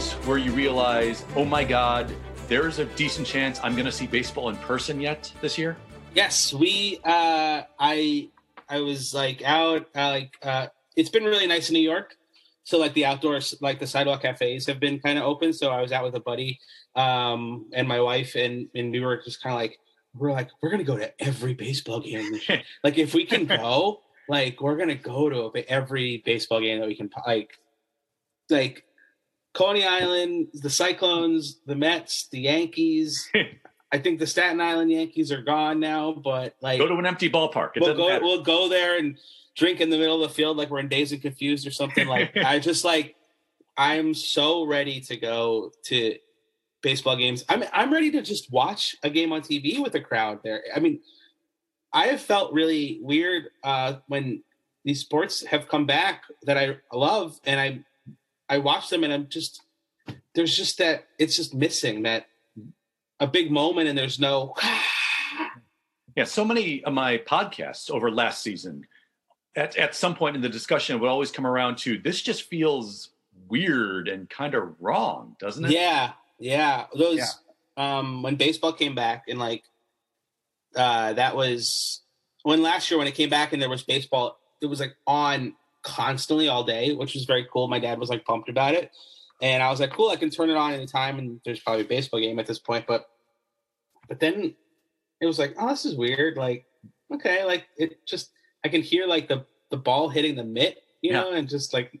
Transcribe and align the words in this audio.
moment 0.00 0.26
where 0.26 0.38
you 0.38 0.52
realize, 0.52 1.24
oh 1.36 1.44
my 1.44 1.64
God, 1.64 2.12
there's 2.48 2.78
a 2.78 2.84
decent 2.86 3.26
chance 3.26 3.60
I'm 3.62 3.74
going 3.74 3.86
to 3.86 3.92
see 3.92 4.06
baseball 4.06 4.48
in 4.48 4.56
person 4.56 5.00
yet 5.00 5.32
this 5.40 5.58
year? 5.58 5.76
Yes, 6.14 6.52
we. 6.52 6.98
Uh, 7.04 7.62
I 7.78 8.28
I 8.68 8.80
was 8.80 9.14
like 9.14 9.42
out. 9.44 9.86
Uh, 9.94 10.08
like 10.08 10.36
uh, 10.42 10.66
it's 10.96 11.10
been 11.10 11.24
really 11.24 11.46
nice 11.46 11.68
in 11.68 11.74
New 11.74 11.80
York. 11.80 12.16
So 12.64 12.78
like 12.78 12.94
the 12.94 13.04
outdoors, 13.06 13.54
like 13.60 13.78
the 13.78 13.86
sidewalk 13.86 14.22
cafes 14.22 14.66
have 14.66 14.80
been 14.80 14.98
kind 15.00 15.18
of 15.18 15.24
open. 15.24 15.52
So 15.52 15.70
I 15.70 15.80
was 15.80 15.92
out 15.92 16.04
with 16.04 16.14
a 16.14 16.20
buddy 16.20 16.58
um, 16.94 17.66
and 17.72 17.86
my 17.86 18.00
wife, 18.00 18.34
and 18.34 18.68
and 18.74 18.90
we 18.90 19.00
were 19.00 19.18
just 19.22 19.42
kind 19.42 19.54
of 19.54 19.60
like 19.60 19.78
we're 20.14 20.32
like 20.32 20.50
we're 20.60 20.70
gonna 20.70 20.84
go 20.84 20.96
to 20.96 21.12
every 21.22 21.54
baseball 21.54 22.00
game. 22.00 22.32
like 22.84 22.98
if 22.98 23.14
we 23.14 23.24
can 23.24 23.46
go, 23.46 24.00
like 24.28 24.60
we're 24.60 24.76
gonna 24.76 24.96
go 24.96 25.30
to 25.30 25.70
every 25.70 26.22
baseball 26.24 26.60
game 26.60 26.80
that 26.80 26.88
we 26.88 26.96
can. 26.96 27.10
Like 27.24 27.52
like 28.50 28.84
Coney 29.52 29.84
Island, 29.84 30.48
the 30.54 30.70
Cyclones, 30.70 31.60
the 31.66 31.74
Mets, 31.74 32.28
the 32.28 32.40
Yankees. 32.40 33.28
I 33.92 33.98
think 33.98 34.20
the 34.20 34.26
Staten 34.26 34.60
Island 34.60 34.92
Yankees 34.92 35.32
are 35.32 35.42
gone 35.42 35.80
now, 35.80 36.12
but 36.12 36.54
like 36.60 36.78
go 36.78 36.86
to 36.86 36.94
an 36.94 37.06
empty 37.06 37.28
ballpark. 37.28 37.70
It 37.74 37.82
we'll 37.82 37.96
go. 37.96 38.08
Matter. 38.08 38.24
We'll 38.24 38.42
go 38.42 38.68
there 38.68 38.98
and 38.98 39.18
drink 39.56 39.80
in 39.80 39.90
the 39.90 39.98
middle 39.98 40.22
of 40.22 40.30
the 40.30 40.34
field 40.34 40.56
like 40.56 40.70
we're 40.70 40.78
in 40.78 40.88
Dazed 40.88 41.12
and 41.12 41.20
Confused 41.20 41.66
or 41.66 41.72
something. 41.72 42.06
Like 42.06 42.36
I 42.44 42.60
just 42.60 42.84
like 42.84 43.16
I'm 43.76 44.14
so 44.14 44.64
ready 44.64 45.00
to 45.00 45.16
go 45.16 45.72
to 45.84 46.16
baseball 46.82 47.16
games. 47.16 47.44
I'm 47.48 47.64
I'm 47.72 47.92
ready 47.92 48.12
to 48.12 48.22
just 48.22 48.52
watch 48.52 48.94
a 49.02 49.10
game 49.10 49.32
on 49.32 49.42
TV 49.42 49.82
with 49.82 49.94
a 49.96 50.00
crowd 50.00 50.40
there. 50.44 50.62
I 50.74 50.78
mean, 50.78 51.00
I 51.92 52.06
have 52.06 52.20
felt 52.20 52.52
really 52.52 53.00
weird 53.02 53.48
uh, 53.64 53.94
when 54.06 54.42
these 54.84 55.00
sports 55.00 55.44
have 55.46 55.68
come 55.68 55.86
back 55.86 56.22
that 56.44 56.56
I 56.56 56.76
love, 56.92 57.40
and 57.44 57.58
I 57.58 57.84
I 58.50 58.58
watch 58.58 58.90
them 58.90 59.04
and 59.04 59.12
I'm 59.12 59.28
just 59.28 59.62
there's 60.34 60.56
just 60.56 60.78
that 60.78 61.06
it's 61.18 61.36
just 61.36 61.54
missing 61.54 62.02
that 62.02 62.26
a 63.20 63.26
big 63.26 63.50
moment 63.50 63.88
and 63.88 63.96
there's 63.96 64.18
no 64.18 64.54
yeah 66.16 66.24
so 66.24 66.44
many 66.44 66.82
of 66.84 66.92
my 66.92 67.18
podcasts 67.18 67.90
over 67.90 68.10
last 68.10 68.42
season 68.42 68.86
at, 69.56 69.76
at 69.76 69.94
some 69.94 70.14
point 70.14 70.36
in 70.36 70.42
the 70.42 70.48
discussion 70.48 70.98
would 71.00 71.08
always 71.08 71.30
come 71.30 71.46
around 71.46 71.78
to 71.78 71.98
this 71.98 72.20
just 72.20 72.42
feels 72.42 73.10
weird 73.48 74.08
and 74.08 74.28
kind 74.28 74.54
of 74.54 74.74
wrong 74.80 75.36
doesn't 75.38 75.64
it 75.64 75.70
yeah 75.70 76.12
yeah 76.38 76.86
those 76.96 77.18
yeah. 77.76 77.98
um 77.98 78.22
when 78.22 78.34
baseball 78.34 78.72
came 78.72 78.96
back 78.96 79.24
and 79.28 79.38
like 79.38 79.62
uh 80.74 81.12
that 81.12 81.36
was 81.36 82.02
when 82.42 82.62
last 82.62 82.90
year 82.90 82.98
when 82.98 83.06
it 83.06 83.14
came 83.14 83.30
back 83.30 83.52
and 83.52 83.62
there 83.62 83.68
was 83.68 83.82
baseball 83.82 84.38
it 84.60 84.66
was 84.66 84.80
like 84.80 84.96
on 85.06 85.54
constantly 85.82 86.48
all 86.48 86.64
day, 86.64 86.94
which 86.94 87.14
was 87.14 87.24
very 87.24 87.46
cool. 87.52 87.68
My 87.68 87.78
dad 87.78 87.98
was 87.98 88.10
like 88.10 88.24
pumped 88.24 88.48
about 88.48 88.74
it. 88.74 88.90
And 89.42 89.62
I 89.62 89.70
was 89.70 89.80
like, 89.80 89.92
cool, 89.92 90.10
I 90.10 90.16
can 90.16 90.30
turn 90.30 90.50
it 90.50 90.56
on 90.56 90.72
anytime 90.72 91.18
and 91.18 91.40
there's 91.44 91.60
probably 91.60 91.82
a 91.82 91.88
baseball 91.88 92.20
game 92.20 92.38
at 92.38 92.46
this 92.46 92.58
point. 92.58 92.86
But 92.86 93.06
but 94.08 94.20
then 94.20 94.54
it 95.20 95.26
was 95.26 95.38
like, 95.38 95.54
oh, 95.58 95.68
this 95.68 95.84
is 95.84 95.96
weird. 95.96 96.36
Like, 96.36 96.66
okay, 97.14 97.44
like 97.44 97.66
it 97.76 98.04
just 98.06 98.30
I 98.64 98.68
can 98.68 98.82
hear 98.82 99.06
like 99.06 99.28
the 99.28 99.46
the 99.70 99.76
ball 99.76 100.08
hitting 100.08 100.34
the 100.34 100.44
mitt, 100.44 100.82
you 101.00 101.12
yeah. 101.12 101.20
know, 101.20 101.32
and 101.32 101.48
just 101.48 101.72
like 101.72 102.00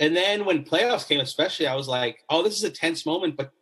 and 0.00 0.16
then 0.16 0.44
when 0.44 0.64
playoffs 0.64 1.06
came, 1.06 1.20
especially, 1.20 1.68
I 1.68 1.76
was 1.76 1.86
like, 1.86 2.24
oh, 2.28 2.42
this 2.42 2.56
is 2.56 2.64
a 2.64 2.70
tense 2.70 3.06
moment, 3.06 3.36
but 3.36 3.52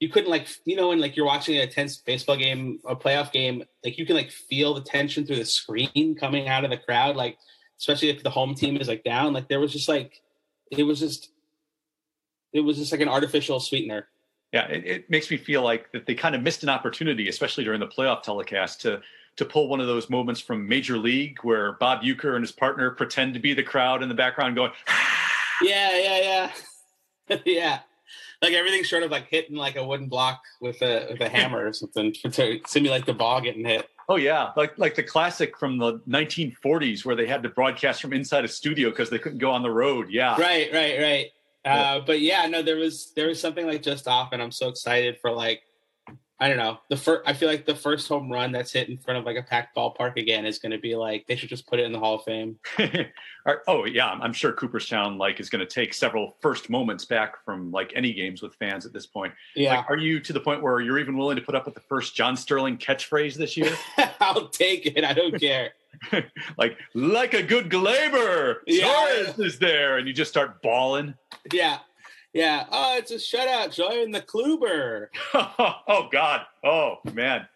you 0.00 0.08
couldn't 0.08 0.30
like 0.30 0.48
you 0.64 0.76
know 0.76 0.88
when 0.88 1.00
like 1.00 1.16
you're 1.16 1.26
watching 1.26 1.58
a 1.58 1.66
tense 1.66 1.96
baseball 1.98 2.36
game 2.36 2.78
a 2.86 2.94
playoff 2.94 3.32
game 3.32 3.64
like 3.84 3.98
you 3.98 4.06
can 4.06 4.14
like 4.14 4.30
feel 4.30 4.74
the 4.74 4.80
tension 4.80 5.26
through 5.26 5.36
the 5.36 5.44
screen 5.44 6.14
coming 6.20 6.48
out 6.48 6.64
of 6.64 6.70
the 6.70 6.76
crowd 6.76 7.16
like 7.16 7.36
especially 7.78 8.10
if 8.10 8.22
the 8.22 8.30
home 8.30 8.54
team 8.54 8.76
is 8.76 8.88
like 8.88 9.04
down. 9.04 9.32
Like 9.32 9.48
there 9.48 9.60
was 9.60 9.72
just 9.72 9.88
like 9.88 10.20
it 10.70 10.82
was 10.82 10.98
just 10.98 11.30
it 12.52 12.60
was 12.60 12.76
just 12.76 12.92
like 12.92 13.00
an 13.00 13.08
artificial 13.08 13.60
sweetener. 13.60 14.08
Yeah, 14.52 14.66
it, 14.68 14.86
it 14.86 15.10
makes 15.10 15.30
me 15.30 15.36
feel 15.36 15.62
like 15.62 15.92
that 15.92 16.06
they 16.06 16.14
kind 16.14 16.34
of 16.34 16.42
missed 16.42 16.62
an 16.62 16.70
opportunity, 16.70 17.28
especially 17.28 17.64
during 17.64 17.80
the 17.80 17.86
playoff 17.86 18.22
telecast, 18.22 18.80
to 18.82 19.00
to 19.36 19.44
pull 19.44 19.68
one 19.68 19.80
of 19.80 19.86
those 19.86 20.10
moments 20.10 20.40
from 20.40 20.66
Major 20.66 20.98
League 20.98 21.38
where 21.42 21.72
Bob 21.74 22.02
Uecker 22.02 22.34
and 22.34 22.42
his 22.42 22.50
partner 22.50 22.90
pretend 22.90 23.34
to 23.34 23.40
be 23.40 23.54
the 23.54 23.62
crowd 23.62 24.02
in 24.02 24.08
the 24.08 24.14
background 24.14 24.56
going, 24.56 24.72
ah! 24.88 25.28
Yeah, 25.62 25.96
yeah, 25.96 26.50
yeah. 27.28 27.38
yeah. 27.44 27.78
Like 28.42 28.52
everything's 28.52 28.88
sort 28.88 29.02
of 29.02 29.10
like 29.10 29.28
hitting 29.28 29.56
like 29.56 29.76
a 29.76 29.84
wooden 29.84 30.08
block 30.08 30.42
with 30.60 30.80
a 30.82 31.08
with 31.10 31.20
a 31.20 31.28
hammer 31.28 31.66
or 31.66 31.72
something 31.72 32.12
to 32.32 32.60
simulate 32.66 33.06
the 33.06 33.14
ball 33.14 33.40
getting 33.40 33.64
hit. 33.64 33.88
Oh 34.10 34.16
yeah, 34.16 34.52
like 34.56 34.78
like 34.78 34.94
the 34.94 35.02
classic 35.02 35.58
from 35.58 35.76
the 35.76 35.98
1940s 36.08 37.04
where 37.04 37.14
they 37.14 37.26
had 37.26 37.42
to 37.42 37.50
broadcast 37.50 38.00
from 38.00 38.14
inside 38.14 38.44
a 38.44 38.48
studio 38.48 38.88
because 38.88 39.10
they 39.10 39.18
couldn't 39.18 39.38
go 39.38 39.50
on 39.50 39.62
the 39.62 39.70
road. 39.70 40.08
Yeah, 40.10 40.40
right, 40.40 40.72
right, 40.72 40.98
right. 40.98 41.26
Uh, 41.64 42.00
but 42.06 42.20
yeah, 42.20 42.46
no, 42.46 42.62
there 42.62 42.76
was 42.76 43.12
there 43.14 43.28
was 43.28 43.38
something 43.38 43.66
like 43.66 43.82
just 43.82 44.08
off, 44.08 44.32
and 44.32 44.40
I'm 44.40 44.52
so 44.52 44.68
excited 44.68 45.18
for 45.20 45.30
like 45.30 45.62
I 46.40 46.48
don't 46.48 46.56
know. 46.56 46.78
The 46.88 46.96
first, 46.96 47.22
I 47.26 47.32
feel 47.32 47.48
like 47.48 47.66
the 47.66 47.74
first 47.74 48.06
home 48.06 48.30
run 48.30 48.52
that's 48.52 48.72
hit 48.72 48.88
in 48.88 48.96
front 48.96 49.18
of 49.18 49.24
like 49.24 49.36
a 49.36 49.42
packed 49.42 49.76
ballpark 49.76 50.16
again 50.16 50.46
is 50.46 50.60
going 50.60 50.70
to 50.70 50.78
be 50.78 50.94
like 50.94 51.26
they 51.26 51.34
should 51.34 51.48
just 51.48 51.66
put 51.66 51.80
it 51.80 51.84
in 51.84 51.90
the 51.90 51.98
Hall 51.98 52.14
of 52.14 52.22
Fame. 52.22 52.58
oh 53.66 53.84
yeah, 53.86 54.06
I'm 54.06 54.32
sure 54.32 54.52
Cooperstown 54.52 55.18
like 55.18 55.40
is 55.40 55.50
going 55.50 55.66
to 55.66 55.66
take 55.66 55.92
several 55.92 56.36
first 56.40 56.70
moments 56.70 57.04
back 57.04 57.44
from 57.44 57.72
like 57.72 57.92
any 57.96 58.12
games 58.12 58.40
with 58.40 58.54
fans 58.54 58.86
at 58.86 58.92
this 58.92 59.06
point. 59.06 59.32
Yeah. 59.56 59.78
Like, 59.78 59.90
are 59.90 59.96
you 59.96 60.20
to 60.20 60.32
the 60.32 60.40
point 60.40 60.62
where 60.62 60.80
you're 60.80 61.00
even 61.00 61.16
willing 61.16 61.36
to 61.36 61.42
put 61.42 61.56
up 61.56 61.64
with 61.64 61.74
the 61.74 61.80
first 61.80 62.14
John 62.14 62.36
Sterling 62.36 62.78
catchphrase 62.78 63.34
this 63.34 63.56
year? 63.56 63.76
I'll 64.20 64.48
take 64.48 64.86
it. 64.86 65.04
I 65.04 65.14
don't 65.14 65.40
care. 65.40 65.72
like 66.56 66.78
like 66.94 67.34
a 67.34 67.42
good 67.42 67.68
Gleyber, 67.68 68.58
yeah. 68.66 68.84
Torres 68.84 69.38
is 69.40 69.58
there, 69.58 69.98
and 69.98 70.06
you 70.06 70.14
just 70.14 70.30
start 70.30 70.62
bawling. 70.62 71.14
Yeah. 71.52 71.78
Yeah. 72.38 72.66
Oh, 72.70 72.96
it's 72.96 73.10
a 73.10 73.16
shutout. 73.16 73.74
Join 73.74 74.12
the 74.12 74.20
Kluber. 74.20 75.08
oh 75.34 76.08
God. 76.12 76.42
Oh 76.62 76.98
man. 77.12 77.48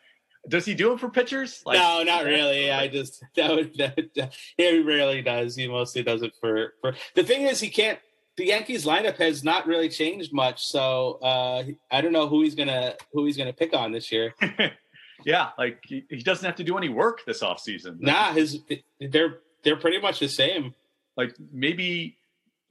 Does 0.49 0.65
he 0.65 0.75
do 0.75 0.93
it 0.93 0.99
for 0.99 1.09
pitchers? 1.09 1.63
Like, 1.65 1.79
no, 1.79 2.03
not 2.03 2.25
really. 2.25 2.69
I 2.73 2.89
just 2.89 3.23
that 3.37 3.53
would 3.53 3.77
that, 3.77 4.35
he 4.57 4.81
rarely 4.81 5.23
does. 5.23 5.55
He 5.55 5.69
mostly 5.69 6.03
does 6.03 6.23
it 6.23 6.33
for 6.41 6.75
for. 6.81 6.97
The 7.15 7.23
thing 7.23 7.43
is, 7.43 7.61
he 7.61 7.71
can't. 7.71 8.01
The 8.37 8.47
Yankees 8.47 8.85
lineup 8.85 9.19
has 9.19 9.45
not 9.45 9.69
really 9.69 9.89
changed 9.89 10.33
much, 10.33 10.65
so 10.65 11.21
uh, 11.23 11.63
I 11.93 12.01
don't 12.01 12.13
know 12.13 12.27
who 12.27 12.43
he's 12.43 12.57
gonna 12.57 12.95
who 13.13 13.25
he's 13.25 13.37
gonna 13.37 13.53
pick 13.53 13.77
on 13.77 13.93
this 13.93 14.11
year. 14.11 14.35
yeah, 15.25 15.51
like 15.59 15.79
he, 15.85 16.05
he, 16.11 16.23
doesn't 16.23 16.45
have 16.45 16.57
to 16.57 16.65
do 16.65 16.77
any 16.77 16.89
work 16.89 17.21
this 17.25 17.41
offseason. 17.41 18.01
Nah, 18.01 18.33
his 18.33 18.59
they're 19.01 19.39
they're 19.63 19.77
pretty 19.77 20.01
much 20.01 20.19
the 20.19 20.29
same. 20.29 20.75
Like 21.17 21.37
maybe 21.53 22.17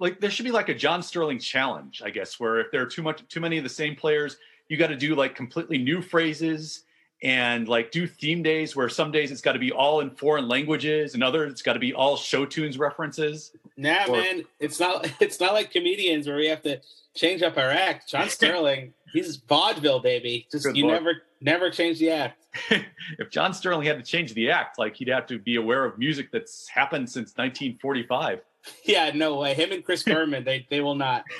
like 0.01 0.19
there 0.19 0.31
should 0.31 0.45
be 0.45 0.51
like 0.51 0.67
a 0.67 0.73
John 0.73 1.03
Sterling 1.03 1.39
challenge, 1.39 2.01
I 2.03 2.09
guess, 2.09 2.39
where 2.39 2.59
if 2.59 2.71
there 2.71 2.81
are 2.81 2.87
too 2.87 3.03
much 3.03 3.25
too 3.29 3.39
many 3.39 3.57
of 3.59 3.63
the 3.63 3.69
same 3.69 3.95
players, 3.95 4.37
you 4.67 4.75
got 4.75 4.87
to 4.87 4.95
do 4.95 5.15
like 5.15 5.35
completely 5.35 5.77
new 5.77 6.01
phrases 6.01 6.83
and 7.23 7.67
like 7.67 7.91
do 7.91 8.07
theme 8.07 8.41
days 8.41 8.75
where 8.75 8.89
some 8.89 9.11
days 9.11 9.31
it's 9.31 9.41
got 9.41 9.53
to 9.53 9.59
be 9.59 9.71
all 9.71 10.01
in 10.01 10.09
foreign 10.09 10.47
languages 10.47 11.13
and 11.13 11.23
others 11.23 11.51
it's 11.51 11.61
got 11.61 11.73
to 11.73 11.79
be 11.79 11.93
all 11.93 12.17
show 12.17 12.45
tunes 12.45 12.79
references. 12.79 13.51
Nah, 13.77 14.05
or, 14.07 14.17
man, 14.17 14.43
it's 14.59 14.79
not 14.79 15.09
it's 15.21 15.39
not 15.39 15.53
like 15.53 15.71
comedians 15.71 16.27
where 16.27 16.35
we 16.35 16.47
have 16.47 16.63
to 16.63 16.81
change 17.13 17.43
up 17.43 17.57
our 17.57 17.69
act. 17.69 18.09
John 18.09 18.27
Sterling, 18.29 18.95
he's 19.13 19.35
vaudeville 19.35 19.99
baby. 19.99 20.47
Just 20.51 20.75
you 20.75 20.87
Lord. 20.87 20.95
never 20.95 21.21
never 21.41 21.69
change 21.69 21.99
the 21.99 22.09
act. 22.09 22.47
if 23.19 23.29
John 23.29 23.53
Sterling 23.53 23.85
had 23.85 24.03
to 24.03 24.03
change 24.03 24.33
the 24.33 24.49
act, 24.49 24.79
like 24.79 24.95
he'd 24.95 25.09
have 25.09 25.27
to 25.27 25.37
be 25.37 25.57
aware 25.57 25.85
of 25.85 25.99
music 25.99 26.31
that's 26.31 26.67
happened 26.67 27.07
since 27.07 27.37
1945. 27.37 28.41
Yeah, 28.85 29.11
no 29.13 29.37
way. 29.37 29.53
Him 29.53 29.71
and 29.71 29.83
Chris 29.83 30.03
Berman, 30.05 30.43
they 30.43 30.67
they 30.69 30.81
will 30.81 30.95
not. 30.95 31.23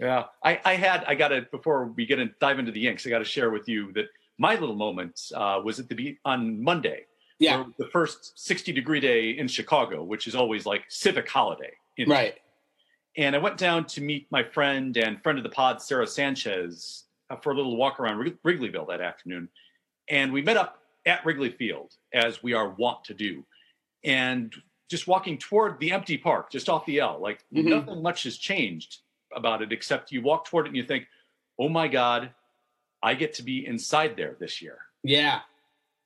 yeah, 0.00 0.24
I, 0.42 0.60
I 0.64 0.74
had 0.74 1.04
I 1.06 1.14
got 1.14 1.28
to 1.28 1.42
before 1.50 1.86
we 1.86 2.06
get 2.06 2.18
in 2.18 2.34
dive 2.40 2.58
into 2.58 2.72
the 2.72 2.80
Yanks, 2.80 3.06
I 3.06 3.10
got 3.10 3.18
to 3.18 3.24
share 3.24 3.50
with 3.50 3.68
you 3.68 3.92
that 3.92 4.06
my 4.38 4.54
little 4.54 4.74
moment 4.74 5.20
uh, 5.34 5.60
was 5.64 5.78
at 5.78 5.88
the 5.88 5.94
be- 5.94 6.18
on 6.24 6.62
Monday. 6.62 7.04
Yeah, 7.38 7.64
the 7.78 7.88
first 7.88 8.38
sixty 8.38 8.72
degree 8.72 9.00
day 9.00 9.30
in 9.30 9.48
Chicago, 9.48 10.02
which 10.02 10.26
is 10.26 10.34
always 10.34 10.66
like 10.66 10.84
civic 10.88 11.28
holiday. 11.28 11.72
right. 12.06 12.36
And 13.16 13.36
I 13.36 13.38
went 13.38 13.58
down 13.58 13.84
to 13.86 14.00
meet 14.00 14.26
my 14.30 14.42
friend 14.42 14.96
and 14.96 15.22
friend 15.22 15.38
of 15.38 15.44
the 15.44 15.50
pod, 15.50 15.80
Sarah 15.80 16.06
Sanchez, 16.06 17.04
uh, 17.30 17.36
for 17.36 17.52
a 17.52 17.54
little 17.54 17.76
walk 17.76 18.00
around 18.00 18.18
Wrigleyville 18.44 18.88
that 18.88 19.00
afternoon. 19.00 19.48
And 20.08 20.32
we 20.32 20.42
met 20.42 20.56
up 20.56 20.80
at 21.06 21.24
Wrigley 21.24 21.50
Field, 21.50 21.92
as 22.12 22.42
we 22.42 22.54
are 22.54 22.70
wont 22.70 23.04
to 23.04 23.14
do. 23.14 23.44
And 24.02 24.52
just 24.90 25.06
walking 25.06 25.38
toward 25.38 25.78
the 25.80 25.92
empty 25.92 26.18
park, 26.18 26.50
just 26.50 26.68
off 26.68 26.86
the 26.86 27.00
L. 27.00 27.18
Like 27.20 27.44
mm-hmm. 27.52 27.68
nothing 27.68 28.02
much 28.02 28.24
has 28.24 28.36
changed 28.36 28.98
about 29.34 29.62
it, 29.62 29.72
except 29.72 30.12
you 30.12 30.22
walk 30.22 30.44
toward 30.44 30.66
it 30.66 30.68
and 30.68 30.76
you 30.76 30.84
think, 30.84 31.06
oh 31.58 31.68
my 31.68 31.88
God, 31.88 32.30
I 33.02 33.14
get 33.14 33.34
to 33.34 33.42
be 33.42 33.66
inside 33.66 34.16
there 34.16 34.36
this 34.38 34.62
year. 34.62 34.78
Yeah. 35.02 35.40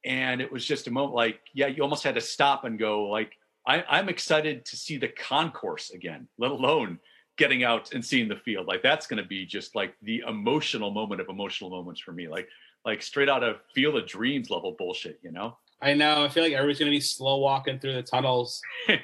And 0.04 0.40
it 0.40 0.50
was 0.50 0.64
just 0.64 0.86
a 0.86 0.90
moment 0.90 1.14
like, 1.14 1.40
yeah, 1.52 1.66
you 1.66 1.82
almost 1.82 2.04
had 2.04 2.14
to 2.14 2.20
stop 2.20 2.64
and 2.64 2.78
go, 2.78 3.08
like, 3.08 3.32
I, 3.66 3.84
I'm 3.88 4.08
excited 4.08 4.64
to 4.66 4.76
see 4.76 4.96
the 4.96 5.08
concourse 5.08 5.90
again, 5.90 6.28
let 6.38 6.50
alone 6.50 6.98
getting 7.36 7.64
out 7.64 7.92
and 7.92 8.04
seeing 8.04 8.28
the 8.28 8.36
field. 8.36 8.66
Like 8.66 8.82
that's 8.82 9.06
going 9.06 9.22
to 9.22 9.28
be 9.28 9.44
just 9.44 9.75
like 9.75 9.94
the 10.02 10.22
emotional 10.26 10.90
moment 10.90 11.20
of 11.20 11.28
emotional 11.28 11.70
moments 11.70 12.00
for 12.00 12.12
me. 12.12 12.28
Like, 12.28 12.48
like 12.84 13.02
straight 13.02 13.28
out 13.28 13.44
of 13.44 13.56
Field 13.75 13.96
of 13.96 14.06
Dreams 14.06 14.50
level 14.50 14.75
bullshit, 14.78 15.20
you 15.22 15.30
know? 15.30 15.56
I 15.80 15.94
know. 15.94 16.25
I 16.25 16.28
feel 16.28 16.42
like 16.42 16.52
everybody's 16.52 16.78
going 16.78 16.90
to 16.90 16.96
be 16.96 17.00
slow 17.00 17.38
walking 17.38 17.78
through 17.78 17.94
the 17.94 18.02
tunnels. 18.02 18.60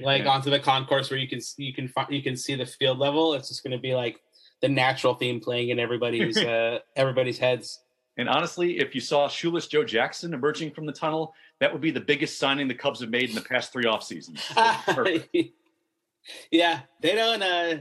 like 0.00 0.24
yeah. 0.24 0.30
onto 0.30 0.50
the 0.50 0.58
concourse 0.58 1.10
where 1.10 1.18
you 1.18 1.28
can 1.28 1.40
you 1.56 1.72
can 1.72 1.92
you 2.08 2.22
can 2.22 2.36
see 2.36 2.54
the 2.54 2.66
field 2.66 2.98
level. 2.98 3.34
It's 3.34 3.48
just 3.48 3.62
going 3.62 3.72
to 3.72 3.78
be 3.78 3.94
like 3.94 4.20
the 4.60 4.68
natural 4.68 5.14
theme 5.14 5.40
playing 5.40 5.70
in 5.70 5.78
everybody's 5.78 6.36
uh, 6.38 6.80
everybody's 6.96 7.38
heads. 7.38 7.80
And 8.16 8.28
honestly, 8.28 8.78
if 8.78 8.94
you 8.94 9.00
saw 9.00 9.28
shoeless 9.28 9.66
Joe 9.66 9.84
Jackson 9.84 10.34
emerging 10.34 10.72
from 10.72 10.84
the 10.84 10.92
tunnel, 10.92 11.32
that 11.60 11.72
would 11.72 11.80
be 11.80 11.90
the 11.90 12.00
biggest 12.00 12.38
signing 12.38 12.68
the 12.68 12.74
Cubs 12.74 13.00
have 13.00 13.08
made 13.08 13.30
in 13.30 13.34
the 13.34 13.40
past 13.40 13.72
three 13.72 13.86
off 13.86 14.02
seasons. 14.02 14.42
yeah, 16.50 16.80
they 17.00 17.14
don't. 17.14 17.42
Uh, 17.42 17.78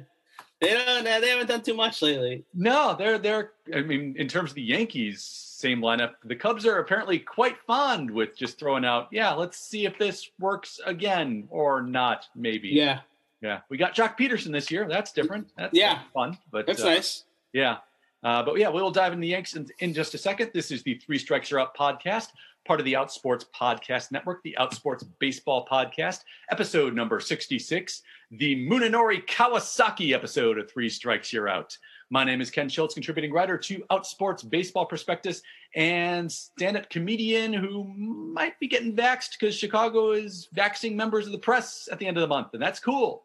they 0.62 0.74
don't. 0.74 1.06
Uh, 1.06 1.19
they 1.19 1.30
haven't 1.30 1.47
done 1.47 1.62
too 1.62 1.74
much 1.74 2.01
lately. 2.01 2.45
No, 2.53 2.95
they're 2.97 3.18
they're. 3.18 3.51
I 3.74 3.81
mean, 3.81 4.15
in 4.18 4.27
terms 4.27 4.51
of 4.51 4.56
the 4.56 4.62
Yankees, 4.62 5.49
same 5.59 5.81
lineup. 5.81 6.13
The 6.23 6.35
Cubs 6.35 6.65
are 6.65 6.79
apparently 6.79 7.19
quite 7.19 7.57
fond 7.67 8.09
with 8.09 8.38
just 8.38 8.57
throwing 8.57 8.85
out. 8.85 9.09
Yeah, 9.11 9.33
let's 9.33 9.59
see 9.59 9.85
if 9.85 9.97
this 9.97 10.29
works 10.39 10.79
again 10.85 11.47
or 11.50 11.81
not. 11.81 12.25
Maybe. 12.35 12.69
Yeah. 12.69 13.00
Yeah, 13.41 13.61
we 13.69 13.77
got 13.77 13.95
Joc 13.95 14.17
Pederson 14.17 14.51
this 14.51 14.69
year. 14.69 14.85
That's 14.89 15.13
different. 15.13 15.47
That's 15.57 15.73
yeah, 15.73 16.00
fun. 16.13 16.38
But 16.51 16.67
that's 16.67 16.81
uh, 16.81 16.88
nice. 16.88 17.23
Yeah, 17.53 17.77
uh, 18.23 18.44
but 18.44 18.57
yeah, 18.57 18.67
we'll 18.67 18.91
dive 18.91 19.13
into 19.13 19.21
the 19.21 19.27
Yanks 19.27 19.56
in, 19.56 19.67
in, 19.79 19.94
just 19.94 20.13
a 20.13 20.17
second. 20.17 20.51
This 20.53 20.71
is 20.71 20.83
the 20.83 20.95
Three 20.95 21.17
Strikes 21.17 21.50
You're 21.50 21.62
Out 21.62 21.75
podcast, 21.75 22.29
part 22.65 22.81
of 22.81 22.85
the 22.85 22.94
Outsports 22.94 23.45
Podcast 23.55 24.12
Network, 24.12 24.44
the 24.44 24.57
Outsports 24.59 25.05
Baseball 25.19 25.65
Podcast, 25.65 26.25
episode 26.51 26.94
number 26.94 27.21
66, 27.21 28.01
the 28.31 28.67
Munenori 28.67 29.25
Kawasaki 29.25 30.13
episode 30.13 30.57
of 30.59 30.69
Three 30.69 30.89
Strikes 30.89 31.31
You're 31.31 31.47
Out. 31.47 31.77
My 32.11 32.23
name 32.23 32.41
is 32.41 32.50
Ken 32.50 32.67
Schultz, 32.67 32.95
contributing 32.95 33.31
writer 33.31 33.56
to 33.56 33.83
Outsports 33.91 34.47
Baseball 34.50 34.85
Prospectus 34.85 35.44
and 35.75 36.31
stand 36.31 36.75
up 36.75 36.89
comedian 36.89 37.53
who 37.53 37.83
might 37.83 38.59
be 38.59 38.67
getting 38.67 38.95
vaxxed 38.95 39.33
because 39.39 39.56
Chicago 39.56 40.11
is 40.11 40.47
vaxing 40.56 40.95
members 40.95 41.27
of 41.27 41.31
the 41.33 41.38
press 41.38 41.88
at 41.91 42.00
the 42.00 42.07
end 42.07 42.17
of 42.17 42.21
the 42.21 42.27
month, 42.27 42.47
and 42.53 42.61
that's 42.61 42.79
cool. 42.79 43.23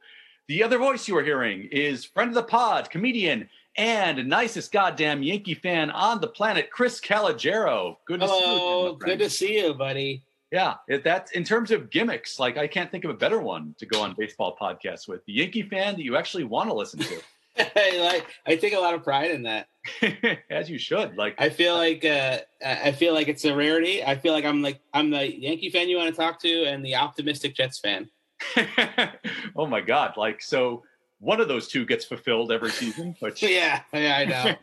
The 0.49 0.63
other 0.63 0.77
voice 0.77 1.09
you 1.09 1.17
are 1.17 1.25
hearing 1.25 1.67
is 1.73 2.05
friend 2.05 2.29
of 2.29 2.35
the 2.35 2.43
pod, 2.43 2.91
comedian, 2.91 3.49
and 3.79 4.29
nicest 4.29 4.71
goddamn 4.71 5.23
Yankee 5.23 5.55
fan 5.55 5.91
on 5.91 6.21
the 6.21 6.29
planet, 6.29 6.71
Chris 6.71 7.01
Calogero. 7.01 7.97
Good 8.07 8.21
to 8.21 8.27
Hello, 8.27 8.39
see 8.39 8.91
you. 8.91 8.97
good 8.99 9.19
to 9.21 9.31
see 9.31 9.59
you, 9.65 9.73
buddy. 9.73 10.23
Yeah, 10.53 10.75
that's 11.03 11.33
in 11.33 11.43
terms 11.43 11.71
of 11.71 11.89
gimmicks. 11.89 12.39
Like 12.39 12.59
I 12.59 12.67
can't 12.67 12.91
think 12.91 13.05
of 13.05 13.11
a 13.11 13.15
better 13.15 13.41
one 13.41 13.75
to 13.79 13.87
go 13.87 14.03
on 14.03 14.15
baseball 14.17 14.55
podcasts 14.61 15.09
with. 15.09 15.25
The 15.25 15.33
Yankee 15.33 15.63
fan 15.63 15.95
that 15.97 16.03
you 16.03 16.17
actually 16.17 16.45
want 16.45 16.69
to 16.69 16.75
listen 16.75 17.01
to. 17.01 17.21
like 17.77 18.27
I 18.47 18.57
take 18.57 18.73
a 18.73 18.79
lot 18.79 18.95
of 18.95 19.03
pride 19.05 19.31
in 19.31 19.43
that. 19.45 19.69
As 20.51 20.69
you 20.69 20.79
should. 20.79 21.17
Like 21.17 21.35
I 21.39 21.49
feel 21.51 21.77
like 21.77 22.05
uh, 22.05 22.39
I 22.65 22.93
feel 22.93 23.15
like 23.15 23.29
it's 23.29 23.45
a 23.45 23.55
rarity. 23.55 24.03
I 24.03 24.17
feel 24.17 24.33
like 24.33 24.45
I'm 24.45 24.63
like 24.63 24.81
I'm 24.93 25.11
the 25.11 25.39
Yankee 25.39 25.71
fan 25.71 25.89
you 25.89 25.97
want 25.97 26.15
to 26.15 26.21
talk 26.21 26.41
to 26.41 26.65
and 26.65 26.85
the 26.85 26.97
optimistic 26.97 27.55
Jets 27.55 27.79
fan. 27.79 28.09
oh 29.57 29.67
my 29.67 29.81
god! 29.81 30.17
Like 30.17 30.43
so, 30.43 30.83
one 31.21 31.41
of 31.41 31.49
those 31.49 31.69
two 31.69 31.87
gets 31.87 32.05
fulfilled 32.05 32.51
every 32.51 32.71
season. 32.71 33.15
Which 33.21 33.43
yeah, 33.43 33.83
yeah, 33.93 34.17
I 34.17 34.25
know. 34.25 34.55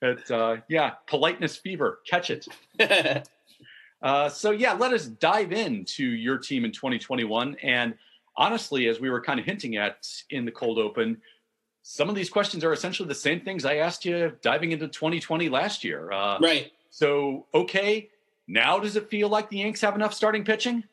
But 0.00 0.30
uh, 0.30 0.56
yeah, 0.68 0.92
politeness 1.06 1.56
fever, 1.56 2.00
catch 2.08 2.30
it. 2.30 2.46
uh, 4.02 4.28
so 4.28 4.50
yeah, 4.50 4.72
let 4.72 4.92
us 4.92 5.06
dive 5.06 5.52
into 5.52 6.04
your 6.04 6.38
team 6.38 6.64
in 6.64 6.72
2021. 6.72 7.56
And 7.62 7.94
honestly, 8.36 8.88
as 8.88 9.00
we 9.00 9.10
were 9.10 9.20
kind 9.20 9.40
of 9.40 9.46
hinting 9.46 9.76
at 9.76 10.06
in 10.30 10.44
the 10.44 10.52
cold 10.52 10.78
open, 10.78 11.20
some 11.90 12.10
of 12.10 12.14
these 12.14 12.28
questions 12.28 12.64
are 12.64 12.72
essentially 12.74 13.08
the 13.08 13.14
same 13.14 13.40
things 13.40 13.64
I 13.64 13.76
asked 13.76 14.04
you 14.04 14.36
diving 14.42 14.72
into 14.72 14.88
2020 14.88 15.48
last 15.48 15.84
year. 15.84 16.12
Uh, 16.12 16.38
right. 16.38 16.70
So 16.90 17.46
okay, 17.54 18.10
now 18.46 18.78
does 18.78 18.94
it 18.96 19.08
feel 19.08 19.30
like 19.30 19.48
the 19.48 19.56
Yanks 19.56 19.80
have 19.80 19.94
enough 19.94 20.12
starting 20.12 20.44
pitching? 20.44 20.84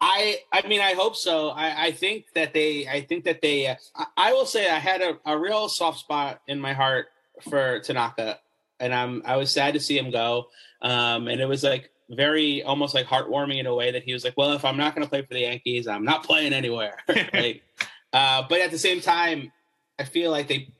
I 0.00 0.42
I 0.52 0.64
mean 0.68 0.80
I 0.80 0.92
hope 0.92 1.16
so. 1.16 1.48
I, 1.48 1.86
I 1.86 1.90
think 1.90 2.26
that 2.34 2.54
they 2.54 2.86
I 2.86 3.00
think 3.00 3.24
that 3.24 3.42
they 3.42 3.66
uh, 3.66 3.74
I, 3.96 4.06
I, 4.16 4.32
will 4.32 4.46
say 4.46 4.70
I 4.70 4.78
had 4.78 5.02
a, 5.02 5.18
a 5.26 5.36
real 5.36 5.68
soft 5.68 5.98
spot 5.98 6.40
in 6.46 6.60
my 6.60 6.72
heart 6.72 7.06
for 7.48 7.80
Tanaka, 7.80 8.38
and 8.78 8.94
I'm 8.94 9.22
I 9.24 9.38
was 9.38 9.50
sad 9.50 9.74
to 9.74 9.80
see 9.80 9.98
him 9.98 10.12
go. 10.12 10.50
Um, 10.82 11.26
and 11.26 11.40
it 11.40 11.46
was 11.46 11.64
like 11.64 11.90
very 12.08 12.62
almost 12.62 12.94
like 12.94 13.06
heartwarming 13.06 13.58
in 13.58 13.66
a 13.66 13.74
way 13.74 13.90
that 13.90 14.04
he 14.04 14.12
was 14.12 14.22
like, 14.22 14.36
well, 14.36 14.52
if 14.52 14.64
I'm 14.64 14.76
not 14.76 14.94
going 14.94 15.04
to 15.04 15.10
play 15.10 15.22
for 15.22 15.34
the 15.34 15.40
Yankees, 15.40 15.88
I'm 15.88 16.04
not 16.04 16.22
playing 16.22 16.52
anywhere. 16.52 16.96
like, 17.08 17.64
uh, 18.12 18.44
but 18.48 18.60
at 18.60 18.70
the 18.70 18.78
same 18.78 19.00
time, 19.00 19.50
I 20.00 20.04
feel 20.04 20.30
like 20.30 20.48
they 20.48 20.72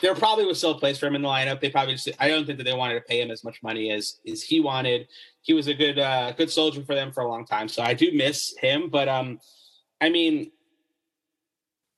there 0.00 0.14
probably 0.16 0.44
was 0.44 0.58
still 0.58 0.72
a 0.72 0.78
place 0.78 0.98
for 0.98 1.06
him 1.06 1.14
in 1.14 1.22
the 1.22 1.28
lineup. 1.28 1.60
They 1.60 1.70
probably 1.70 1.94
just 1.94 2.10
I 2.18 2.26
don't 2.26 2.44
think 2.44 2.58
that 2.58 2.64
they 2.64 2.74
wanted 2.74 2.94
to 2.94 3.02
pay 3.02 3.20
him 3.20 3.30
as 3.30 3.44
much 3.44 3.62
money 3.62 3.92
as 3.92 4.18
as 4.28 4.42
he 4.42 4.58
wanted. 4.58 5.06
He 5.42 5.54
was 5.54 5.68
a 5.68 5.74
good 5.74 5.98
uh, 5.98 6.32
good 6.32 6.50
soldier 6.50 6.82
for 6.82 6.96
them 6.96 7.12
for 7.12 7.22
a 7.22 7.28
long 7.28 7.46
time. 7.46 7.68
So 7.68 7.82
I 7.82 7.94
do 7.94 8.10
miss 8.12 8.54
him, 8.58 8.90
but 8.90 9.08
um 9.08 9.38
I 10.00 10.08
mean 10.08 10.50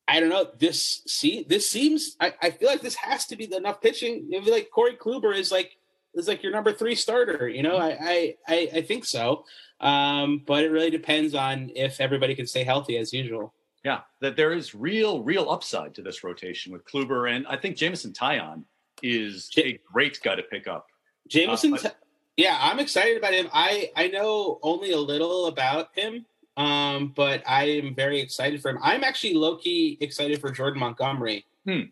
I 0.07 0.21
don't 0.21 0.29
know. 0.29 0.47
This 0.59 1.03
see 1.07 1.47
this 1.49 1.71
seems 1.71 2.17
I, 2.21 2.35
I 2.43 2.51
feel 2.51 2.69
like 2.69 2.83
this 2.83 2.97
has 2.97 3.25
to 3.27 3.37
be 3.37 3.53
enough 3.55 3.81
pitching. 3.81 4.27
Maybe 4.29 4.51
like 4.51 4.69
Corey 4.71 4.97
Kluber 4.97 5.35
is 5.35 5.51
like 5.51 5.79
is 6.15 6.29
like 6.29 6.43
your 6.43 6.53
number 6.53 6.75
three 6.75 6.95
starter. 6.95 7.49
You 7.49 7.63
know, 7.63 7.79
I 7.79 8.37
I 8.47 8.69
I 8.75 8.81
think 8.83 9.07
so. 9.07 9.47
Um, 9.81 10.43
but 10.47 10.63
it 10.63 10.71
really 10.71 10.91
depends 10.91 11.35
on 11.35 11.71
if 11.75 12.03
everybody 12.03 12.35
can 12.35 12.47
stay 12.47 12.65
healthy 12.65 12.99
as 12.99 13.15
usual. 13.15 13.54
Yeah, 13.85 14.01
that 14.21 14.37
there 14.37 14.53
is 14.53 14.75
real, 14.75 15.23
real 15.23 15.51
upside 15.51 15.95
to 15.97 16.03
this 16.03 16.25
rotation 16.25 16.73
with 16.73 16.85
Kluber, 16.87 17.31
and 17.31 17.47
I 17.47 17.57
think 17.57 17.77
Jameson 17.77 18.13
Taillon 18.13 18.65
is 19.03 19.51
a 19.59 19.79
great 19.93 20.19
guy 20.23 20.35
to 20.37 20.43
pick 20.43 20.67
up. 20.67 20.87
Jameson, 21.29 21.75
uh, 21.75 21.91
yeah, 22.37 22.59
I'm 22.61 22.79
excited 22.79 23.19
about 23.19 23.35
him. 23.35 23.49
I 23.53 23.91
I 23.95 24.09
know 24.09 24.59
only 24.63 24.93
a 24.93 24.99
little 24.99 25.47
about 25.47 25.91
him, 25.95 26.25
um, 26.57 27.13
but 27.15 27.43
I 27.47 27.65
am 27.65 27.95
very 27.95 28.21
excited 28.21 28.63
for 28.63 28.71
him. 28.71 28.79
I'm 28.83 29.05
actually 29.05 29.35
low 29.35 29.57
key 29.57 29.99
excited 30.01 30.41
for 30.41 30.51
Jordan 30.51 30.81
Montgomery. 30.81 31.45
Hmm. 31.67 31.83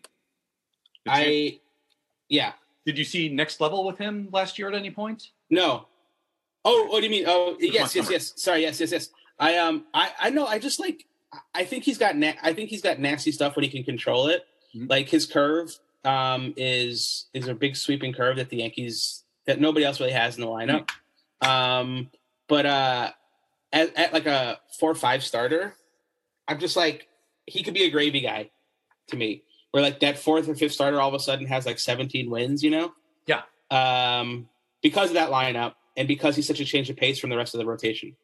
I, 1.07 1.59
yeah. 2.29 2.53
Did 2.85 2.97
you 2.97 3.03
see 3.03 3.29
next 3.29 3.61
level 3.61 3.85
with 3.85 3.97
him 3.97 4.29
last 4.31 4.57
year 4.57 4.67
at 4.67 4.73
any 4.73 4.89
point? 4.89 5.29
No. 5.49 5.87
Oh, 6.65 6.87
what 6.87 7.01
do 7.01 7.05
you 7.05 7.11
mean? 7.11 7.25
Oh, 7.27 7.55
yes, 7.59 7.95
yes, 7.95 8.09
yes. 8.09 8.33
Sorry, 8.37 8.61
yes, 8.61 8.79
yes, 8.79 8.91
yes. 8.91 9.09
I 9.39 9.57
um, 9.57 9.85
I 9.93 10.11
I 10.19 10.29
know. 10.29 10.45
I 10.45 10.59
just 10.59 10.79
like 10.79 11.05
I 11.53 11.65
think 11.65 11.83
he's 11.83 11.97
got 11.97 12.15
na- 12.15 12.33
I 12.41 12.53
think 12.53 12.69
he's 12.69 12.81
got 12.81 12.99
nasty 12.99 13.31
stuff 13.31 13.55
when 13.55 13.63
he 13.63 13.69
can 13.69 13.83
control 13.83 14.27
it. 14.27 14.45
Mm-hmm. 14.75 14.87
Like 14.89 15.09
his 15.09 15.25
curve 15.25 15.75
um, 16.05 16.53
is 16.57 17.27
is 17.33 17.47
a 17.47 17.55
big 17.55 17.75
sweeping 17.75 18.13
curve 18.13 18.37
that 18.37 18.49
the 18.49 18.57
Yankees 18.57 19.23
that 19.45 19.59
nobody 19.59 19.85
else 19.85 19.99
really 19.99 20.13
has 20.13 20.35
in 20.35 20.41
the 20.41 20.47
lineup. 20.47 20.89
Mm-hmm. 21.41 21.49
Um, 21.49 22.09
but 22.47 22.65
uh, 22.65 23.11
at, 23.71 23.97
at 23.97 24.13
like 24.13 24.25
a 24.25 24.59
four 24.79 24.91
or 24.91 24.95
five 24.95 25.23
starter, 25.23 25.75
I'm 26.47 26.59
just 26.59 26.75
like 26.75 27.07
he 27.45 27.63
could 27.63 27.73
be 27.73 27.83
a 27.83 27.89
gravy 27.89 28.21
guy 28.21 28.49
to 29.07 29.15
me. 29.15 29.43
Where 29.71 29.81
like 29.81 30.01
that 30.01 30.19
fourth 30.19 30.47
or 30.47 30.55
fifth 30.55 30.73
starter 30.73 31.01
all 31.01 31.09
of 31.09 31.15
a 31.15 31.19
sudden 31.19 31.47
has 31.47 31.65
like 31.65 31.79
17 31.79 32.29
wins, 32.29 32.63
you 32.63 32.69
know? 32.69 32.93
Yeah. 33.25 33.41
Um, 33.71 34.47
because 34.83 35.09
of 35.09 35.15
that 35.15 35.31
lineup 35.31 35.73
and 35.97 36.07
because 36.07 36.35
he's 36.35 36.45
such 36.45 36.59
a 36.59 36.65
change 36.65 36.91
of 36.91 36.95
pace 36.95 37.17
from 37.17 37.31
the 37.31 37.37
rest 37.37 37.55
of 37.55 37.57
the 37.57 37.65
rotation. 37.65 38.15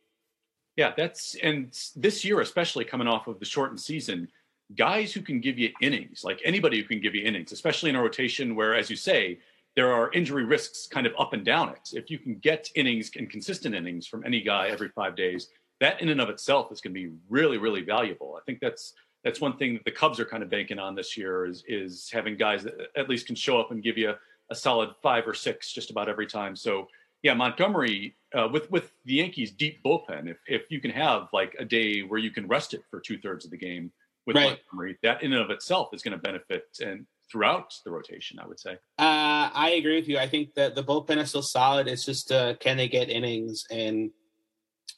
Yeah, 0.79 0.93
that's 0.95 1.35
and 1.43 1.77
this 1.97 2.23
year, 2.23 2.39
especially 2.39 2.85
coming 2.85 3.05
off 3.05 3.27
of 3.27 3.37
the 3.37 3.45
shortened 3.45 3.81
season, 3.81 4.29
guys 4.77 5.11
who 5.11 5.21
can 5.21 5.41
give 5.41 5.59
you 5.59 5.71
innings, 5.81 6.23
like 6.23 6.39
anybody 6.45 6.79
who 6.79 6.87
can 6.87 7.01
give 7.01 7.13
you 7.13 7.25
innings, 7.25 7.51
especially 7.51 7.89
in 7.89 7.97
a 7.97 8.01
rotation 8.01 8.55
where, 8.55 8.73
as 8.73 8.89
you 8.89 8.95
say, 8.95 9.39
there 9.75 9.91
are 9.91 10.09
injury 10.13 10.45
risks 10.45 10.87
kind 10.87 11.05
of 11.05 11.11
up 11.19 11.33
and 11.33 11.43
down 11.43 11.67
it. 11.67 11.89
If 11.91 12.09
you 12.09 12.17
can 12.17 12.35
get 12.35 12.69
innings 12.75 13.11
and 13.17 13.29
consistent 13.29 13.75
innings 13.75 14.07
from 14.07 14.25
any 14.25 14.39
guy 14.41 14.69
every 14.69 14.87
five 14.87 15.17
days, 15.17 15.49
that 15.81 15.99
in 15.99 16.07
and 16.07 16.21
of 16.21 16.29
itself 16.29 16.71
is 16.71 16.79
going 16.79 16.93
to 16.93 17.09
be 17.09 17.13
really, 17.27 17.57
really 17.57 17.81
valuable. 17.81 18.39
I 18.39 18.41
think 18.45 18.61
that's 18.61 18.93
that's 19.25 19.41
one 19.41 19.57
thing 19.57 19.73
that 19.73 19.83
the 19.83 19.91
Cubs 19.91 20.17
are 20.17 20.23
kind 20.23 20.43
of 20.43 20.49
banking 20.49 20.79
on 20.79 20.95
this 20.95 21.17
year 21.17 21.45
is 21.45 21.61
is 21.67 22.09
having 22.09 22.37
guys 22.37 22.63
that 22.63 22.75
at 22.95 23.09
least 23.09 23.27
can 23.27 23.35
show 23.35 23.59
up 23.59 23.71
and 23.71 23.83
give 23.83 23.97
you 23.97 24.13
a 24.49 24.55
solid 24.55 24.91
five 25.03 25.27
or 25.27 25.33
six 25.33 25.73
just 25.73 25.91
about 25.91 26.07
every 26.07 26.25
time. 26.25 26.55
So 26.55 26.87
yeah, 27.21 27.33
Montgomery 27.33 28.15
uh, 28.37 28.47
with 28.51 28.69
with 28.71 28.91
the 29.05 29.15
Yankees' 29.15 29.51
deep 29.51 29.83
bullpen, 29.83 30.29
if 30.29 30.37
if 30.47 30.63
you 30.69 30.79
can 30.79 30.91
have 30.91 31.27
like 31.33 31.55
a 31.59 31.65
day 31.65 32.01
where 32.01 32.19
you 32.19 32.31
can 32.31 32.47
rest 32.47 32.73
it 32.73 32.81
for 32.89 32.99
two 32.99 33.17
thirds 33.19 33.45
of 33.45 33.51
the 33.51 33.57
game 33.57 33.91
with 34.25 34.35
right. 34.35 34.59
Montgomery, 34.71 34.97
that 35.03 35.23
in 35.23 35.33
and 35.33 35.41
of 35.41 35.49
itself 35.49 35.89
is 35.93 36.01
going 36.01 36.17
to 36.17 36.21
benefit 36.21 36.63
and 36.81 37.05
throughout 37.31 37.73
the 37.85 37.91
rotation. 37.91 38.39
I 38.39 38.47
would 38.47 38.59
say. 38.59 38.73
Uh, 38.97 39.49
I 39.53 39.75
agree 39.77 39.95
with 39.95 40.07
you. 40.07 40.17
I 40.17 40.27
think 40.27 40.53
that 40.55 40.75
the 40.75 40.83
bullpen 40.83 41.17
is 41.17 41.29
still 41.29 41.41
solid. 41.41 41.87
It's 41.87 42.05
just 42.05 42.31
uh, 42.31 42.55
can 42.55 42.77
they 42.77 42.87
get 42.87 43.09
innings 43.09 43.65
and 43.69 44.11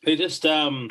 they 0.05 0.15
just 0.15 0.45
um, 0.45 0.89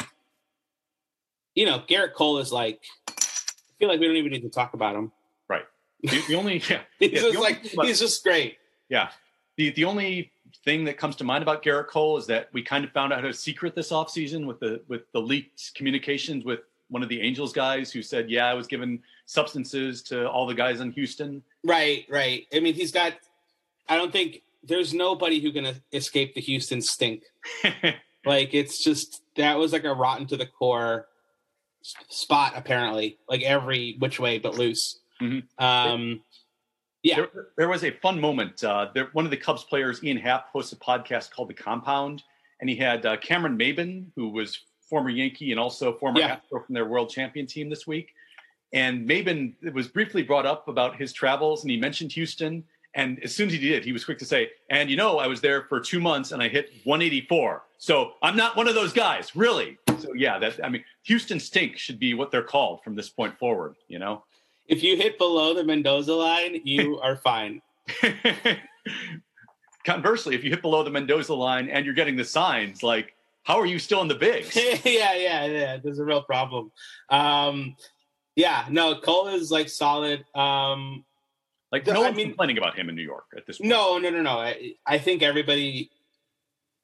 you 1.55 1.67
know, 1.67 1.83
Gerrit 1.89 2.15
Cole 2.15 2.39
is 2.39 2.53
like. 2.53 2.81
I 3.09 3.83
feel 3.83 3.89
like 3.89 4.01
we 4.01 4.07
don't 4.07 4.17
even 4.17 4.33
need 4.33 4.43
to 4.43 4.51
talk 4.51 4.75
about 4.75 4.95
him. 4.95 5.11
Right. 5.49 5.65
The, 6.03 6.23
the 6.29 6.35
only 6.35 6.63
yeah, 6.69 6.83
he's 6.99 7.13
yeah, 7.13 7.21
just 7.21 7.39
like 7.39 7.73
about, 7.73 7.87
he's 7.87 7.99
just 7.99 8.23
great. 8.23 8.59
Yeah. 8.89 9.09
The 9.57 9.71
the 9.71 9.85
only 9.85 10.33
thing 10.65 10.85
that 10.85 10.97
comes 10.97 11.17
to 11.17 11.25
mind 11.25 11.43
about 11.43 11.63
Gerrit 11.63 11.89
Cole 11.89 12.17
is 12.17 12.27
that 12.27 12.49
we 12.53 12.63
kind 12.63 12.85
of 12.85 12.91
found 12.93 13.13
out 13.13 13.25
a 13.25 13.33
secret 13.33 13.75
this 13.75 13.91
offseason 13.91 14.47
with 14.47 14.61
the 14.61 14.83
with 14.89 15.11
the 15.13 15.21
leaked 15.21 15.75
communications 15.75 16.45
with 16.45 16.61
one 16.89 17.03
of 17.03 17.09
the 17.09 17.21
Angels 17.21 17.53
guys 17.53 17.93
who 17.93 18.03
said, 18.03 18.31
"Yeah, 18.31 18.47
I 18.47 18.55
was 18.55 18.67
given 18.67 19.01
substances 19.27 20.03
to 20.05 20.29
all 20.29 20.47
the 20.47 20.55
guys 20.55 20.81
in 20.81 20.93
Houston." 20.93 21.43
Right, 21.65 22.05
right. 22.09 22.47
I 22.53 22.61
mean, 22.61 22.75
he's 22.75 22.93
got. 22.93 23.15
I 23.89 23.97
don't 23.97 24.13
think 24.13 24.43
there's 24.63 24.93
nobody 24.93 25.41
who 25.41 25.53
can 25.53 25.81
escape 25.93 26.35
the 26.35 26.41
Houston 26.41 26.81
stink. 26.81 27.25
like 28.25 28.55
it's 28.55 28.83
just 28.83 29.23
that 29.37 29.59
was 29.59 29.73
like 29.73 29.85
a 29.85 29.95
rotten 29.95 30.27
to 30.29 30.37
the 30.37 30.47
core 30.47 31.07
spot 31.83 32.53
apparently, 32.57 33.19
like 33.29 33.43
every 33.43 33.97
which 33.99 34.21
way 34.21 34.39
but 34.39 34.57
loose. 34.57 35.01
Mm-hmm. 35.21 35.65
Um, 35.65 36.23
yeah, 37.03 37.17
there, 37.17 37.29
there, 37.57 37.69
was 37.69 37.85
a 37.85 37.91
fun 37.91 38.21
moment. 38.21 38.63
Uh, 38.63 38.89
there, 38.95 39.09
one 39.13 39.25
of 39.25 39.31
the 39.31 39.37
Cubs 39.37 39.65
players, 39.65 40.03
Ian 40.05 40.19
Happ, 40.19 40.49
hosts 40.53 40.73
a 40.73 40.77
podcast 40.77 41.31
called 41.31 41.49
The 41.49 41.55
Compound, 41.55 42.23
and 42.61 42.69
he 42.69 42.77
had 42.77 43.07
uh, 43.07 43.17
Cameron 43.17 43.57
Maybin, 43.59 44.07
who 44.17 44.29
was 44.29 44.61
former 44.89 45.09
Yankee 45.09 45.53
and 45.53 45.61
also 45.61 45.97
former 45.97 46.21
yeah. 46.21 46.35
Astro 46.35 46.63
from 46.65 46.75
their 46.75 46.85
World 46.85 47.09
Champion 47.09 47.47
team 47.47 47.71
this 47.71 47.87
week. 47.87 48.13
And 48.73 49.09
Maybin 49.09 49.55
was 49.73 49.89
briefly 49.89 50.23
brought 50.23 50.47
up 50.47 50.69
about 50.69 50.97
his 50.97 51.13
travels, 51.13 51.63
and 51.63 51.71
he 51.71 51.77
mentioned 51.77 52.13
Houston. 52.13 52.65
And 52.95 53.23
as 53.23 53.35
soon 53.35 53.47
as 53.47 53.53
he 53.53 53.59
did, 53.59 53.85
he 53.85 53.93
was 53.93 54.05
quick 54.05 54.19
to 54.19 54.25
say, 54.25 54.51
"And 54.69 54.91
you 54.91 54.97
know, 54.97 55.19
I 55.19 55.27
was 55.27 55.41
there 55.41 55.63
for 55.63 55.81
two 55.81 56.01
months, 56.01 56.33
and 56.33 56.43
I 56.43 56.49
hit 56.49 56.71
184. 56.85 57.63
So 57.79 58.13
I'm 58.23 58.37
not 58.37 58.57
one 58.57 58.69
of 58.69 58.75
those 58.75 58.93
guys, 58.93 59.35
really." 59.35 59.79
So 59.99 60.13
yeah, 60.15 60.39
that 60.39 60.65
I 60.65 60.69
mean, 60.69 60.85
Houston 61.05 61.41
stink 61.41 61.79
should 61.79 61.99
be 61.99 62.15
what 62.15 62.31
they're 62.31 62.43
called 62.43 62.83
from 62.83 62.95
this 62.95 63.09
point 63.09 63.39
forward. 63.39 63.77
You 63.89 64.01
know, 64.01 64.25
if 64.71 64.85
you 64.85 64.97
hit 64.97 65.19
below 65.19 65.53
the 65.53 65.65
Mendoza 65.65 66.15
line, 66.15 66.61
you 66.65 66.99
are 67.03 67.17
fine. 67.17 67.61
Conversely, 69.85 70.35
if 70.37 70.45
you 70.45 70.51
hit 70.51 70.63
below 70.63 70.85
the 70.85 70.91
Mendoza 70.91 71.35
line 71.35 71.69
and 71.69 71.85
you're 71.85 71.95
getting 71.95 72.17
the 72.17 72.25
signs, 72.25 72.83
like 72.83 73.15
how 73.43 73.59
are 73.59 73.67
you 73.67 73.79
still 73.79 74.01
in 74.01 74.09
the 74.09 74.15
bigs? 74.15 74.55
yeah, 74.85 75.15
yeah, 75.15 75.45
yeah. 75.45 75.77
There's 75.83 75.99
a 75.99 76.05
real 76.05 76.23
problem. 76.23 76.71
Um, 77.09 77.77
yeah, 78.37 78.67
no, 78.71 78.95
Cole 79.01 79.29
is 79.29 79.51
like 79.51 79.69
solid. 79.69 80.25
Um, 80.35 81.05
like 81.73 81.87
no 81.87 81.95
I 81.95 81.99
one's 82.07 82.17
mean, 82.17 82.29
complaining 82.29 82.59
about 82.59 82.79
him 82.79 82.89
in 82.89 82.95
New 82.95 83.03
York 83.03 83.27
at 83.37 83.47
this 83.47 83.59
point. 83.59 83.71
No, 83.71 83.99
no, 83.99 84.11
no, 84.11 84.23
no. 84.23 84.39
I, 84.39 84.75
I 84.87 84.99
think 84.99 85.23
everybody, 85.23 85.91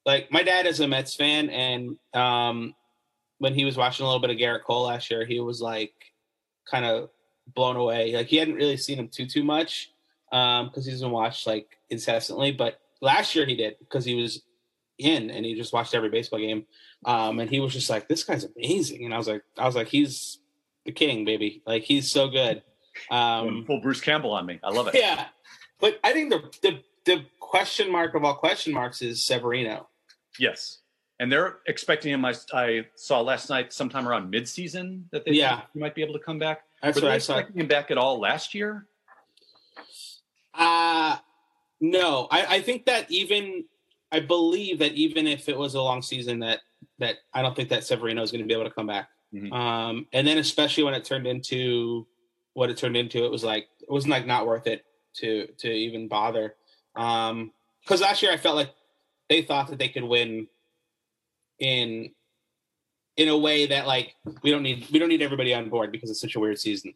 like 0.05 0.29
my 0.31 0.43
dad 0.43 0.65
is 0.65 0.79
a 0.81 0.87
Mets 0.87 1.15
fan, 1.15 1.49
and 1.49 1.97
um, 2.13 2.75
when 3.37 3.53
he 3.53 3.63
was 3.63 3.77
watching 3.77 4.03
a 4.03 4.07
little 4.07 4.21
bit 4.21 4.31
of 4.31 4.37
Gerrit 4.37 4.63
Cole 4.63 4.83
last 4.83 5.09
year, 5.09 5.25
he 5.25 5.39
was 5.39 5.61
like 5.61 5.93
kind 6.69 6.85
of 6.85 7.09
blown 7.53 7.75
away. 7.75 8.13
Like 8.15 8.27
he 8.27 8.37
hadn't 8.37 8.55
really 8.55 8.77
seen 8.77 8.99
him 8.99 9.07
too 9.07 9.25
too 9.25 9.43
much 9.43 9.91
Um, 10.31 10.67
because 10.67 10.85
um, 10.85 10.89
he 10.89 10.91
doesn't 10.91 11.11
watch 11.11 11.47
like 11.47 11.77
incessantly, 11.89 12.51
but 12.51 12.79
last 13.01 13.35
year 13.35 13.45
he 13.45 13.55
did 13.55 13.75
because 13.79 14.05
he 14.05 14.15
was 14.15 14.43
in 14.97 15.29
and 15.29 15.45
he 15.45 15.55
just 15.55 15.73
watched 15.73 15.93
every 15.93 16.09
baseball 16.09 16.39
game. 16.39 16.65
Um, 17.05 17.39
and 17.39 17.49
he 17.49 17.59
was 17.59 17.73
just 17.73 17.89
like, 17.89 18.07
"This 18.07 18.23
guy's 18.23 18.45
amazing," 18.45 19.05
and 19.05 19.13
I 19.13 19.17
was 19.17 19.27
like, 19.27 19.43
"I 19.57 19.65
was 19.65 19.75
like, 19.75 19.87
he's 19.87 20.39
the 20.85 20.91
king, 20.91 21.25
baby. 21.25 21.61
Like 21.65 21.83
he's 21.83 22.09
so 22.11 22.27
good. 22.27 22.63
Um, 23.11 23.65
full 23.65 23.79
Bruce 23.81 24.01
Campbell 24.01 24.31
on 24.31 24.45
me. 24.45 24.59
I 24.63 24.71
love 24.71 24.87
it. 24.87 24.95
Yeah, 24.99 25.25
but 25.79 25.99
I 26.03 26.11
think 26.13 26.31
the 26.31 26.41
the 26.63 26.79
the 27.05 27.25
question 27.39 27.91
mark 27.91 28.15
of 28.15 28.25
all 28.25 28.33
question 28.33 28.73
marks 28.73 29.01
is 29.03 29.23
Severino. 29.23 29.87
Yes, 30.39 30.79
and 31.19 31.31
they're 31.31 31.59
expecting 31.67 32.11
him. 32.11 32.25
I, 32.25 32.33
I 32.51 32.85
saw 32.95 33.21
last 33.21 33.49
night, 33.49 33.71
sometime 33.73 34.07
around 34.07 34.33
midseason, 34.33 35.03
that 35.11 35.23
they 35.25 35.33
yeah 35.33 35.61
he 35.73 35.79
might 35.79 35.93
be 35.93 36.01
able 36.01 36.13
to 36.13 36.19
come 36.19 36.39
back. 36.39 36.61
That's 36.81 36.99
Were 36.99 37.07
what 37.07 37.11
I 37.11 37.17
saw. 37.17 37.43
Him 37.43 37.67
back 37.67 37.91
at 37.91 37.97
all 37.97 38.19
last 38.19 38.53
year? 38.53 38.85
Uh 40.53 41.17
no. 41.79 42.27
I, 42.31 42.55
I 42.55 42.61
think 42.61 42.85
that 42.85 43.09
even 43.11 43.65
I 44.11 44.19
believe 44.19 44.79
that 44.79 44.93
even 44.93 45.27
if 45.27 45.49
it 45.49 45.57
was 45.57 45.75
a 45.75 45.81
long 45.81 46.01
season, 46.01 46.39
that 46.39 46.59
that 46.99 47.17
I 47.33 47.41
don't 47.41 47.55
think 47.55 47.69
that 47.69 47.83
Severino 47.83 48.21
is 48.21 48.31
going 48.31 48.41
to 48.41 48.47
be 48.47 48.53
able 48.53 48.69
to 48.69 48.73
come 48.73 48.87
back. 48.87 49.09
Mm-hmm. 49.33 49.51
Um, 49.51 50.07
and 50.13 50.25
then 50.25 50.37
especially 50.37 50.83
when 50.83 50.93
it 50.93 51.03
turned 51.03 51.27
into 51.27 52.07
what 52.53 52.69
it 52.69 52.77
turned 52.77 52.97
into, 52.97 53.25
it 53.25 53.31
was 53.31 53.43
like 53.43 53.67
it 53.81 53.91
was 53.91 54.07
like 54.07 54.25
not 54.25 54.47
worth 54.47 54.67
it 54.67 54.85
to 55.15 55.47
to 55.59 55.71
even 55.71 56.07
bother. 56.07 56.55
Um, 56.95 57.51
because 57.81 58.01
last 58.01 58.21
year 58.21 58.31
I 58.31 58.37
felt 58.37 58.55
like 58.55 58.73
they 59.29 59.41
thought 59.41 59.67
that 59.69 59.79
they 59.79 59.89
could 59.89 60.03
win 60.03 60.47
in 61.59 62.11
in 63.17 63.29
a 63.29 63.37
way 63.37 63.65
that 63.65 63.87
like 63.87 64.15
we 64.43 64.51
don't 64.51 64.63
need 64.63 64.87
we 64.91 64.99
don't 64.99 65.09
need 65.09 65.21
everybody 65.21 65.53
on 65.53 65.69
board 65.69 65.91
because 65.91 66.09
it's 66.09 66.21
such 66.21 66.35
a 66.35 66.39
weird 66.39 66.59
season. 66.59 66.93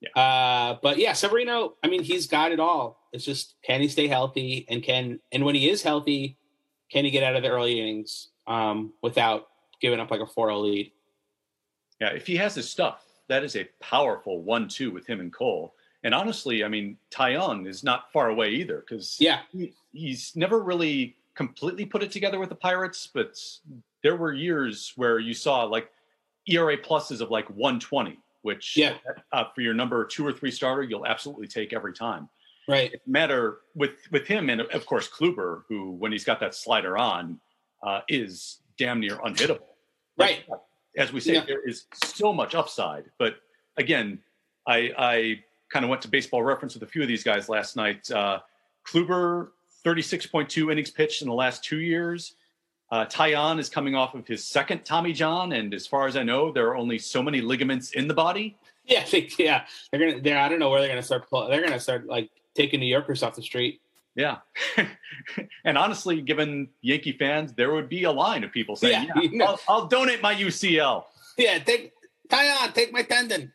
Yeah. 0.00 0.20
Uh, 0.20 0.78
but 0.82 0.96
yeah, 0.96 1.12
Severino, 1.12 1.74
I 1.82 1.88
mean, 1.88 2.02
he's 2.02 2.26
got 2.26 2.52
it 2.52 2.60
all. 2.60 2.98
It's 3.12 3.24
just 3.24 3.56
can 3.62 3.82
he 3.82 3.88
stay 3.88 4.06
healthy 4.06 4.64
and 4.68 4.82
can 4.82 5.20
and 5.32 5.44
when 5.44 5.54
he 5.54 5.68
is 5.68 5.82
healthy, 5.82 6.38
can 6.90 7.04
he 7.04 7.10
get 7.10 7.22
out 7.22 7.36
of 7.36 7.42
the 7.42 7.50
early 7.50 7.78
innings 7.78 8.28
um, 8.46 8.92
without 9.02 9.48
giving 9.80 10.00
up 10.00 10.10
like 10.10 10.20
a 10.20 10.26
4-0 10.26 10.62
lead? 10.62 10.92
Yeah, 12.00 12.08
if 12.08 12.26
he 12.26 12.36
has 12.36 12.54
his 12.54 12.70
stuff, 12.70 13.04
that 13.28 13.44
is 13.44 13.56
a 13.56 13.68
powerful 13.80 14.42
one-two 14.42 14.90
with 14.90 15.06
him 15.06 15.20
and 15.20 15.32
Cole. 15.32 15.74
And 16.02 16.14
honestly, 16.14 16.64
I 16.64 16.68
mean, 16.68 16.96
Taillon 17.10 17.66
is 17.66 17.84
not 17.84 18.10
far 18.10 18.30
away 18.30 18.50
either 18.50 18.80
because 18.80 19.18
yeah, 19.20 19.40
he, 19.52 19.74
he's 19.92 20.32
never 20.34 20.62
really 20.62 21.16
completely 21.34 21.84
put 21.84 22.02
it 22.02 22.10
together 22.10 22.38
with 22.38 22.48
the 22.48 22.54
Pirates, 22.54 23.08
but 23.12 23.38
there 24.02 24.16
were 24.16 24.32
years 24.32 24.92
where 24.96 25.18
you 25.18 25.34
saw 25.34 25.64
like 25.64 25.90
ERA 26.46 26.76
pluses 26.76 27.20
of 27.20 27.30
like 27.30 27.48
120, 27.50 28.18
which 28.42 28.76
yeah, 28.76 28.94
uh, 29.32 29.44
for 29.54 29.60
your 29.60 29.74
number 29.74 30.04
two 30.04 30.26
or 30.26 30.32
three 30.32 30.50
starter, 30.50 30.82
you'll 30.82 31.06
absolutely 31.06 31.46
take 31.46 31.72
every 31.72 31.92
time. 31.92 32.28
Right. 32.68 32.92
It 32.92 33.02
matter 33.06 33.58
with 33.74 33.92
with 34.10 34.26
him 34.26 34.48
and 34.48 34.60
of 34.60 34.86
course 34.86 35.08
Kluber, 35.08 35.62
who 35.68 35.92
when 35.92 36.12
he's 36.12 36.24
got 36.24 36.40
that 36.40 36.54
slider 36.54 36.96
on, 36.96 37.40
uh, 37.82 38.00
is 38.08 38.58
damn 38.76 39.00
near 39.00 39.16
unhittable. 39.16 39.60
Right. 40.16 40.44
As 40.96 41.12
we 41.12 41.20
say, 41.20 41.34
yeah. 41.34 41.44
there 41.46 41.66
is 41.66 41.86
so 42.04 42.32
much 42.32 42.54
upside. 42.54 43.04
But 43.18 43.36
again, 43.76 44.18
I, 44.66 44.92
I 44.98 45.40
kind 45.70 45.84
of 45.84 45.88
went 45.88 46.02
to 46.02 46.08
baseball 46.08 46.42
reference 46.42 46.74
with 46.74 46.82
a 46.82 46.86
few 46.86 47.02
of 47.02 47.08
these 47.08 47.22
guys 47.22 47.48
last 47.48 47.76
night. 47.76 48.10
Uh, 48.10 48.40
Kluber, 48.86 49.48
36.2 49.84 50.70
innings 50.70 50.90
pitched 50.90 51.22
in 51.22 51.28
the 51.28 51.34
last 51.34 51.64
two 51.64 51.78
years. 51.78 52.34
Uh, 52.90 53.06
Taillon 53.06 53.60
is 53.60 53.68
coming 53.68 53.94
off 53.94 54.14
of 54.14 54.26
his 54.26 54.44
second 54.44 54.84
Tommy 54.84 55.12
John, 55.12 55.52
and 55.52 55.72
as 55.72 55.86
far 55.86 56.06
as 56.06 56.16
I 56.16 56.22
know, 56.24 56.50
there 56.52 56.66
are 56.68 56.76
only 56.76 56.98
so 56.98 57.22
many 57.22 57.40
ligaments 57.40 57.92
in 57.92 58.08
the 58.08 58.14
body. 58.14 58.56
Yeah, 58.86 59.04
they, 59.08 59.28
yeah, 59.38 59.66
they're 59.92 60.00
gonna. 60.00 60.20
They're, 60.20 60.38
I 60.38 60.48
don't 60.48 60.58
know 60.58 60.68
where 60.70 60.80
they're 60.80 60.88
gonna 60.88 61.02
start. 61.02 61.26
They're 61.30 61.62
gonna 61.62 61.78
start 61.78 62.06
like 62.06 62.28
taking 62.56 62.80
New 62.80 62.86
Yorkers 62.86 63.22
off 63.22 63.36
the 63.36 63.42
street. 63.42 63.80
Yeah. 64.16 64.38
and 65.64 65.78
honestly, 65.78 66.20
given 66.22 66.70
Yankee 66.80 67.12
fans, 67.12 67.52
there 67.52 67.72
would 67.72 67.88
be 67.88 68.04
a 68.04 68.10
line 68.10 68.42
of 68.42 68.50
people 68.50 68.74
saying, 68.74 69.08
yeah, 69.14 69.28
yeah 69.30 69.44
I'll, 69.48 69.60
I'll, 69.68 69.86
donate 69.86 70.22
my 70.22 70.34
UCL. 70.34 71.04
Yeah, 71.38 71.58
take 71.60 71.92
Taillon, 72.28 72.74
take 72.74 72.92
my 72.92 73.02
tendon. 73.02 73.52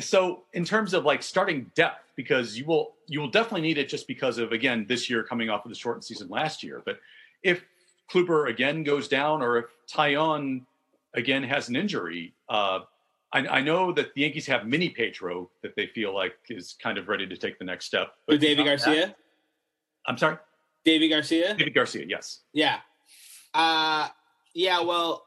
So 0.00 0.44
in 0.52 0.64
terms 0.64 0.94
of 0.94 1.04
like 1.04 1.22
starting 1.22 1.70
depth, 1.74 2.12
because 2.16 2.56
you 2.58 2.64
will 2.64 2.94
you 3.06 3.20
will 3.20 3.30
definitely 3.30 3.62
need 3.62 3.78
it 3.78 3.88
just 3.88 4.06
because 4.06 4.38
of 4.38 4.52
again 4.52 4.86
this 4.88 5.08
year 5.08 5.22
coming 5.22 5.50
off 5.50 5.64
of 5.64 5.70
the 5.70 5.76
shortened 5.76 6.04
season 6.04 6.28
last 6.28 6.62
year. 6.62 6.82
But 6.84 7.00
if 7.42 7.64
Kluber 8.10 8.48
again 8.48 8.82
goes 8.82 9.08
down 9.08 9.42
or 9.42 9.58
if 9.58 9.64
Taillon 9.90 10.62
again 11.14 11.42
has 11.42 11.68
an 11.68 11.76
injury, 11.76 12.34
uh, 12.48 12.80
I, 13.32 13.46
I, 13.46 13.60
know 13.60 13.92
that 13.92 14.14
the 14.14 14.22
Yankees 14.22 14.46
have 14.46 14.66
Mini 14.66 14.90
Pedro 14.90 15.50
that 15.62 15.74
they 15.74 15.86
feel 15.86 16.14
like 16.14 16.34
is 16.48 16.76
kind 16.80 16.98
of 16.98 17.08
ready 17.08 17.26
to 17.26 17.36
take 17.36 17.58
the 17.58 17.64
next 17.64 17.86
step. 17.86 18.14
But 18.26 18.40
David 18.40 18.64
Garcia? 18.64 19.06
That, 19.06 19.16
I'm 20.06 20.18
sorry? 20.18 20.36
David 20.84 21.08
Garcia? 21.08 21.54
David 21.54 21.74
Garcia, 21.74 22.04
yes. 22.06 22.40
Yeah. 22.52 22.78
Uh, 23.52 24.08
yeah, 24.54 24.80
well, 24.80 25.26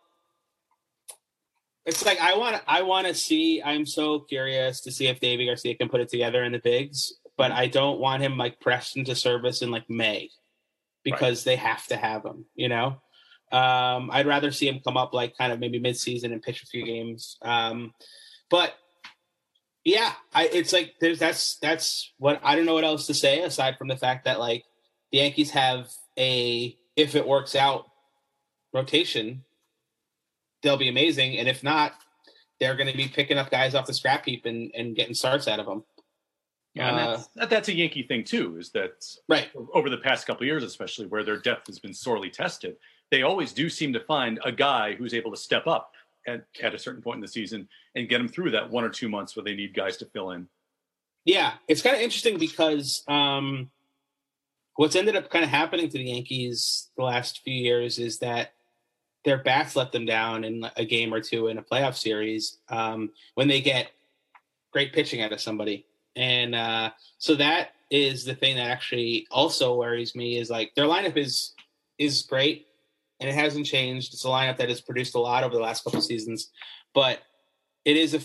it's 1.87 2.05
like 2.05 2.19
I 2.19 2.37
want 2.37 2.61
I 2.67 2.81
want 2.83 3.07
to 3.07 3.13
see. 3.13 3.61
I'm 3.63 3.85
so 3.85 4.19
curious 4.19 4.81
to 4.81 4.91
see 4.91 5.07
if 5.07 5.21
David 5.21 5.45
Garcia 5.45 5.73
can 5.75 5.87
put 5.87 6.01
it 6.01 6.09
together 6.09 6.43
in 6.43 6.51
the 6.51 6.59
bigs, 6.59 7.13
but 7.37 7.51
I 7.51 7.67
don't 7.67 7.99
want 7.99 8.21
him 8.21 8.37
like 8.37 8.59
pressed 8.59 8.97
into 8.97 9.15
service 9.15 9.61
in 9.61 9.71
like 9.71 9.89
May 9.89 10.29
because 11.03 11.47
right. 11.47 11.51
they 11.51 11.55
have 11.55 11.87
to 11.87 11.95
have 11.95 12.25
him. 12.25 12.45
You 12.55 12.67
know, 12.67 12.87
um, 13.53 14.11
I'd 14.11 14.27
rather 14.27 14.51
see 14.51 14.67
him 14.67 14.81
come 14.83 14.97
up 14.97 15.13
like 15.13 15.37
kind 15.37 15.53
of 15.53 15.59
maybe 15.59 15.79
mid-season 15.79 16.33
and 16.33 16.41
pitch 16.41 16.61
a 16.61 16.67
few 16.67 16.85
games. 16.85 17.37
Um, 17.41 17.93
but 18.49 18.73
yeah, 19.85 20.11
I, 20.33 20.49
it's 20.51 20.73
like 20.73 20.95
there's 20.99 21.19
that's 21.19 21.57
that's 21.59 22.13
what 22.17 22.41
I 22.43 22.57
don't 22.57 22.65
know 22.65 22.73
what 22.73 22.83
else 22.83 23.07
to 23.07 23.13
say 23.13 23.43
aside 23.43 23.77
from 23.77 23.87
the 23.87 23.95
fact 23.95 24.25
that 24.25 24.39
like 24.39 24.65
the 25.13 25.19
Yankees 25.19 25.51
have 25.51 25.89
a 26.19 26.77
if 26.97 27.15
it 27.15 27.25
works 27.25 27.55
out 27.55 27.85
rotation, 28.73 29.45
they'll 30.67 30.77
be 30.77 30.89
amazing, 30.89 31.37
and 31.37 31.47
if 31.47 31.63
not, 31.63 31.93
they're 32.59 32.75
going 32.75 32.91
to 32.91 32.97
be 32.97 33.07
picking 33.07 33.37
up 33.37 33.49
guys 33.49 33.75
off 33.75 33.85
the 33.85 33.93
scrap 33.93 34.25
heap 34.25 34.45
and, 34.45 34.71
and 34.75 34.95
getting 34.95 35.13
starts 35.13 35.47
out 35.47 35.59
of 35.59 35.65
them. 35.65 35.83
Yeah, 36.73 36.91
uh, 36.91 37.17
that's, 37.35 37.49
that's, 37.49 37.69
a 37.69 37.75
Yankee 37.75 38.03
thing 38.03 38.23
too. 38.23 38.57
Is 38.57 38.71
that 38.71 39.03
right 39.27 39.49
over 39.73 39.89
the 39.89 39.97
past 39.97 40.27
couple 40.27 40.45
years, 40.45 40.63
especially 40.63 41.07
where 41.07 41.23
their 41.23 41.37
depth 41.37 41.67
has 41.67 41.79
been 41.79 41.93
sorely 41.93 42.29
tested 42.29 42.75
they 43.11 43.23
always 43.23 43.53
do 43.53 43.69
seem 43.69 43.93
to 43.93 43.99
find 44.01 44.39
a 44.43 44.51
guy 44.51 44.95
who's 44.95 45.13
able 45.13 45.31
to 45.31 45.37
step 45.37 45.67
up 45.67 45.91
at, 46.27 46.45
at 46.61 46.73
a 46.73 46.79
certain 46.79 47.01
point 47.01 47.15
in 47.15 47.21
the 47.21 47.27
season 47.27 47.67
and 47.95 48.09
get 48.09 48.17
them 48.17 48.27
through 48.27 48.51
that 48.51 48.69
one 48.69 48.83
or 48.83 48.89
two 48.89 49.09
months 49.09 49.35
where 49.35 49.43
they 49.43 49.55
need 49.55 49.73
guys 49.73 49.97
to 49.97 50.05
fill 50.05 50.31
in. 50.31 50.47
Yeah, 51.25 51.53
it's 51.67 51.81
kind 51.81 51.95
of 51.95 52.01
interesting 52.01 52.37
because 52.37 53.03
um, 53.07 53.69
what's 54.75 54.95
ended 54.95 55.15
up 55.15 55.29
kind 55.29 55.43
of 55.43 55.49
happening 55.49 55.89
to 55.89 55.97
the 55.97 56.05
Yankees 56.05 56.89
the 56.97 57.03
last 57.03 57.41
few 57.43 57.53
years 57.53 57.99
is 57.99 58.19
that 58.19 58.53
their 59.27 59.37
bats 59.37 59.75
let 59.75 59.91
them 59.91 60.05
down 60.05 60.45
in 60.45 60.65
a 60.77 60.85
game 60.85 61.13
or 61.13 61.19
two 61.19 61.47
in 61.47 61.57
a 61.57 61.61
playoff 61.61 61.97
series 61.97 62.59
um, 62.69 63.11
when 63.35 63.49
they 63.49 63.59
get 63.59 63.91
great 64.71 64.93
pitching 64.93 65.21
out 65.21 65.33
of 65.33 65.41
somebody. 65.41 65.85
And 66.15 66.55
uh, 66.55 66.91
so 67.17 67.35
that 67.35 67.71
is 67.91 68.23
the 68.23 68.35
thing 68.35 68.55
that 68.55 68.69
actually 68.69 69.27
also 69.29 69.75
worries 69.75 70.15
me 70.15 70.37
is 70.37 70.49
like 70.49 70.73
their 70.75 70.85
lineup 70.85 71.17
is 71.17 71.53
is 71.97 72.21
great 72.21 72.67
and 73.19 73.29
it 73.29 73.35
hasn't 73.35 73.65
changed. 73.65 74.13
It's 74.13 74.23
a 74.23 74.29
lineup 74.29 74.55
that 74.57 74.69
has 74.69 74.79
produced 74.79 75.13
a 75.13 75.19
lot 75.19 75.43
over 75.43 75.55
the 75.55 75.61
last 75.61 75.83
couple 75.83 75.99
seasons, 75.99 76.49
but 76.93 77.19
it 77.83 77.97
is 77.97 78.13
a 78.13 78.21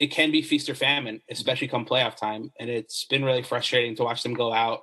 it 0.00 0.08
can 0.08 0.32
be 0.32 0.42
feast 0.42 0.68
or 0.68 0.74
famine, 0.74 1.22
especially 1.30 1.68
come 1.68 1.86
playoff 1.86 2.16
time, 2.16 2.50
and 2.58 2.68
it's 2.68 3.04
been 3.04 3.24
really 3.24 3.44
frustrating 3.44 3.94
to 3.96 4.02
watch 4.02 4.24
them 4.24 4.34
go 4.34 4.52
out 4.52 4.80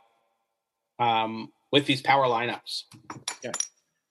um, 0.97 1.51
with 1.73 1.85
these 1.85 2.01
power 2.01 2.25
lineups. 2.25 2.83
Yeah. 3.43 3.51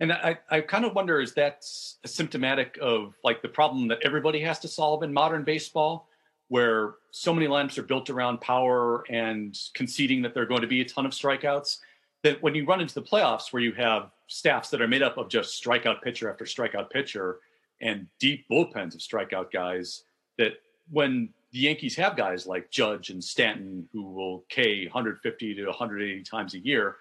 And 0.01 0.13
I, 0.13 0.39
I 0.51 0.61
kind 0.61 0.85
of 0.85 0.95
wonder 0.95 1.21
is 1.21 1.33
that 1.35 1.65
symptomatic 1.65 2.79
of 2.83 3.15
like 3.25 3.41
the 3.41 3.49
problem 3.49 3.89
that 3.89 3.99
everybody 4.03 4.41
has 4.41 4.59
to 4.61 4.69
solve 4.69 5.03
in 5.03 5.13
modern 5.13 5.43
baseball, 5.43 6.09
where 6.49 6.95
so 7.11 7.33
many 7.33 7.47
lineups 7.47 7.79
are 7.79 7.83
built 7.83 8.11
around 8.11 8.41
power 8.41 9.05
and 9.11 9.59
conceding 9.75 10.23
that 10.23 10.35
there 10.35 10.43
are 10.43 10.47
going 10.47 10.61
to 10.61 10.67
be 10.67 10.81
a 10.81 10.85
ton 10.85 11.07
of 11.07 11.13
strikeouts, 11.13 11.79
that 12.23 12.43
when 12.43 12.55
you 12.55 12.65
run 12.67 12.81
into 12.81 12.95
the 12.95 13.03
playoffs 13.03 13.53
where 13.53 13.63
you 13.63 13.73
have 13.73 14.11
staffs 14.27 14.69
that 14.71 14.83
are 14.83 14.89
made 14.89 15.03
up 15.03 15.17
of 15.17 15.29
just 15.29 15.63
strikeout 15.63 16.03
pitcher 16.03 16.31
after 16.31 16.45
strikeout 16.45 16.91
pitcher 16.91 17.39
and 17.81 18.07
deep 18.19 18.45
bullpens 18.51 18.95
of 18.95 19.01
strikeout 19.01 19.51
guys, 19.51 20.05
that 20.37 20.55
when 20.91 21.31
the 21.53 21.59
Yankees 21.61 21.97
have 21.97 22.17
guys 22.17 22.47
like 22.47 22.71
Judge 22.71 23.11
and 23.11 23.23
Stanton 23.23 23.89
who 23.93 24.03
will 24.03 24.45
K 24.49 24.85
150 24.85 25.55
to 25.55 25.67
180 25.67 26.23
times 26.23 26.55
a 26.55 26.59
year, 26.59 26.97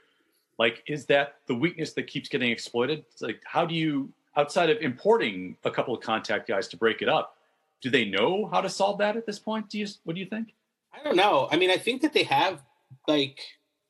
like 0.57 0.83
is 0.87 1.05
that 1.07 1.35
the 1.47 1.55
weakness 1.55 1.93
that 1.93 2.03
keeps 2.07 2.29
getting 2.29 2.51
exploited? 2.51 3.05
It's 3.11 3.21
like 3.21 3.41
how 3.45 3.65
do 3.65 3.75
you 3.75 4.13
outside 4.37 4.69
of 4.69 4.77
importing 4.79 5.57
a 5.63 5.71
couple 5.71 5.95
of 5.95 6.01
contact 6.01 6.47
guys 6.47 6.67
to 6.69 6.77
break 6.77 7.01
it 7.01 7.09
up, 7.09 7.37
do 7.81 7.89
they 7.89 8.05
know 8.05 8.47
how 8.51 8.61
to 8.61 8.69
solve 8.69 8.97
that 8.99 9.15
at 9.15 9.25
this 9.25 9.39
point? 9.39 9.69
Do 9.69 9.79
you 9.79 9.87
what 10.03 10.15
do 10.15 10.19
you 10.19 10.27
think? 10.27 10.53
I 10.93 11.03
don't 11.03 11.15
know. 11.15 11.47
I 11.51 11.57
mean, 11.57 11.69
I 11.69 11.77
think 11.77 12.01
that 12.01 12.13
they 12.13 12.23
have 12.23 12.61
like 13.07 13.39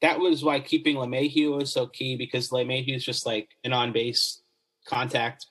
that 0.01 0.19
was 0.19 0.43
why 0.43 0.59
keeping 0.59 0.95
LeMahieu 0.97 1.57
was 1.57 1.71
so 1.71 1.87
key 1.87 2.15
because 2.15 2.49
LeMahieu 2.49 2.95
is 2.95 3.05
just 3.05 3.25
like 3.25 3.49
an 3.63 3.73
on 3.73 3.91
base 3.91 4.41
contact. 4.85 5.47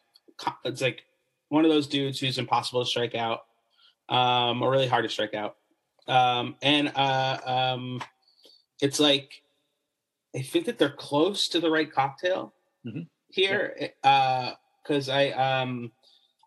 It's 0.64 0.80
like 0.80 1.04
one 1.49 1.64
of 1.64 1.71
those 1.71 1.87
dudes 1.87 2.18
who's 2.18 2.38
impossible 2.38 2.85
to 2.85 2.90
strike 2.90 3.14
out, 3.14 3.44
um, 4.09 4.62
or 4.62 4.71
really 4.71 4.88
hard 4.88 5.04
to 5.04 5.09
strike 5.09 5.35
out. 5.35 5.56
Um, 6.06 6.56
and 6.61 6.92
uh, 6.94 7.38
um, 7.47 8.02
it's 8.80 9.00
like 9.00 9.42
I 10.36 10.42
think 10.42 10.66
that 10.66 10.78
they're 10.78 10.90
close 10.90 11.48
to 11.48 11.60
the 11.60 11.70
right 11.70 11.90
cocktail 11.92 12.54
mm-hmm. 12.86 13.02
here. 13.28 13.92
Because 14.02 15.08
yeah. 15.08 15.14
uh, 15.14 15.16
I 15.16 15.60
um 15.62 15.92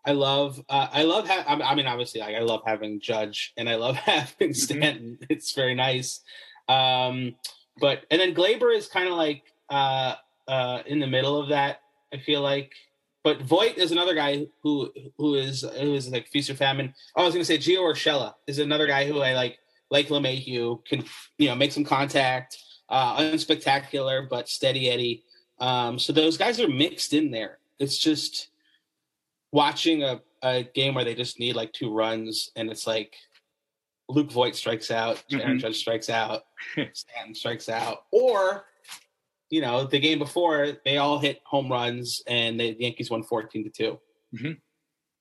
I 0.04 0.12
love 0.12 0.62
uh, 0.68 0.88
I 0.92 1.02
love 1.02 1.28
ha- 1.28 1.44
I 1.46 1.74
mean 1.74 1.86
obviously 1.86 2.20
like, 2.20 2.34
I 2.34 2.40
love 2.40 2.62
having 2.64 3.00
Judge 3.00 3.52
and 3.56 3.68
I 3.68 3.76
love 3.76 3.96
having 3.96 4.50
mm-hmm. 4.50 4.52
Stanton. 4.52 5.18
Mm-hmm. 5.20 5.24
It's 5.30 5.52
very 5.52 5.74
nice. 5.74 6.20
Um, 6.68 7.34
but 7.80 8.04
and 8.10 8.20
then 8.20 8.34
Gleyber 8.34 8.74
is 8.74 8.88
kind 8.88 9.08
of 9.08 9.14
like 9.14 9.42
uh, 9.70 10.14
uh, 10.46 10.82
in 10.86 10.98
the 10.98 11.06
middle 11.06 11.40
of 11.40 11.50
that. 11.50 11.80
I 12.12 12.18
feel 12.18 12.40
like, 12.40 12.72
but 13.22 13.42
Voit 13.42 13.76
is 13.76 13.92
another 13.92 14.14
guy 14.14 14.46
who 14.62 14.90
who 15.16 15.34
is 15.34 15.62
who 15.62 15.94
is 15.94 16.08
like 16.10 16.28
feast 16.28 16.50
or 16.50 16.54
famine. 16.54 16.94
Oh, 17.16 17.22
I 17.22 17.24
was 17.26 17.34
gonna 17.34 17.44
say 17.44 17.58
Gio 17.58 17.80
Urshela 17.80 18.34
is 18.46 18.58
another 18.58 18.86
guy 18.86 19.06
who 19.06 19.20
I 19.20 19.34
like 19.34 19.58
like 19.90 20.08
LeMahieu 20.08 20.84
can 20.86 21.04
you 21.38 21.48
know 21.48 21.54
make 21.54 21.72
some 21.72 21.84
contact, 21.84 22.56
uh, 22.88 23.16
unspectacular 23.18 24.28
but 24.28 24.48
steady 24.48 24.90
Eddie. 24.90 25.24
Um, 25.58 25.98
so 25.98 26.12
those 26.12 26.36
guys 26.36 26.60
are 26.60 26.68
mixed 26.68 27.12
in 27.12 27.30
there. 27.30 27.58
It's 27.78 27.98
just 27.98 28.48
watching 29.52 30.02
a, 30.02 30.20
a 30.42 30.62
game 30.62 30.94
where 30.94 31.04
they 31.04 31.14
just 31.14 31.38
need 31.38 31.56
like 31.56 31.72
two 31.72 31.92
runs 31.92 32.50
and 32.56 32.70
it's 32.70 32.86
like 32.86 33.16
Luke 34.08 34.30
Voit 34.32 34.56
strikes 34.56 34.90
out, 34.90 35.22
mm-hmm. 35.30 35.58
Judge 35.58 35.78
strikes 35.78 36.08
out, 36.08 36.44
Stanton 36.92 37.34
strikes 37.34 37.68
out, 37.68 38.04
or 38.10 38.64
you 39.50 39.60
know 39.60 39.84
the 39.84 39.98
game 39.98 40.18
before 40.18 40.72
they 40.84 40.98
all 40.98 41.18
hit 41.18 41.40
home 41.44 41.70
runs 41.70 42.22
and 42.26 42.58
the 42.60 42.76
Yankees 42.78 43.10
won 43.10 43.22
fourteen 43.22 43.64
to 43.64 43.70
2 43.70 43.98
mm-hmm. 44.34 44.46
yeah. 44.46 44.54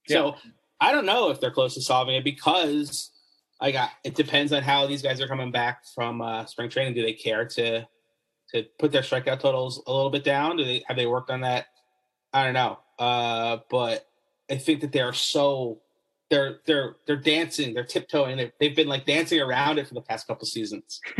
So 0.08 0.36
I 0.80 0.92
don't 0.92 1.06
know 1.06 1.30
if 1.30 1.40
they're 1.40 1.52
close 1.52 1.74
to 1.74 1.82
solving 1.82 2.16
it 2.16 2.24
because 2.24 3.12
I 3.60 3.72
got 3.72 3.92
it 4.04 4.16
depends 4.16 4.54
on 4.54 4.64
how 4.64 4.88
these 4.88 5.02
guys 5.02 5.20
are 5.22 5.28
coming 5.28 5.52
back 5.52 5.86
from 5.96 6.22
uh, 6.22 6.46
spring 6.46 6.70
training. 6.70 6.94
Do 6.94 7.02
they 7.02 7.14
care 7.14 7.46
to 7.46 7.88
to 8.54 8.64
put 8.80 8.92
their 8.92 9.02
strikeout 9.02 9.40
totals 9.40 9.82
a 9.88 9.94
little 9.94 10.10
bit 10.10 10.24
down? 10.24 10.58
Do 10.58 10.64
they 10.64 10.84
have 10.88 10.98
they 10.98 11.08
worked 11.08 11.30
on 11.30 11.42
that? 11.42 11.68
I 12.34 12.44
don't 12.44 12.54
know, 12.54 12.80
uh, 13.00 13.58
but 13.70 14.08
I 14.50 14.58
think 14.58 14.82
that 14.82 14.92
they 14.92 15.02
are 15.02 15.14
so 15.14 15.82
they're 16.30 16.60
they're 16.66 16.98
they're 17.06 17.16
dancing, 17.16 17.74
they're 17.74 17.86
tiptoeing. 17.86 18.38
They've, 18.38 18.52
they've 18.60 18.76
been 18.76 18.88
like 18.88 19.06
dancing 19.06 19.40
around 19.40 19.80
it 19.80 19.88
for 19.88 19.94
the 19.94 20.02
past 20.02 20.28
couple 20.28 20.46
seasons. 20.46 21.02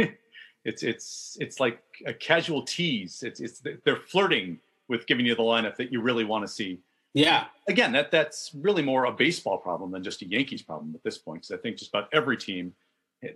it's 0.66 0.84
it's 0.84 1.38
it's 1.40 1.60
like 1.60 1.82
a 2.06 2.14
casual 2.14 2.64
tease. 2.64 3.24
It's 3.24 3.40
it's 3.40 3.62
they're 3.84 4.02
flirting 4.08 4.60
with 4.90 5.08
giving 5.08 5.26
you 5.26 5.36
the 5.36 5.44
lineup 5.44 5.76
that 5.78 5.92
you 5.92 6.02
really 6.02 6.24
want 6.24 6.46
to 6.46 6.52
see. 6.52 6.80
Yeah. 7.18 7.46
Again, 7.68 7.92
that 7.94 8.12
that's 8.12 8.52
really 8.54 8.84
more 8.84 9.06
a 9.06 9.12
baseball 9.12 9.58
problem 9.58 9.92
than 9.92 10.04
just 10.04 10.22
a 10.22 10.28
Yankees 10.28 10.62
problem 10.62 10.94
at 10.96 11.04
this 11.04 11.18
point. 11.18 11.42
Because 11.42 11.58
I 11.58 11.62
think 11.62 11.78
just 11.78 11.90
about 11.90 12.10
every 12.14 12.38
team, 12.38 12.74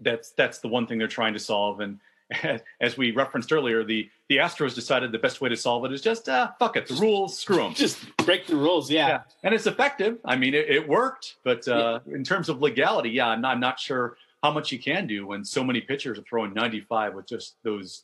that's 0.01 0.31
that's 0.31 0.59
the 0.59 0.67
one 0.67 0.87
thing 0.87 0.99
they're 0.99 1.07
trying 1.07 1.33
to 1.33 1.39
solve. 1.39 1.79
And 1.79 1.99
as 2.81 2.97
we 2.97 3.11
referenced 3.11 3.51
earlier, 3.51 3.83
the 3.83 4.09
the 4.29 4.37
Astros 4.37 4.75
decided 4.75 5.11
the 5.11 5.19
best 5.19 5.41
way 5.41 5.49
to 5.49 5.57
solve 5.57 5.83
it 5.85 5.91
is 5.91 6.01
just 6.01 6.29
uh, 6.29 6.51
fuck 6.59 6.77
it, 6.77 6.87
the 6.87 6.93
rules, 6.95 7.37
screw 7.37 7.57
them, 7.57 7.73
just 7.73 7.99
break 8.17 8.45
the 8.45 8.55
rules. 8.55 8.89
Yeah, 8.89 9.07
yeah. 9.07 9.21
and 9.43 9.53
it's 9.53 9.67
effective. 9.67 10.19
I 10.25 10.35
mean, 10.35 10.53
it, 10.53 10.69
it 10.69 10.87
worked, 10.87 11.37
but 11.43 11.67
uh, 11.67 11.99
yeah. 12.05 12.15
in 12.15 12.23
terms 12.23 12.49
of 12.49 12.61
legality, 12.61 13.09
yeah, 13.09 13.27
I'm 13.27 13.41
not, 13.41 13.53
I'm 13.53 13.59
not 13.59 13.79
sure 13.79 14.15
how 14.43 14.51
much 14.51 14.71
you 14.71 14.79
can 14.79 15.07
do 15.07 15.27
when 15.27 15.43
so 15.43 15.63
many 15.63 15.81
pitchers 15.81 16.17
are 16.17 16.23
throwing 16.23 16.53
95 16.53 17.15
with 17.15 17.27
just 17.27 17.55
those 17.63 18.03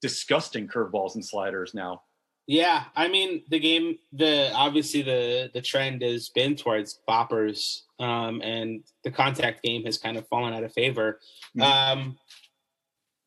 disgusting 0.00 0.68
curveballs 0.68 1.14
and 1.14 1.24
sliders 1.24 1.74
now. 1.74 2.02
Yeah, 2.46 2.84
I 2.94 3.08
mean 3.08 3.42
the 3.48 3.58
game. 3.58 3.98
The 4.12 4.52
obviously 4.54 5.02
the 5.02 5.50
the 5.54 5.62
trend 5.62 6.02
has 6.02 6.28
been 6.28 6.56
towards 6.56 7.00
boppers, 7.08 7.82
um, 7.98 8.42
and 8.42 8.84
the 9.02 9.10
contact 9.10 9.62
game 9.62 9.84
has 9.84 9.96
kind 9.96 10.18
of 10.18 10.28
fallen 10.28 10.52
out 10.52 10.62
of 10.62 10.72
favor. 10.72 11.20
Mm-hmm. 11.56 11.62
Um, 11.62 12.18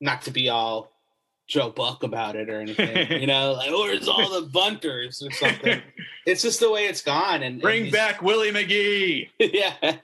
not 0.00 0.22
to 0.22 0.30
be 0.30 0.48
all 0.48 0.92
Joe 1.48 1.70
Buck 1.70 2.02
about 2.02 2.36
it 2.36 2.50
or 2.50 2.60
anything, 2.60 3.20
you 3.20 3.26
know, 3.26 3.52
like 3.56 3.70
where's 3.70 4.06
all 4.06 4.40
the 4.40 4.46
bunters 4.46 5.22
or 5.22 5.32
something. 5.32 5.82
it's 6.26 6.42
just 6.42 6.60
the 6.60 6.70
way 6.70 6.84
it's 6.84 7.02
gone. 7.02 7.42
And 7.42 7.60
bring 7.60 7.84
and 7.84 7.92
back 7.92 8.22
Willie 8.22 8.52
McGee. 8.52 9.30
yeah. 9.38 9.96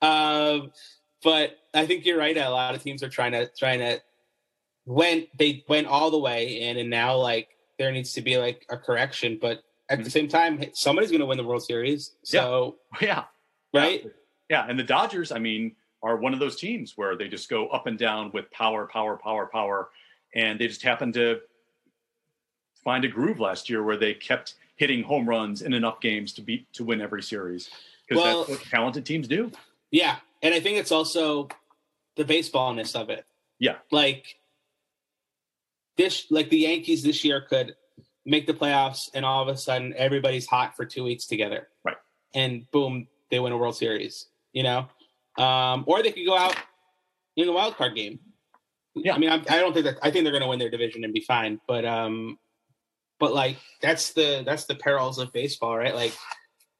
Um, 0.00 0.72
but 1.22 1.58
I 1.74 1.84
think 1.84 2.06
you're 2.06 2.18
right. 2.18 2.36
A 2.36 2.48
lot 2.48 2.74
of 2.74 2.82
teams 2.82 3.02
are 3.02 3.08
trying 3.08 3.32
to 3.32 3.50
trying 3.58 3.80
to 3.80 4.00
went 4.86 5.28
they 5.36 5.64
went 5.68 5.88
all 5.88 6.10
the 6.10 6.18
way 6.18 6.62
in, 6.62 6.78
and 6.78 6.88
now 6.88 7.16
like 7.16 7.48
there 7.78 7.92
needs 7.92 8.12
to 8.14 8.22
be 8.22 8.36
like 8.36 8.66
a 8.68 8.76
correction. 8.76 9.38
But 9.40 9.62
at 9.88 9.96
mm-hmm. 9.96 10.04
the 10.04 10.10
same 10.10 10.28
time, 10.28 10.62
somebody's 10.72 11.10
going 11.10 11.20
to 11.20 11.26
win 11.26 11.38
the 11.38 11.44
World 11.44 11.62
Series. 11.62 12.12
So 12.22 12.76
yeah, 13.00 13.24
yeah. 13.72 13.80
right. 13.80 14.06
Yeah, 14.50 14.66
and 14.68 14.78
the 14.78 14.84
Dodgers. 14.84 15.30
I 15.32 15.38
mean, 15.38 15.76
are 16.02 16.16
one 16.16 16.32
of 16.32 16.40
those 16.40 16.56
teams 16.56 16.94
where 16.96 17.16
they 17.16 17.28
just 17.28 17.48
go 17.48 17.68
up 17.68 17.86
and 17.86 17.98
down 17.98 18.30
with 18.32 18.50
power, 18.50 18.86
power, 18.86 19.16
power, 19.16 19.46
power, 19.46 19.90
and 20.34 20.58
they 20.58 20.68
just 20.68 20.82
happened 20.82 21.14
to 21.14 21.40
find 22.84 23.04
a 23.04 23.08
groove 23.08 23.40
last 23.40 23.68
year 23.68 23.82
where 23.82 23.96
they 23.96 24.14
kept 24.14 24.54
hitting 24.76 25.02
home 25.02 25.28
runs 25.28 25.62
in 25.62 25.72
enough 25.72 26.00
games 26.00 26.32
to 26.32 26.40
beat 26.40 26.72
to 26.72 26.84
win 26.84 27.00
every 27.00 27.22
series 27.22 27.68
because 28.06 28.22
well, 28.22 28.38
that's 28.44 28.50
what 28.60 28.68
talented 28.68 29.04
teams 29.04 29.26
do. 29.26 29.50
Yeah, 29.90 30.16
and 30.42 30.54
I 30.54 30.60
think 30.60 30.78
it's 30.78 30.92
also 30.92 31.48
the 32.16 32.24
baseballness 32.24 32.98
of 32.98 33.10
it. 33.10 33.26
Yeah, 33.58 33.76
like 33.90 34.38
this, 35.98 36.26
like 36.30 36.48
the 36.48 36.58
Yankees 36.58 37.02
this 37.02 37.24
year 37.24 37.42
could 37.42 37.74
make 38.24 38.46
the 38.46 38.54
playoffs, 38.54 39.10
and 39.12 39.26
all 39.26 39.42
of 39.42 39.48
a 39.48 39.56
sudden 39.56 39.92
everybody's 39.96 40.46
hot 40.46 40.74
for 40.76 40.86
two 40.86 41.04
weeks 41.04 41.26
together. 41.26 41.68
Right, 41.84 41.96
and 42.34 42.70
boom, 42.70 43.08
they 43.30 43.40
win 43.40 43.52
a 43.52 43.58
World 43.58 43.76
Series. 43.76 44.28
You 44.52 44.62
know, 44.62 44.88
um, 45.36 45.84
or 45.86 46.02
they 46.02 46.12
could 46.12 46.24
go 46.24 46.36
out 46.36 46.56
in 47.36 47.46
the 47.46 47.52
wild 47.52 47.76
card 47.76 47.94
game. 47.94 48.20
Yeah, 48.94 49.14
I 49.14 49.18
mean, 49.18 49.30
I'm, 49.30 49.44
I, 49.48 49.58
do 49.58 49.66
not 49.66 49.74
think 49.74 49.84
that. 49.84 49.98
I 50.02 50.10
think 50.10 50.24
they're 50.24 50.32
going 50.32 50.42
to 50.42 50.48
win 50.48 50.58
their 50.58 50.70
division 50.70 51.04
and 51.04 51.12
be 51.12 51.20
fine. 51.20 51.60
But 51.68 51.84
um, 51.84 52.38
but 53.18 53.34
like 53.34 53.58
that's 53.82 54.12
the 54.12 54.42
that's 54.46 54.64
the 54.64 54.74
perils 54.74 55.18
of 55.18 55.32
baseball, 55.32 55.76
right? 55.76 55.94
Like 55.94 56.14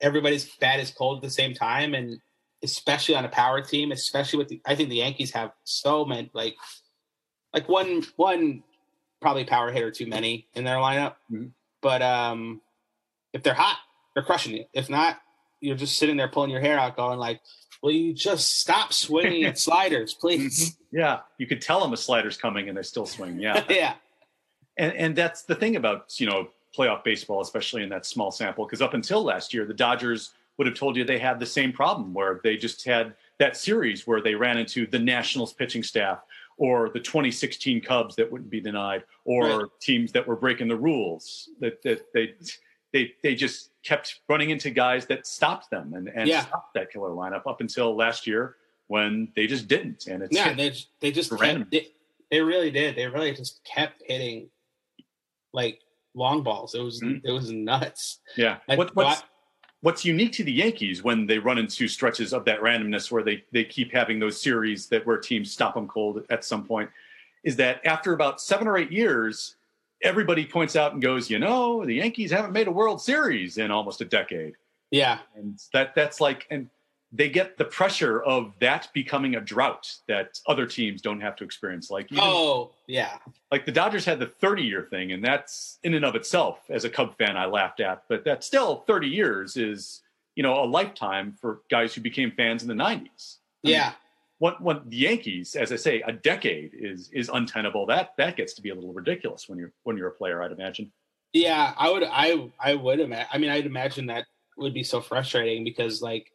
everybody's 0.00 0.48
bad 0.56 0.80
is 0.80 0.90
cold 0.90 1.18
at 1.18 1.22
the 1.22 1.30
same 1.30 1.54
time, 1.54 1.94
and 1.94 2.20
especially 2.62 3.14
on 3.14 3.24
a 3.24 3.28
power 3.28 3.60
team, 3.60 3.92
especially 3.92 4.38
with 4.38 4.48
the, 4.48 4.60
I 4.66 4.74
think 4.74 4.88
the 4.88 4.96
Yankees 4.96 5.32
have 5.32 5.52
so 5.64 6.04
many 6.04 6.30
like 6.32 6.56
like 7.52 7.68
one 7.68 8.04
one 8.16 8.62
probably 9.20 9.44
power 9.44 9.70
hitter 9.70 9.90
too 9.90 10.06
many 10.06 10.46
in 10.54 10.64
their 10.64 10.76
lineup. 10.76 11.16
Mm-hmm. 11.30 11.46
But 11.80 12.02
um, 12.02 12.60
if 13.32 13.42
they're 13.42 13.54
hot, 13.54 13.78
they're 14.14 14.24
crushing 14.24 14.56
it. 14.56 14.68
If 14.72 14.90
not, 14.90 15.20
you're 15.60 15.76
just 15.76 15.98
sitting 15.98 16.16
there 16.16 16.28
pulling 16.28 16.50
your 16.50 16.60
hair 16.60 16.78
out, 16.78 16.96
going 16.96 17.18
like, 17.18 17.40
will 17.82 17.92
you 17.92 18.12
just 18.12 18.58
stop 18.60 18.92
swinging 18.92 19.44
at 19.44 19.58
sliders, 19.58 20.14
please? 20.14 20.70
Mm-hmm. 20.70 20.96
Yeah, 20.96 21.20
you 21.38 21.46
could 21.46 21.62
tell 21.62 21.80
them 21.80 21.92
a 21.92 21.96
slider's 21.96 22.36
coming 22.36 22.68
and 22.68 22.76
they 22.76 22.82
still 22.82 23.06
swing. 23.06 23.38
Yeah, 23.38 23.64
yeah. 23.70 23.94
And 24.76 24.92
and 24.94 25.16
that's 25.16 25.42
the 25.42 25.54
thing 25.54 25.76
about 25.76 26.18
you 26.20 26.26
know 26.26 26.48
playoff 26.76 27.04
baseball, 27.04 27.40
especially 27.40 27.82
in 27.82 27.88
that 27.90 28.06
small 28.06 28.30
sample, 28.30 28.64
because 28.64 28.82
up 28.82 28.94
until 28.94 29.22
last 29.22 29.52
year, 29.52 29.64
the 29.64 29.74
Dodgers 29.74 30.32
would 30.56 30.66
have 30.66 30.76
told 30.76 30.96
you 30.96 31.04
they 31.04 31.18
had 31.18 31.38
the 31.38 31.46
same 31.46 31.72
problem 31.72 32.12
where 32.12 32.40
they 32.42 32.56
just 32.56 32.84
had 32.84 33.14
that 33.38 33.56
series 33.56 34.06
where 34.06 34.20
they 34.20 34.34
ran 34.34 34.58
into 34.58 34.86
the 34.86 34.98
Nationals 34.98 35.52
pitching 35.52 35.82
staff 35.82 36.20
or 36.58 36.90
the 36.90 37.00
2016 37.00 37.80
Cubs 37.80 38.14
that 38.16 38.30
wouldn't 38.30 38.50
be 38.50 38.60
denied 38.60 39.04
or 39.24 39.44
right. 39.60 39.66
teams 39.80 40.12
that 40.12 40.26
were 40.26 40.36
breaking 40.36 40.68
the 40.68 40.76
rules 40.76 41.48
that 41.60 41.80
that 41.82 42.04
they 42.12 42.34
they 42.92 43.12
they 43.22 43.34
just 43.34 43.70
kept 43.84 44.20
running 44.28 44.50
into 44.50 44.70
guys 44.70 45.06
that 45.06 45.26
stopped 45.26 45.70
them 45.70 45.94
and, 45.94 46.08
and 46.08 46.28
Yeah. 46.28 46.42
stopped 46.42 46.74
that 46.74 46.90
killer 46.92 47.10
lineup 47.10 47.46
up 47.46 47.60
until 47.60 47.96
last 47.96 48.26
year 48.26 48.56
when 48.88 49.28
they 49.36 49.46
just 49.46 49.68
didn't. 49.68 50.06
And 50.06 50.22
it's 50.22 50.34
Yeah, 50.36 50.52
they 50.54 50.70
just, 50.70 50.88
they 51.00 51.12
just 51.12 51.30
kept, 51.38 51.70
they, 51.70 51.88
they 52.30 52.40
really 52.40 52.70
did. 52.70 52.96
They 52.96 53.06
really 53.06 53.32
just 53.34 53.62
kept 53.64 54.02
hitting 54.06 54.48
like 55.52 55.80
long 56.14 56.42
balls. 56.42 56.74
It 56.74 56.80
was 56.80 57.00
Mhm. 57.00 57.20
it 57.24 57.30
was 57.30 57.50
nuts. 57.52 58.20
yeah. 58.36 58.58
Like, 58.66 58.78
What, 58.78 58.96
what's 58.96 59.22
what's 59.80 60.04
unique 60.04 60.32
to 60.32 60.44
the 60.44 60.52
Yankees 60.52 61.02
when 61.02 61.26
they 61.26 61.38
run 61.38 61.58
into 61.58 61.88
stretches 61.88 62.32
of 62.32 62.44
that 62.44 62.60
randomness 62.60 63.10
where 63.10 63.22
they 63.22 63.44
they 63.52 63.64
keep 63.64 63.92
having 63.92 64.18
those 64.18 64.40
series 64.40 64.86
that 64.88 65.06
where 65.06 65.18
teams 65.18 65.52
stop 65.52 65.74
them 65.74 65.88
cold 65.88 66.24
at 66.30 66.44
some 66.44 66.64
point 66.64 66.90
is 67.44 67.56
that 67.56 67.84
after 67.86 68.12
about 68.12 68.40
seven 68.40 68.66
or 68.66 68.76
eight 68.76 68.90
years, 68.90 69.56
everybody 70.02 70.44
points 70.44 70.76
out 70.76 70.92
and 70.92 71.00
goes, 71.00 71.30
you 71.30 71.38
know, 71.38 71.84
the 71.84 71.94
Yankees 71.94 72.30
haven't 72.30 72.52
made 72.52 72.66
a 72.66 72.70
World 72.70 73.00
Series 73.00 73.58
in 73.58 73.70
almost 73.70 74.00
a 74.00 74.04
decade. 74.04 74.54
Yeah, 74.90 75.18
and 75.36 75.60
that 75.72 75.94
that's 75.94 76.20
like 76.20 76.46
and 76.50 76.68
they 77.10 77.28
get 77.30 77.56
the 77.56 77.64
pressure 77.64 78.22
of 78.22 78.52
that 78.60 78.88
becoming 78.92 79.36
a 79.36 79.40
drought 79.40 79.90
that 80.08 80.38
other 80.46 80.66
teams 80.66 81.00
don't 81.00 81.20
have 81.20 81.36
to 81.36 81.44
experience 81.44 81.90
like 81.90 82.10
even, 82.12 82.22
Oh, 82.22 82.72
yeah. 82.86 83.18
like 83.50 83.64
the 83.64 83.72
dodgers 83.72 84.04
had 84.04 84.18
the 84.18 84.26
30 84.26 84.62
year 84.62 84.86
thing 84.90 85.12
and 85.12 85.24
that's 85.24 85.78
in 85.82 85.94
and 85.94 86.04
of 86.04 86.14
itself 86.14 86.60
as 86.68 86.84
a 86.84 86.90
cub 86.90 87.16
fan 87.16 87.36
i 87.36 87.46
laughed 87.46 87.80
at 87.80 88.02
but 88.08 88.24
that's 88.24 88.46
still 88.46 88.84
30 88.86 89.08
years 89.08 89.56
is 89.56 90.02
you 90.34 90.42
know 90.42 90.62
a 90.62 90.66
lifetime 90.66 91.34
for 91.40 91.62
guys 91.70 91.94
who 91.94 92.00
became 92.02 92.30
fans 92.32 92.62
in 92.62 92.68
the 92.68 92.74
90s 92.74 93.36
I 93.64 93.68
mean, 93.68 93.74
Yeah. 93.74 93.92
when, 94.38 94.52
when 94.60 94.80
the 94.86 94.96
yankees 94.98 95.56
as 95.56 95.72
i 95.72 95.76
say 95.76 96.02
a 96.02 96.12
decade 96.12 96.72
is 96.74 97.08
is 97.12 97.30
untenable 97.32 97.86
that 97.86 98.12
that 98.18 98.36
gets 98.36 98.52
to 98.54 98.62
be 98.62 98.68
a 98.68 98.74
little 98.74 98.92
ridiculous 98.92 99.48
when 99.48 99.58
you're 99.58 99.72
when 99.84 99.96
you're 99.96 100.08
a 100.08 100.12
player 100.12 100.42
i'd 100.42 100.52
imagine 100.52 100.92
Yeah, 101.32 101.72
I 101.76 101.90
would 101.90 102.04
I 102.04 102.50
I 102.60 102.74
would 102.74 103.00
imagine 103.00 103.28
I 103.32 103.38
mean 103.38 103.50
I'd 103.50 103.66
imagine 103.66 104.06
that 104.06 104.26
would 104.58 104.74
be 104.74 104.82
so 104.82 105.00
frustrating 105.00 105.64
because 105.64 106.02
like 106.02 106.32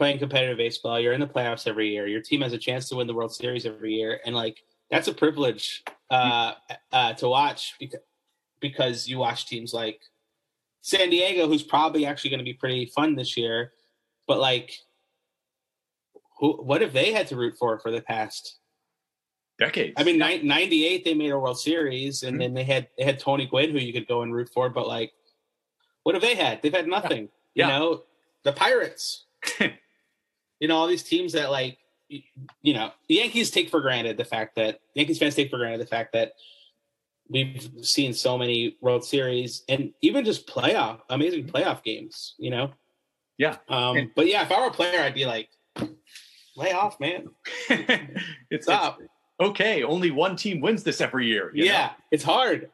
playing 0.00 0.18
competitive 0.18 0.56
baseball, 0.56 0.98
you're 0.98 1.12
in 1.12 1.20
the 1.20 1.26
playoffs 1.26 1.66
every 1.66 1.90
year, 1.90 2.06
your 2.06 2.22
team 2.22 2.40
has 2.40 2.54
a 2.54 2.58
chance 2.58 2.88
to 2.88 2.96
win 2.96 3.06
the 3.06 3.12
World 3.12 3.34
Series 3.34 3.66
every 3.66 3.92
year 3.92 4.18
and 4.24 4.34
like 4.34 4.62
that's 4.90 5.08
a 5.08 5.12
privilege 5.14 5.84
uh 6.10 6.54
uh 6.90 7.12
to 7.12 7.28
watch 7.28 7.74
because 7.78 8.00
because 8.60 9.06
you 9.06 9.18
watch 9.18 9.46
teams 9.46 9.74
like 9.74 10.00
San 10.80 11.10
Diego 11.10 11.46
who's 11.46 11.62
probably 11.62 12.06
actually 12.06 12.30
going 12.30 12.38
to 12.38 12.44
be 12.44 12.54
pretty 12.54 12.86
fun 12.86 13.14
this 13.14 13.36
year, 13.36 13.72
but 14.26 14.38
like 14.40 14.72
who 16.38 16.54
what 16.62 16.80
have 16.80 16.94
they 16.94 17.12
had 17.12 17.26
to 17.28 17.36
root 17.36 17.56
for 17.58 17.78
for 17.78 17.90
the 17.90 18.00
past 18.00 18.56
decades 19.58 19.92
I 19.98 20.04
mean, 20.04 20.18
ni- 20.18 20.42
98 20.42 21.04
they 21.04 21.12
made 21.12 21.30
a 21.30 21.38
World 21.38 21.60
Series, 21.60 22.22
and 22.22 22.36
Mhm. 22.36 22.40
then 22.40 22.54
they 22.54 22.64
had 22.64 22.88
they 22.96 23.04
had 23.04 23.18
Tony 23.18 23.44
Gwynn, 23.44 23.70
who 23.70 23.78
you 23.78 23.92
could 23.92 24.08
go 24.08 24.22
and 24.22 24.32
root 24.34 24.48
for. 24.48 24.70
But 24.70 24.88
like, 24.88 25.12
what 26.04 26.14
have 26.14 26.22
they 26.22 26.34
had? 26.34 26.62
They've 26.62 26.72
had 26.72 26.88
nothing. 26.88 27.28
Yeah. 27.54 27.66
You 27.66 27.72
know, 27.78 28.02
the 28.44 28.54
Pirates. 28.54 29.26
you 30.60 30.68
know, 30.68 30.76
all 30.76 30.86
these 30.86 31.02
teams 31.02 31.32
that 31.32 31.50
like, 31.50 31.78
you 32.08 32.74
know, 32.74 32.92
the 33.08 33.16
Yankees 33.16 33.50
take 33.50 33.70
for 33.70 33.80
granted 33.80 34.16
the 34.16 34.24
fact 34.24 34.56
that 34.56 34.80
Yankees 34.94 35.18
fans 35.18 35.34
take 35.34 35.50
for 35.50 35.58
granted 35.58 35.80
the 35.80 35.86
fact 35.86 36.12
that 36.12 36.32
we've 37.28 37.70
seen 37.82 38.12
so 38.12 38.36
many 38.36 38.76
World 38.80 39.04
Series 39.04 39.62
and 39.68 39.92
even 40.02 40.24
just 40.24 40.46
playoff, 40.46 41.00
amazing 41.08 41.46
playoff 41.46 41.82
games. 41.82 42.34
You 42.38 42.50
know. 42.50 42.70
Yeah. 43.38 43.56
Um. 43.68 43.96
And- 43.96 44.10
but 44.14 44.26
yeah, 44.26 44.42
if 44.42 44.52
I 44.52 44.60
were 44.60 44.68
a 44.68 44.72
player, 44.72 45.00
I'd 45.00 45.14
be 45.14 45.26
like, 45.26 45.48
lay 46.56 46.72
off, 46.72 47.00
man. 47.00 47.28
it's, 48.50 48.66
Stop. 48.66 48.98
okay 49.40 49.82
only 49.82 50.10
one 50.10 50.36
team 50.36 50.60
wins 50.60 50.82
this 50.82 51.00
every 51.00 51.26
year 51.26 51.50
you 51.54 51.64
know? 51.64 51.70
yeah, 51.70 51.90
it's 52.10 52.24
hard. 52.24 52.70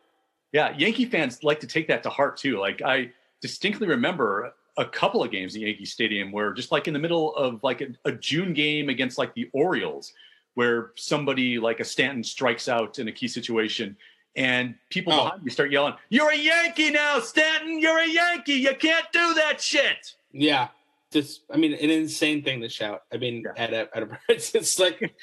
Yeah, 0.53 0.75
Yankee 0.77 1.05
fans 1.05 1.44
like 1.44 1.61
to 1.61 1.66
take 1.66 1.88
that 1.88 2.03
to 2.05 2.11
heart 2.11 2.37
too. 2.37 2.59
Like 2.59 2.83
I 2.83 3.12
distinctly 3.40 3.87
remember 3.87 4.55
a 4.77 4.85
couple 4.85 5.23
of 5.23 5.31
games 5.31 5.55
at 5.55 5.62
Yankee 5.62 5.85
Stadium 5.87 6.33
where 6.33 6.53
just 6.53 6.71
like 6.73 6.87
in 6.89 6.93
the 6.95 6.99
middle 7.01 7.35
of 7.37 7.62
like 7.62 7.81
a, 7.81 7.87
a 8.05 8.12
June 8.12 8.53
game 8.53 8.89
against 8.89 9.17
like 9.19 9.35
the 9.35 9.49
Orioles, 9.53 10.12
where 10.55 10.93
somebody 10.97 11.59
like 11.59 11.81
a 11.81 11.85
Stanton 11.85 12.23
strikes 12.25 12.69
out 12.69 12.99
in 12.99 13.09
a 13.09 13.12
key 13.12 13.29
situation 13.29 13.97
and 14.37 14.75
people 14.91 15.12
Oh. 15.15 15.25
behind 15.25 15.43
me 15.45 15.51
start 15.51 15.71
yelling, 15.73 15.95
You're 16.11 16.31
a 16.31 16.37
Yankee 16.37 16.91
now, 16.91 17.21
Stanton, 17.21 17.79
you're 17.81 17.99
a 17.99 18.07
Yankee. 18.09 18.55
You 18.55 18.75
can't 18.75 19.07
do 19.12 19.35
that 19.35 19.61
shit. 19.61 20.15
Yeah, 20.33 20.69
just 21.12 21.43
I 21.51 21.57
mean, 21.57 21.73
an 21.73 21.91
insane 21.91 22.43
thing 22.43 22.61
to 22.61 22.69
shout. 22.69 23.03
I 23.12 23.17
mean, 23.17 23.45
Yeah. 23.47 23.62
at 23.62 23.73
a 23.73 23.89
at 23.97 24.03
a 24.03 24.19
it's, 24.29 24.79
like 24.79 25.15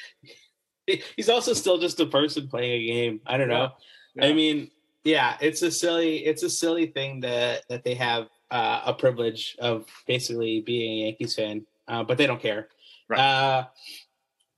he's 1.15 1.29
also 1.29 1.53
still 1.53 1.77
just 1.77 1.99
a 1.99 2.05
person 2.05 2.47
playing 2.47 2.81
a 2.81 2.85
game. 2.87 3.21
I 3.25 3.37
don't 3.37 3.49
know. 3.49 3.69
Yeah. 4.15 4.25
I 4.25 4.33
mean, 4.33 4.69
yeah, 5.03 5.37
it's 5.41 5.61
a 5.61 5.71
silly 5.71 6.25
it's 6.25 6.43
a 6.43 6.49
silly 6.49 6.87
thing 6.87 7.19
that 7.21 7.63
that 7.69 7.83
they 7.83 7.93
have 7.95 8.27
uh, 8.53 8.83
a 8.85 8.93
privilege 8.93 9.57
of 9.59 9.87
basically 10.05 10.61
being 10.61 10.91
a 10.91 11.05
Yankees 11.07 11.33
fan, 11.33 11.65
uh, 11.87 12.03
but 12.03 12.19
they 12.19 12.27
don't 12.27 12.41
care. 12.41 12.67
Right. 13.09 13.19
Uh, 13.19 13.65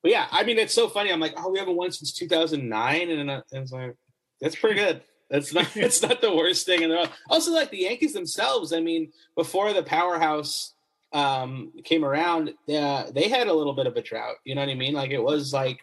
but 0.03 0.11
yeah, 0.11 0.27
I 0.31 0.43
mean, 0.43 0.59
it's 0.59 0.73
so 0.73 0.89
funny. 0.89 1.11
I'm 1.11 1.21
like, 1.21 1.33
oh, 1.37 1.49
we 1.49 1.59
haven't 1.59 1.77
won 1.77 1.91
since 1.91 2.11
2009, 2.11 3.09
and, 3.09 3.31
uh, 3.31 3.41
and 3.53 3.63
it's 3.63 3.71
like 3.71 3.95
that's 4.41 4.57
pretty 4.57 4.75
good. 4.75 5.01
That's 5.29 5.53
not 5.53 5.67
it's 5.77 6.01
not 6.01 6.19
the 6.21 6.35
worst 6.35 6.65
thing 6.65 6.83
in 6.83 6.89
the 6.89 6.97
world. 6.97 7.09
Also, 7.29 7.51
like 7.53 7.71
the 7.71 7.79
Yankees 7.79 8.11
themselves. 8.11 8.73
I 8.73 8.81
mean, 8.81 9.13
before 9.35 9.71
the 9.71 9.81
powerhouse 9.81 10.73
um 11.13 11.71
came 11.85 12.03
around, 12.03 12.53
uh, 12.67 13.05
they 13.11 13.29
had 13.29 13.47
a 13.47 13.53
little 13.53 13.73
bit 13.73 13.87
of 13.87 13.95
a 13.95 14.01
drought. 14.01 14.35
You 14.43 14.55
know 14.55 14.61
what 14.61 14.69
I 14.69 14.75
mean? 14.75 14.93
Like 14.93 15.11
it 15.11 15.23
was 15.23 15.53
like 15.53 15.79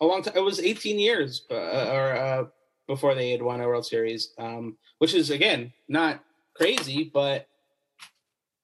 a 0.00 0.06
long 0.06 0.22
time. 0.22 0.36
It 0.36 0.40
was 0.40 0.58
18 0.58 0.98
years, 0.98 1.46
uh, 1.52 1.54
or 1.54 2.16
uh, 2.16 2.44
before 2.88 3.14
they 3.14 3.30
had 3.30 3.42
won 3.42 3.60
a 3.60 3.66
World 3.68 3.86
Series, 3.86 4.34
um, 4.38 4.76
which 4.98 5.14
is 5.14 5.30
again 5.30 5.72
not 5.88 6.20
crazy, 6.60 7.10
but 7.12 7.46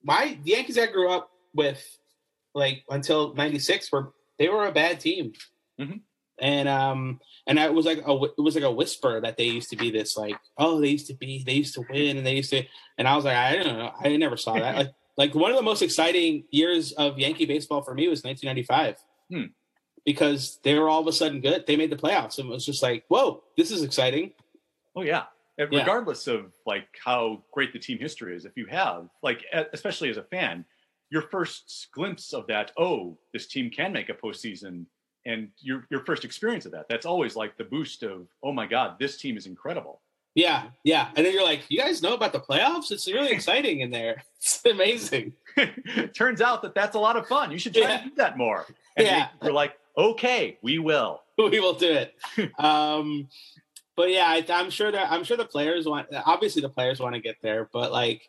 my 0.02 0.38
the 0.44 0.50
Yankees 0.52 0.78
I 0.78 0.86
grew 0.86 1.10
up 1.10 1.30
with, 1.54 1.82
like 2.54 2.84
until 2.90 3.34
'96, 3.34 3.90
were 3.90 4.12
they 4.38 4.48
were 4.48 4.66
a 4.66 4.72
bad 4.72 5.00
team, 5.00 5.32
Mhm. 5.80 6.00
and 6.38 6.68
um, 6.68 7.20
and 7.46 7.58
I 7.58 7.70
was 7.70 7.86
like 7.86 7.98
a 8.06 8.12
it 8.12 8.38
was 8.40 8.54
like 8.54 8.64
a 8.64 8.70
whisper 8.70 9.20
that 9.20 9.36
they 9.36 9.44
used 9.44 9.70
to 9.70 9.76
be 9.76 9.90
this 9.90 10.16
like 10.16 10.36
oh 10.58 10.80
they 10.80 10.88
used 10.88 11.06
to 11.08 11.14
be 11.14 11.42
they 11.44 11.54
used 11.54 11.74
to 11.74 11.82
win 11.90 12.16
and 12.18 12.26
they 12.26 12.34
used 12.36 12.50
to 12.50 12.62
and 12.98 13.08
I 13.08 13.16
was 13.16 13.24
like 13.24 13.36
I 13.36 13.56
don't 13.56 13.78
know 13.78 13.92
I 13.98 14.16
never 14.16 14.36
saw 14.36 14.54
that 14.54 14.76
like 14.76 14.90
like 15.16 15.34
one 15.34 15.50
of 15.50 15.56
the 15.56 15.62
most 15.62 15.80
exciting 15.82 16.44
years 16.50 16.92
of 16.92 17.18
Yankee 17.18 17.46
baseball 17.46 17.82
for 17.82 17.94
me 17.94 18.08
was 18.08 18.22
1995 18.22 18.96
Hmm. 19.30 19.50
because 20.04 20.58
they 20.62 20.78
were 20.78 20.88
all 20.88 21.00
of 21.00 21.06
a 21.06 21.12
sudden 21.12 21.40
good 21.40 21.66
they 21.66 21.76
made 21.76 21.90
the 21.90 21.96
playoffs 21.96 22.38
and 22.38 22.48
it 22.48 22.52
was 22.52 22.66
just 22.66 22.82
like 22.82 23.04
whoa 23.08 23.42
this 23.56 23.70
is 23.70 23.82
exciting 23.82 24.32
Oh 24.94 25.02
yeah. 25.02 25.24
And 25.58 25.72
Yeah. 25.72 25.80
Regardless 25.80 26.26
of 26.26 26.52
like 26.66 26.86
how 27.02 27.42
great 27.52 27.72
the 27.72 27.78
team 27.78 27.98
history 27.98 28.36
is, 28.36 28.44
if 28.44 28.56
you 28.56 28.66
have 28.66 29.08
like, 29.22 29.44
especially 29.72 30.10
as 30.10 30.16
a 30.18 30.22
fan, 30.24 30.64
your 31.10 31.22
first 31.22 31.88
glimpse 31.92 32.32
of 32.34 32.46
that, 32.48 32.72
oh, 32.76 33.16
this 33.32 33.46
team 33.46 33.70
can 33.70 33.92
make 33.92 34.08
a 34.08 34.14
postseason, 34.14 34.84
and 35.24 35.48
your 35.60 35.86
your 35.90 36.04
first 36.04 36.24
experience 36.24 36.66
of 36.66 36.72
that, 36.72 36.88
that's 36.88 37.06
always 37.06 37.36
like 37.36 37.56
the 37.56 37.64
boost 37.64 38.02
of, 38.02 38.26
oh 38.42 38.52
my 38.52 38.66
god, 38.66 38.96
this 38.98 39.16
team 39.16 39.36
is 39.36 39.46
incredible. 39.46 40.00
yeah 40.34 40.64
yeah 40.84 41.08
and 41.16 41.24
then 41.24 41.32
you're 41.32 41.42
like 41.52 41.62
you 41.70 41.78
guys 41.78 42.02
know 42.02 42.12
about 42.12 42.30
the 42.34 42.38
playoffs 42.48 42.90
it's 42.90 43.06
really 43.10 43.30
exciting 43.32 43.80
in 43.80 43.90
there 43.90 44.22
it's 44.36 44.60
amazing 44.66 45.32
Turns 46.14 46.40
out 46.42 46.60
that 46.62 46.74
that's 46.74 46.94
a 46.94 46.98
lot 46.98 47.16
of 47.16 47.26
fun. 47.26 47.50
You 47.50 47.58
should 47.58 47.72
try 47.74 47.88
Yeah. 47.88 47.96
to 48.02 48.08
do 48.10 48.14
that 48.16 48.36
more. 48.36 48.66
And 48.96 49.06
Yeah. 49.06 49.28
we're 49.40 49.52
like, 49.62 49.72
okay, 49.96 50.58
we 50.60 50.78
will. 50.78 51.22
we 51.38 51.58
will 51.60 51.72
do 51.72 51.90
it. 52.02 52.14
um, 52.60 53.28
but 53.96 54.10
yeah, 54.10 54.26
I, 54.26 54.44
I'm 54.50 54.70
sure 54.70 54.92
that 54.92 55.10
I'm 55.10 55.24
sure 55.24 55.36
the 55.36 55.44
players 55.44 55.86
want. 55.86 56.08
Obviously, 56.26 56.62
the 56.62 56.68
players 56.68 57.00
want 57.00 57.14
to 57.14 57.20
get 57.20 57.36
there, 57.42 57.68
but 57.72 57.92
like 57.92 58.28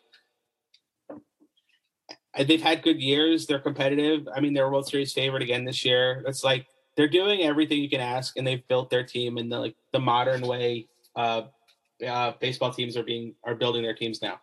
they've 2.46 2.62
had 2.62 2.82
good 2.82 3.00
years. 3.00 3.46
They're 3.46 3.58
competitive. 3.58 4.28
I 4.34 4.40
mean, 4.40 4.54
they're 4.54 4.70
World 4.70 4.88
Series 4.88 5.12
favorite 5.12 5.42
again 5.42 5.64
this 5.64 5.84
year. 5.84 6.24
It's 6.26 6.44
like 6.44 6.66
they're 6.96 7.08
doing 7.08 7.42
everything 7.42 7.80
you 7.80 7.90
can 7.90 8.00
ask, 8.00 8.36
and 8.36 8.46
they've 8.46 8.66
built 8.68 8.90
their 8.90 9.04
team 9.04 9.38
in 9.38 9.48
the 9.48 9.58
like 9.58 9.76
the 9.92 10.00
modern 10.00 10.42
way. 10.42 10.88
Uh, 11.14 11.42
uh, 12.06 12.32
baseball 12.40 12.72
teams 12.72 12.96
are 12.96 13.02
being 13.02 13.34
are 13.44 13.54
building 13.54 13.82
their 13.82 13.94
teams 13.94 14.22
now. 14.22 14.40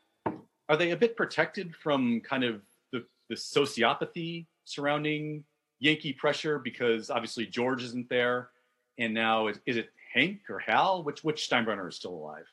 Are 0.70 0.78
they 0.78 0.92
a 0.92 0.98
bit 0.98 1.16
protected 1.16 1.76
from 1.76 2.22
kind 2.22 2.44
of 2.44 2.62
the, 2.92 3.06
the 3.30 3.36
sociopathy 3.36 4.48
surrounding 4.64 5.44
Yankee 5.80 6.14
pressure 6.14 6.60
because 6.60 7.10
obviously 7.10 7.46
George 7.46 7.84
isn't 7.84 8.10
there, 8.10 8.50
and 8.98 9.14
now 9.14 9.48
is, 9.48 9.60
is 9.66 9.78
it 9.78 9.90
Hank 10.16 10.40
or 10.50 10.60
Hal? 10.60 11.04
Which 11.04 11.24
which 11.24 11.48
Steinbrenner 11.50 11.88
is 11.90 11.96
still 11.98 12.14
alive? 12.14 12.46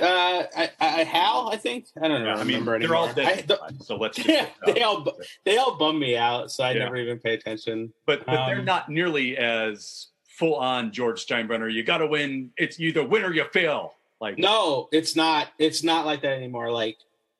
Uh, 0.00 0.44
I, 0.56 0.70
I, 0.80 1.04
Hal, 1.04 1.50
I 1.52 1.56
think 1.56 1.84
I 2.02 2.08
don't 2.08 2.24
know. 2.24 2.32
I 2.32 2.44
mean, 2.44 2.64
they're 2.64 2.94
all 2.94 3.08
anymore. 3.08 3.24
I- 3.26 3.34
dead. 3.36 3.48
the- 3.48 3.74
so 3.84 3.96
let's 3.96 4.18
Yeah, 4.26 4.46
they 4.66 4.82
all 4.82 5.06
they 5.44 5.58
all 5.58 5.76
bum 5.76 5.98
me 5.98 6.16
out, 6.16 6.50
so 6.50 6.64
I 6.64 6.72
Yeah. 6.72 6.84
never 6.84 6.96
even 6.96 7.18
pay 7.18 7.34
attention. 7.34 7.92
but 8.06 8.24
but 8.24 8.46
they're 8.46 8.60
um, 8.60 8.64
not 8.64 8.88
nearly 8.88 9.36
as 9.36 10.08
full 10.38 10.54
on 10.54 10.92
George 10.92 11.24
Steinbrenner. 11.26 11.70
You 11.72 11.82
got 11.84 11.98
to 11.98 12.06
win. 12.06 12.50
It's 12.56 12.80
either 12.80 13.04
win 13.04 13.22
or 13.22 13.32
you 13.34 13.44
fail. 13.52 13.92
Like 14.20 14.38
No, 14.38 14.88
it's 14.92 15.14
not. 15.14 15.48
It's 15.58 15.82
not 15.84 16.06
like 16.06 16.22
that 16.22 16.32
anymore. 16.32 16.70
Like, 16.72 16.96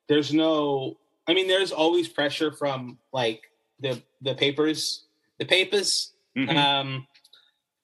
there's 0.07 0.31
no. 0.33 0.97
I 1.27 1.33
mean, 1.33 1.47
there's 1.47 1.71
always 1.71 2.07
pressure 2.07 2.51
from 2.51 2.99
like 3.11 3.41
the 3.79 4.01
the 4.21 4.35
papers, 4.35 5.05
the 5.39 5.45
papers. 5.45 6.11
mhm. 6.37 6.53
Um, 6.55 7.07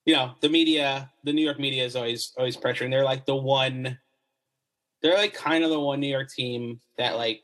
you 0.05 0.15
know, 0.15 0.33
the 0.41 0.49
media, 0.49 1.11
the 1.23 1.33
New 1.33 1.43
York 1.43 1.59
media 1.59 1.85
is 1.85 1.95
always 1.95 2.33
always 2.37 2.57
pressuring. 2.57 2.89
They're 2.89 3.03
like 3.03 3.25
the 3.25 3.35
one 3.35 3.97
they're 5.01 5.17
like 5.17 5.33
kind 5.33 5.63
of 5.63 5.69
the 5.69 5.79
one 5.79 5.99
New 5.99 6.07
York 6.07 6.29
team 6.29 6.79
that 6.97 7.15
like 7.15 7.43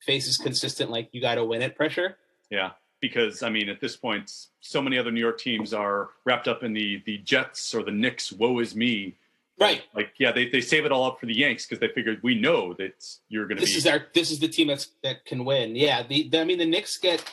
faces 0.00 0.36
consistent 0.36 0.90
like 0.90 1.08
you 1.12 1.20
got 1.20 1.36
to 1.36 1.44
win 1.44 1.62
it 1.62 1.76
pressure. 1.76 2.16
Yeah, 2.50 2.70
because 3.00 3.42
I 3.42 3.50
mean, 3.50 3.68
at 3.68 3.80
this 3.80 3.96
point, 3.96 4.30
so 4.60 4.82
many 4.82 4.98
other 4.98 5.10
New 5.10 5.20
York 5.20 5.38
teams 5.38 5.72
are 5.72 6.10
wrapped 6.24 6.48
up 6.48 6.62
in 6.62 6.72
the 6.72 7.02
the 7.06 7.18
Jets 7.18 7.74
or 7.74 7.82
the 7.82 7.92
Knicks. 7.92 8.32
Woe 8.32 8.58
is 8.58 8.74
me. 8.74 9.16
Right. 9.60 9.82
Like, 9.94 10.14
yeah, 10.18 10.32
they, 10.32 10.48
they 10.48 10.60
save 10.60 10.86
it 10.86 10.92
all 10.92 11.04
up 11.04 11.20
for 11.20 11.26
the 11.26 11.36
Yanks 11.36 11.66
because 11.66 11.78
they 11.78 11.88
figured 11.88 12.20
we 12.22 12.34
know 12.34 12.72
that 12.74 13.04
you're 13.28 13.46
going 13.46 13.58
to. 13.58 13.60
This 13.60 13.72
be... 13.72 13.78
is 13.78 13.86
our. 13.86 14.06
This 14.12 14.30
is 14.30 14.40
the 14.40 14.48
team 14.48 14.68
that's 14.68 14.88
that 15.02 15.24
can 15.24 15.44
win. 15.44 15.76
Yeah. 15.76 16.02
The, 16.02 16.28
the 16.28 16.40
I 16.40 16.44
mean, 16.44 16.58
the 16.58 16.66
Knicks 16.66 16.96
get 16.98 17.24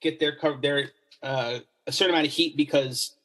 get 0.00 0.18
their 0.18 0.34
cover 0.34 0.58
their 0.60 0.90
uh, 1.22 1.60
a 1.86 1.92
certain 1.92 2.14
amount 2.14 2.26
of 2.26 2.32
heat 2.32 2.56
because 2.56 3.15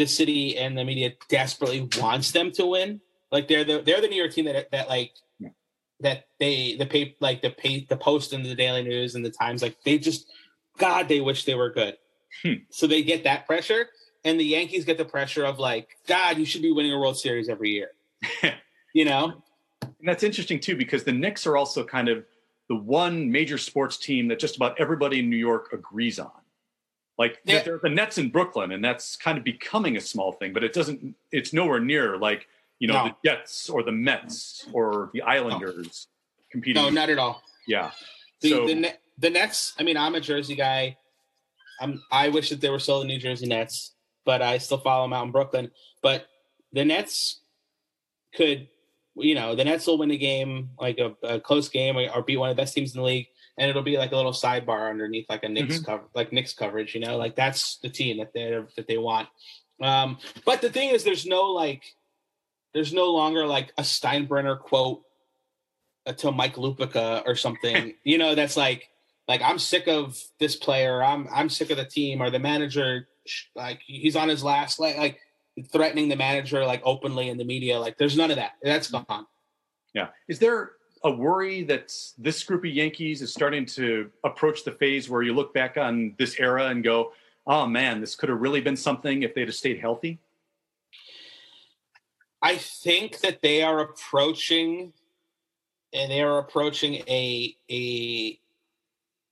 the 0.00 0.06
city 0.06 0.56
and 0.56 0.76
the 0.76 0.84
media 0.84 1.12
desperately 1.28 1.86
wants 2.00 2.32
them 2.32 2.50
to 2.52 2.64
win. 2.64 3.00
Like 3.30 3.48
they're 3.48 3.64
the 3.64 3.82
they're 3.84 4.00
the 4.00 4.08
New 4.08 4.16
York 4.16 4.32
team 4.32 4.46
that 4.46 4.70
that 4.72 4.88
like 4.88 5.12
yeah. 5.38 5.50
that 6.00 6.26
they 6.38 6.74
the 6.76 6.86
pay 6.86 7.14
like 7.20 7.42
the 7.42 7.50
pay 7.50 7.86
the 7.88 7.98
post 7.98 8.32
and 8.32 8.44
the 8.44 8.54
Daily 8.54 8.82
News 8.82 9.14
and 9.14 9.24
the 9.24 9.30
Times 9.30 9.62
like 9.62 9.76
they 9.84 9.98
just 9.98 10.26
God 10.78 11.06
they 11.08 11.20
wish 11.20 11.44
they 11.44 11.54
were 11.54 11.70
good. 11.70 11.98
Hmm. 12.42 12.54
So 12.70 12.86
they 12.86 13.02
get 13.02 13.24
that 13.24 13.46
pressure, 13.46 13.88
and 14.24 14.40
the 14.40 14.44
Yankees 14.44 14.86
get 14.86 14.96
the 14.96 15.04
pressure 15.04 15.44
of 15.44 15.58
like 15.58 15.88
God 16.08 16.38
you 16.38 16.46
should 16.46 16.62
be 16.62 16.72
winning 16.72 16.92
a 16.92 16.98
World 16.98 17.18
Series 17.18 17.48
every 17.48 17.70
year. 17.70 17.90
you 18.94 19.04
know, 19.04 19.42
and 19.82 20.08
that's 20.08 20.22
interesting 20.22 20.60
too 20.60 20.76
because 20.76 21.04
the 21.04 21.12
Knicks 21.12 21.46
are 21.46 21.58
also 21.58 21.84
kind 21.84 22.08
of 22.08 22.24
the 22.70 22.76
one 22.76 23.30
major 23.30 23.58
sports 23.58 23.98
team 23.98 24.28
that 24.28 24.38
just 24.38 24.56
about 24.56 24.80
everybody 24.80 25.18
in 25.18 25.28
New 25.28 25.36
York 25.36 25.72
agrees 25.72 26.18
on. 26.18 26.30
Like 27.20 27.38
yeah. 27.44 27.62
the 27.62 27.90
Nets 27.90 28.16
in 28.16 28.30
Brooklyn, 28.30 28.72
and 28.72 28.82
that's 28.82 29.14
kind 29.14 29.36
of 29.36 29.44
becoming 29.44 29.96
a 29.98 30.00
small 30.00 30.32
thing, 30.32 30.54
but 30.54 30.64
it 30.64 30.72
doesn't. 30.72 31.14
It's 31.30 31.52
nowhere 31.52 31.78
near 31.78 32.16
like 32.16 32.46
you 32.80 32.88
know, 32.88 32.94
no. 32.94 33.04
the 33.04 33.28
Jets 33.28 33.68
or 33.68 33.82
the 33.82 33.92
Mets 33.92 34.66
or 34.72 35.10
the 35.12 35.22
Islanders 35.22 36.08
no. 36.08 36.44
competing. 36.50 36.82
No, 36.82 36.88
not 36.88 37.10
at 37.10 37.18
all. 37.18 37.42
Yeah. 37.68 37.90
The, 38.40 38.50
so, 38.50 38.66
the, 38.66 38.94
the 39.18 39.30
Nets, 39.30 39.74
I 39.78 39.82
mean, 39.82 39.96
I'm 39.96 40.14
a 40.14 40.20
Jersey 40.20 40.56
guy. 40.56 40.96
I'm, 41.80 42.02
I 42.10 42.30
wish 42.30 42.48
that 42.48 42.60
they 42.60 42.70
were 42.70 42.78
still 42.78 43.00
the 43.00 43.06
New 43.06 43.18
Jersey 43.18 43.46
Nets, 43.46 43.92
but 44.24 44.42
I 44.42 44.58
still 44.58 44.78
follow 44.78 45.04
them 45.04 45.12
out 45.12 45.26
in 45.26 45.30
Brooklyn. 45.30 45.70
But 46.02 46.26
the 46.72 46.84
Nets 46.84 47.40
could, 48.34 48.68
you 49.14 49.34
know, 49.34 49.54
the 49.54 49.64
Nets 49.64 49.86
will 49.86 49.98
win 49.98 50.10
a 50.10 50.16
game, 50.16 50.70
like 50.80 50.98
a, 50.98 51.14
a 51.22 51.38
close 51.38 51.68
game, 51.68 51.98
or, 51.98 52.08
or, 52.14 52.22
beat 52.22 52.38
one 52.38 52.48
of 52.48 52.56
the 52.56 52.62
best 52.62 52.74
teams 52.74 52.94
in 52.94 53.00
the 53.00 53.06
league, 53.06 53.28
and 53.60 53.68
it'll 53.68 53.82
be 53.82 53.98
like 53.98 54.10
a 54.12 54.16
little 54.16 54.32
sidebar 54.32 54.88
underneath, 54.88 55.26
like 55.28 55.44
a 55.44 55.48
Knicks 55.48 55.76
mm-hmm. 55.76 55.84
cover, 55.84 56.04
like 56.14 56.32
Knicks 56.32 56.54
coverage. 56.54 56.94
You 56.94 57.02
know, 57.02 57.18
like 57.18 57.36
that's 57.36 57.76
the 57.76 57.90
team 57.90 58.16
that 58.16 58.32
they 58.32 58.58
that 58.74 58.88
they 58.88 58.96
want. 58.96 59.28
Um, 59.82 60.18
but 60.46 60.62
the 60.62 60.70
thing 60.70 60.88
is, 60.88 61.04
there's 61.04 61.26
no 61.26 61.42
like 61.52 61.84
there's 62.72 62.94
no 62.94 63.12
longer 63.12 63.46
like 63.46 63.72
a 63.76 63.82
Steinbrenner 63.82 64.58
quote 64.58 65.02
to 66.16 66.32
Mike 66.32 66.54
Lupica 66.54 67.22
or 67.26 67.36
something. 67.36 67.94
you 68.02 68.16
know, 68.16 68.34
that's 68.34 68.56
like 68.56 68.88
like 69.28 69.42
I'm 69.42 69.58
sick 69.58 69.86
of 69.88 70.18
this 70.38 70.56
player. 70.56 71.02
I'm 71.04 71.28
I'm 71.30 71.50
sick 71.50 71.70
of 71.70 71.76
the 71.76 71.84
team 71.84 72.22
or 72.22 72.30
the 72.30 72.38
manager. 72.38 73.08
Like 73.54 73.82
he's 73.86 74.16
on 74.16 74.30
his 74.30 74.42
last 74.42 74.80
like 74.80 74.96
like 74.96 75.20
threatening 75.70 76.08
the 76.08 76.16
manager 76.16 76.64
like 76.64 76.80
openly 76.82 77.28
in 77.28 77.36
the 77.36 77.44
media. 77.44 77.78
Like 77.78 77.98
there's 77.98 78.16
none 78.16 78.30
of 78.30 78.38
that. 78.38 78.52
That's 78.62 78.90
gone. 78.90 79.26
Yeah. 79.92 80.08
Is 80.28 80.38
there 80.38 80.70
a 81.02 81.10
worry 81.10 81.62
that 81.64 81.92
this 82.18 82.42
group 82.44 82.64
of 82.64 82.70
Yankees 82.70 83.22
is 83.22 83.32
starting 83.32 83.64
to 83.66 84.10
approach 84.24 84.64
the 84.64 84.72
phase 84.72 85.08
where 85.08 85.22
you 85.22 85.32
look 85.32 85.54
back 85.54 85.76
on 85.76 86.14
this 86.18 86.38
era 86.38 86.66
and 86.66 86.84
go, 86.84 87.12
"Oh 87.46 87.66
man, 87.66 88.00
this 88.00 88.14
could 88.14 88.28
have 88.28 88.40
really 88.40 88.60
been 88.60 88.76
something 88.76 89.22
if 89.22 89.34
they'd 89.34 89.48
have 89.48 89.54
stayed 89.54 89.80
healthy." 89.80 90.18
I 92.42 92.56
think 92.56 93.20
that 93.20 93.42
they 93.42 93.62
are 93.62 93.80
approaching, 93.80 94.92
and 95.92 96.10
they 96.10 96.20
are 96.20 96.38
approaching 96.38 96.96
a 97.08 97.56
a 97.70 98.38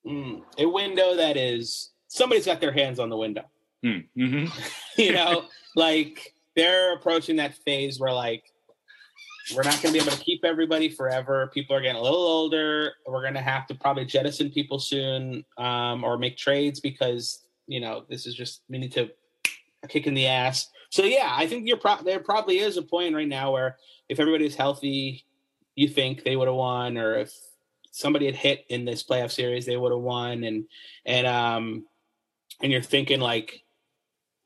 mm, 0.07 0.42
a 0.59 0.66
window 0.66 1.16
that 1.16 1.37
is 1.37 1.90
somebody's 2.09 2.46
got 2.46 2.61
their 2.61 2.72
hands 2.72 2.98
on 2.98 3.11
the 3.11 3.16
window. 3.16 3.44
Hmm, 3.83 3.98
mm-hmm. 4.16 4.46
you 5.00 5.12
know, 5.12 5.44
like 5.76 6.35
they're 6.57 6.94
approaching 6.94 7.37
that 7.37 7.54
phase 7.54 8.00
where 8.00 8.12
like 8.12 8.52
we're 9.54 9.62
not 9.62 9.80
going 9.82 9.92
to 9.94 9.98
be 9.98 9.98
able 9.98 10.16
to 10.16 10.24
keep 10.24 10.44
everybody 10.44 10.88
forever. 10.88 11.50
People 11.52 11.74
are 11.76 11.80
getting 11.80 12.00
a 12.00 12.02
little 12.02 12.18
older. 12.18 12.92
We're 13.06 13.22
going 13.22 13.34
to 13.34 13.40
have 13.40 13.66
to 13.68 13.74
probably 13.74 14.04
jettison 14.04 14.50
people 14.50 14.78
soon, 14.78 15.44
um, 15.56 16.04
or 16.04 16.18
make 16.18 16.37
trades 16.37 16.80
because 16.80 17.44
you 17.66 17.80
know 17.80 18.04
this 18.08 18.26
is 18.26 18.34
just 18.34 18.62
we 18.68 18.78
need 18.78 18.92
to 18.92 19.11
kick 19.88 20.06
in 20.06 20.14
the 20.14 20.26
ass. 20.26 20.68
So 20.90 21.04
yeah, 21.04 21.30
I 21.30 21.46
think 21.46 21.66
you're 21.66 21.76
pro- 21.76 22.02
there 22.02 22.20
probably 22.20 22.58
is 22.58 22.76
a 22.76 22.82
point 22.82 23.14
right 23.14 23.28
now 23.28 23.52
where 23.52 23.76
if 24.08 24.20
everybody's 24.20 24.54
healthy, 24.54 25.24
you 25.74 25.88
think 25.88 26.24
they 26.24 26.37
would 26.37 26.48
have 26.48 26.56
won, 26.56 26.96
or 26.96 27.14
if 27.14 27.32
somebody 27.90 28.26
had 28.26 28.37
hit 28.37 28.64
in 28.68 28.84
this 28.84 29.04
playoff 29.04 29.30
series, 29.30 29.66
they 29.66 29.76
would 29.76 29.92
have 29.92 30.00
won, 30.00 30.44
and 30.44 30.64
and 31.04 31.26
um 31.26 31.87
and 32.61 32.72
you're 32.72 32.82
thinking 32.82 33.20
like, 33.20 33.62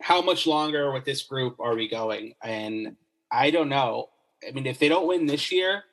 how 0.01 0.21
much 0.21 0.47
longer 0.47 0.93
with 0.93 1.05
this 1.05 1.23
group 1.23 1.61
are 1.61 1.75
we 1.75 1.89
going? 1.89 2.35
And 2.43 2.97
I 3.31 3.51
don't 3.51 3.69
know. 3.69 4.11
I 4.47 4.51
mean, 4.53 4.67
if 4.67 4.79
they 4.79 4.89
don't 4.89 5.07
win 5.07 5.27
this 5.27 5.53
year, 5.53 5.85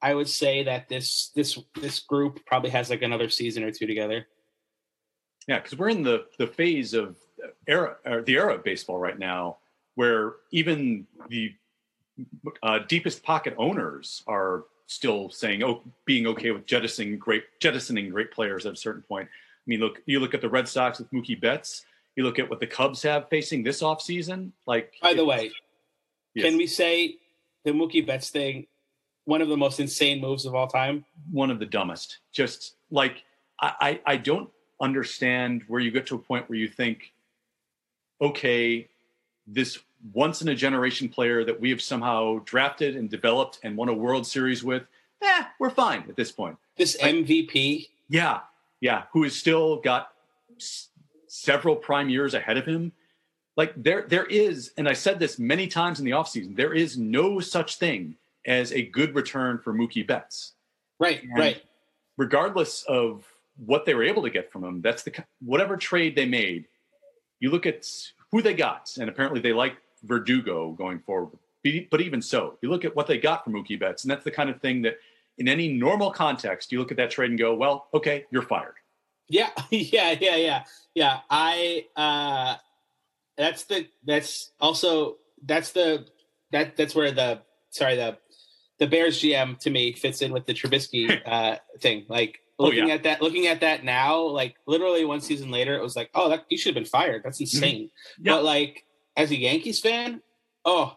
I 0.00 0.14
would 0.14 0.28
say 0.28 0.64
that 0.64 0.88
this 0.88 1.30
this 1.34 1.58
this 1.80 2.00
group 2.00 2.44
probably 2.44 2.70
has 2.70 2.90
like 2.90 3.02
another 3.02 3.28
season 3.28 3.62
or 3.62 3.70
two 3.70 3.86
together. 3.86 4.26
Yeah, 5.46 5.58
because 5.58 5.78
we're 5.78 5.90
in 5.90 6.02
the 6.02 6.26
the 6.38 6.46
phase 6.46 6.94
of 6.94 7.16
era 7.66 7.96
or 8.04 8.22
the 8.22 8.34
era 8.34 8.54
of 8.54 8.64
baseball 8.64 8.98
right 8.98 9.18
now 9.18 9.58
where 9.94 10.34
even 10.50 11.06
the 11.28 11.54
uh, 12.62 12.80
deepest 12.88 13.22
pocket 13.22 13.54
owners 13.58 14.22
are 14.26 14.64
still 14.86 15.30
saying 15.30 15.62
oh 15.62 15.82
being 16.04 16.26
okay 16.26 16.50
with 16.50 16.66
jettisoning 16.66 17.18
great 17.18 17.44
jettisoning 17.60 18.10
great 18.10 18.30
players 18.30 18.66
at 18.66 18.74
a 18.74 18.76
certain 18.76 19.02
point 19.02 19.26
i 19.26 19.66
mean 19.66 19.80
look 19.80 20.02
you 20.06 20.20
look 20.20 20.34
at 20.34 20.40
the 20.40 20.48
red 20.48 20.68
sox 20.68 20.98
with 20.98 21.10
mookie 21.12 21.40
betts 21.40 21.86
you 22.16 22.24
look 22.24 22.38
at 22.38 22.48
what 22.50 22.60
the 22.60 22.66
cubs 22.66 23.02
have 23.02 23.28
facing 23.30 23.62
this 23.62 23.80
offseason 23.80 24.50
like 24.66 24.92
by 25.00 25.14
the 25.14 25.24
way 25.24 25.50
yes. 26.34 26.44
can 26.44 26.58
we 26.58 26.66
say 26.66 27.16
the 27.64 27.70
mookie 27.70 28.06
betts 28.06 28.30
thing 28.30 28.66
one 29.24 29.40
of 29.40 29.48
the 29.48 29.56
most 29.56 29.78
insane 29.80 30.20
moves 30.20 30.46
of 30.46 30.54
all 30.54 30.66
time 30.66 31.04
one 31.30 31.50
of 31.50 31.58
the 31.58 31.66
dumbest 31.66 32.18
just 32.32 32.74
like 32.90 33.22
i 33.60 34.00
i, 34.06 34.14
I 34.14 34.16
don't 34.16 34.50
understand 34.80 35.62
where 35.68 35.80
you 35.80 35.90
get 35.90 36.06
to 36.06 36.16
a 36.16 36.18
point 36.18 36.48
where 36.48 36.58
you 36.58 36.68
think 36.68 37.12
okay, 38.20 38.88
this 39.46 39.78
once 40.12 40.42
in 40.42 40.48
a 40.48 40.54
generation 40.54 41.08
player 41.08 41.44
that 41.44 41.60
we 41.60 41.70
have 41.70 41.82
somehow 41.82 42.40
drafted 42.44 42.96
and 42.96 43.10
developed 43.10 43.58
and 43.62 43.76
won 43.76 43.88
a 43.88 43.92
World 43.92 44.26
Series 44.26 44.62
with, 44.62 44.84
eh, 45.22 45.44
we're 45.58 45.70
fine 45.70 46.04
at 46.08 46.16
this 46.16 46.30
point. 46.30 46.56
This 46.76 46.96
MVP? 46.98 47.88
Yeah, 48.08 48.40
yeah, 48.80 49.04
who 49.12 49.24
has 49.24 49.34
still 49.34 49.76
got 49.76 50.12
s- 50.56 50.88
several 51.26 51.74
prime 51.76 52.08
years 52.08 52.34
ahead 52.34 52.56
of 52.56 52.64
him. 52.64 52.92
Like 53.56 53.74
there, 53.76 54.06
there 54.08 54.24
is, 54.26 54.72
and 54.78 54.88
I 54.88 54.94
said 54.94 55.18
this 55.18 55.38
many 55.38 55.66
times 55.66 55.98
in 55.98 56.04
the 56.04 56.12
offseason, 56.12 56.56
there 56.56 56.72
is 56.72 56.96
no 56.96 57.38
such 57.40 57.76
thing 57.76 58.16
as 58.46 58.72
a 58.72 58.82
good 58.82 59.14
return 59.14 59.58
for 59.58 59.74
Mookie 59.74 60.06
Betts. 60.06 60.54
Right, 60.98 61.22
and 61.22 61.38
right. 61.38 61.62
Regardless 62.16 62.82
of 62.84 63.26
what 63.56 63.84
they 63.84 63.94
were 63.94 64.04
able 64.04 64.22
to 64.22 64.30
get 64.30 64.50
from 64.50 64.64
him, 64.64 64.80
that's 64.80 65.02
the 65.02 65.12
whatever 65.40 65.76
trade 65.76 66.16
they 66.16 66.26
made 66.26 66.66
you 67.42 67.50
look 67.50 67.66
at 67.66 67.84
who 68.30 68.40
they 68.40 68.54
got, 68.54 68.96
and 68.98 69.10
apparently 69.10 69.40
they 69.40 69.52
like 69.52 69.76
Verdugo 70.04 70.70
going 70.70 71.00
forward. 71.00 71.36
But 71.90 72.00
even 72.00 72.22
so, 72.22 72.56
you 72.62 72.70
look 72.70 72.84
at 72.84 72.94
what 72.94 73.08
they 73.08 73.18
got 73.18 73.42
from 73.42 73.54
Mookie 73.54 73.78
Betts, 73.78 74.04
and 74.04 74.10
that's 74.10 74.22
the 74.22 74.30
kind 74.30 74.48
of 74.48 74.60
thing 74.60 74.80
that, 74.82 74.98
in 75.38 75.48
any 75.48 75.68
normal 75.68 76.12
context, 76.12 76.70
you 76.70 76.78
look 76.78 76.92
at 76.92 76.96
that 76.98 77.10
trade 77.10 77.30
and 77.30 77.38
go, 77.38 77.52
"Well, 77.52 77.88
okay, 77.92 78.26
you're 78.30 78.42
fired." 78.42 78.74
Yeah, 79.28 79.50
yeah, 79.70 80.14
yeah, 80.20 80.36
yeah, 80.36 80.64
yeah. 80.94 81.18
I 81.28 81.86
uh, 81.96 82.56
that's 83.42 83.64
the 83.64 83.88
that's 84.04 84.52
also 84.60 85.16
that's 85.44 85.72
the 85.72 86.06
that 86.52 86.76
that's 86.76 86.94
where 86.94 87.10
the 87.10 87.42
sorry 87.70 87.96
the 87.96 88.16
the 88.78 88.86
Bears 88.86 89.20
GM 89.20 89.58
to 89.58 89.70
me 89.70 89.92
fits 89.92 90.22
in 90.22 90.32
with 90.32 90.46
the 90.46 90.54
Trubisky 90.54 91.20
uh, 91.26 91.56
thing. 91.80 92.06
Like 92.08 92.38
looking 92.58 92.84
oh, 92.84 92.86
yeah. 92.86 92.94
at 92.94 93.02
that 93.02 93.20
looking 93.20 93.48
at 93.48 93.60
that 93.60 93.84
now 93.84 94.20
like 94.20 94.54
literally 94.66 95.04
one 95.04 95.20
season 95.20 95.50
later 95.50 95.74
it 95.74 95.82
was 95.82 95.96
like 95.96 96.10
oh 96.14 96.28
that 96.28 96.44
you 96.48 96.56
should 96.56 96.76
have 96.76 96.82
been 96.82 96.88
fired 96.88 97.22
that's 97.24 97.38
mm-hmm. 97.38 97.56
insane 97.56 97.84
mm-hmm. 97.86 98.26
yeah. 98.26 98.34
but 98.34 98.44
like 98.44 98.84
as 99.16 99.30
a 99.30 99.36
yankees 99.36 99.80
fan 99.80 100.20
oh 100.64 100.96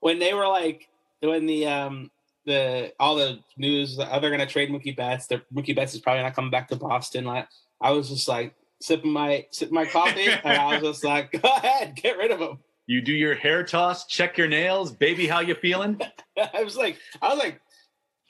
when 0.00 0.18
they 0.18 0.34
were 0.34 0.48
like 0.48 0.88
when 1.20 1.46
the 1.46 1.66
um 1.66 2.10
the 2.46 2.92
all 2.98 3.14
the 3.14 3.38
news 3.56 3.98
oh, 4.00 4.20
they're 4.20 4.30
gonna 4.30 4.46
trade 4.46 4.70
mookie 4.70 4.96
betts 4.96 5.26
the 5.26 5.40
mookie 5.54 5.76
betts 5.76 5.94
is 5.94 6.00
probably 6.00 6.22
not 6.22 6.34
coming 6.34 6.50
back 6.50 6.68
to 6.68 6.74
boston 6.74 7.24
like 7.24 7.46
i 7.80 7.90
was 7.92 8.08
just 8.08 8.26
like 8.26 8.54
sipping 8.84 9.10
my 9.10 9.46
sipping 9.50 9.74
my 9.74 9.86
coffee 9.86 10.26
and 10.26 10.58
i 10.58 10.78
was 10.78 10.82
just 10.82 11.04
like 11.04 11.32
go 11.32 11.48
ahead 11.48 11.94
get 11.96 12.16
rid 12.18 12.30
of 12.30 12.40
him 12.40 12.58
you 12.86 13.00
do 13.00 13.12
your 13.12 13.34
hair 13.34 13.62
toss 13.62 14.06
check 14.06 14.36
your 14.36 14.48
nails 14.48 14.92
baby 14.92 15.26
how 15.26 15.40
you 15.40 15.54
feeling 15.54 16.00
i 16.54 16.62
was 16.62 16.76
like 16.76 16.98
i 17.22 17.28
was 17.28 17.38
like 17.38 17.60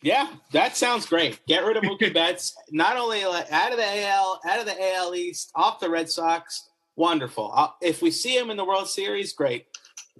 yeah, 0.04 0.28
that 0.52 0.76
sounds 0.76 1.06
great. 1.06 1.40
Get 1.46 1.64
rid 1.64 1.78
of 1.78 1.82
Mookie 1.82 2.12
Betts. 2.12 2.54
Not 2.70 2.98
only 2.98 3.24
like, 3.24 3.50
out 3.50 3.72
of 3.72 3.78
the 3.78 4.06
AL, 4.06 4.38
out 4.46 4.60
of 4.60 4.66
the 4.66 4.94
AL 4.94 5.14
East, 5.14 5.50
off 5.54 5.80
the 5.80 5.88
Red 5.88 6.10
Sox. 6.10 6.68
Wonderful. 6.94 7.50
I'll, 7.54 7.74
if 7.80 8.02
we 8.02 8.10
see 8.10 8.36
him 8.36 8.50
in 8.50 8.58
the 8.58 8.66
World 8.66 8.86
Series, 8.86 9.32
great. 9.32 9.66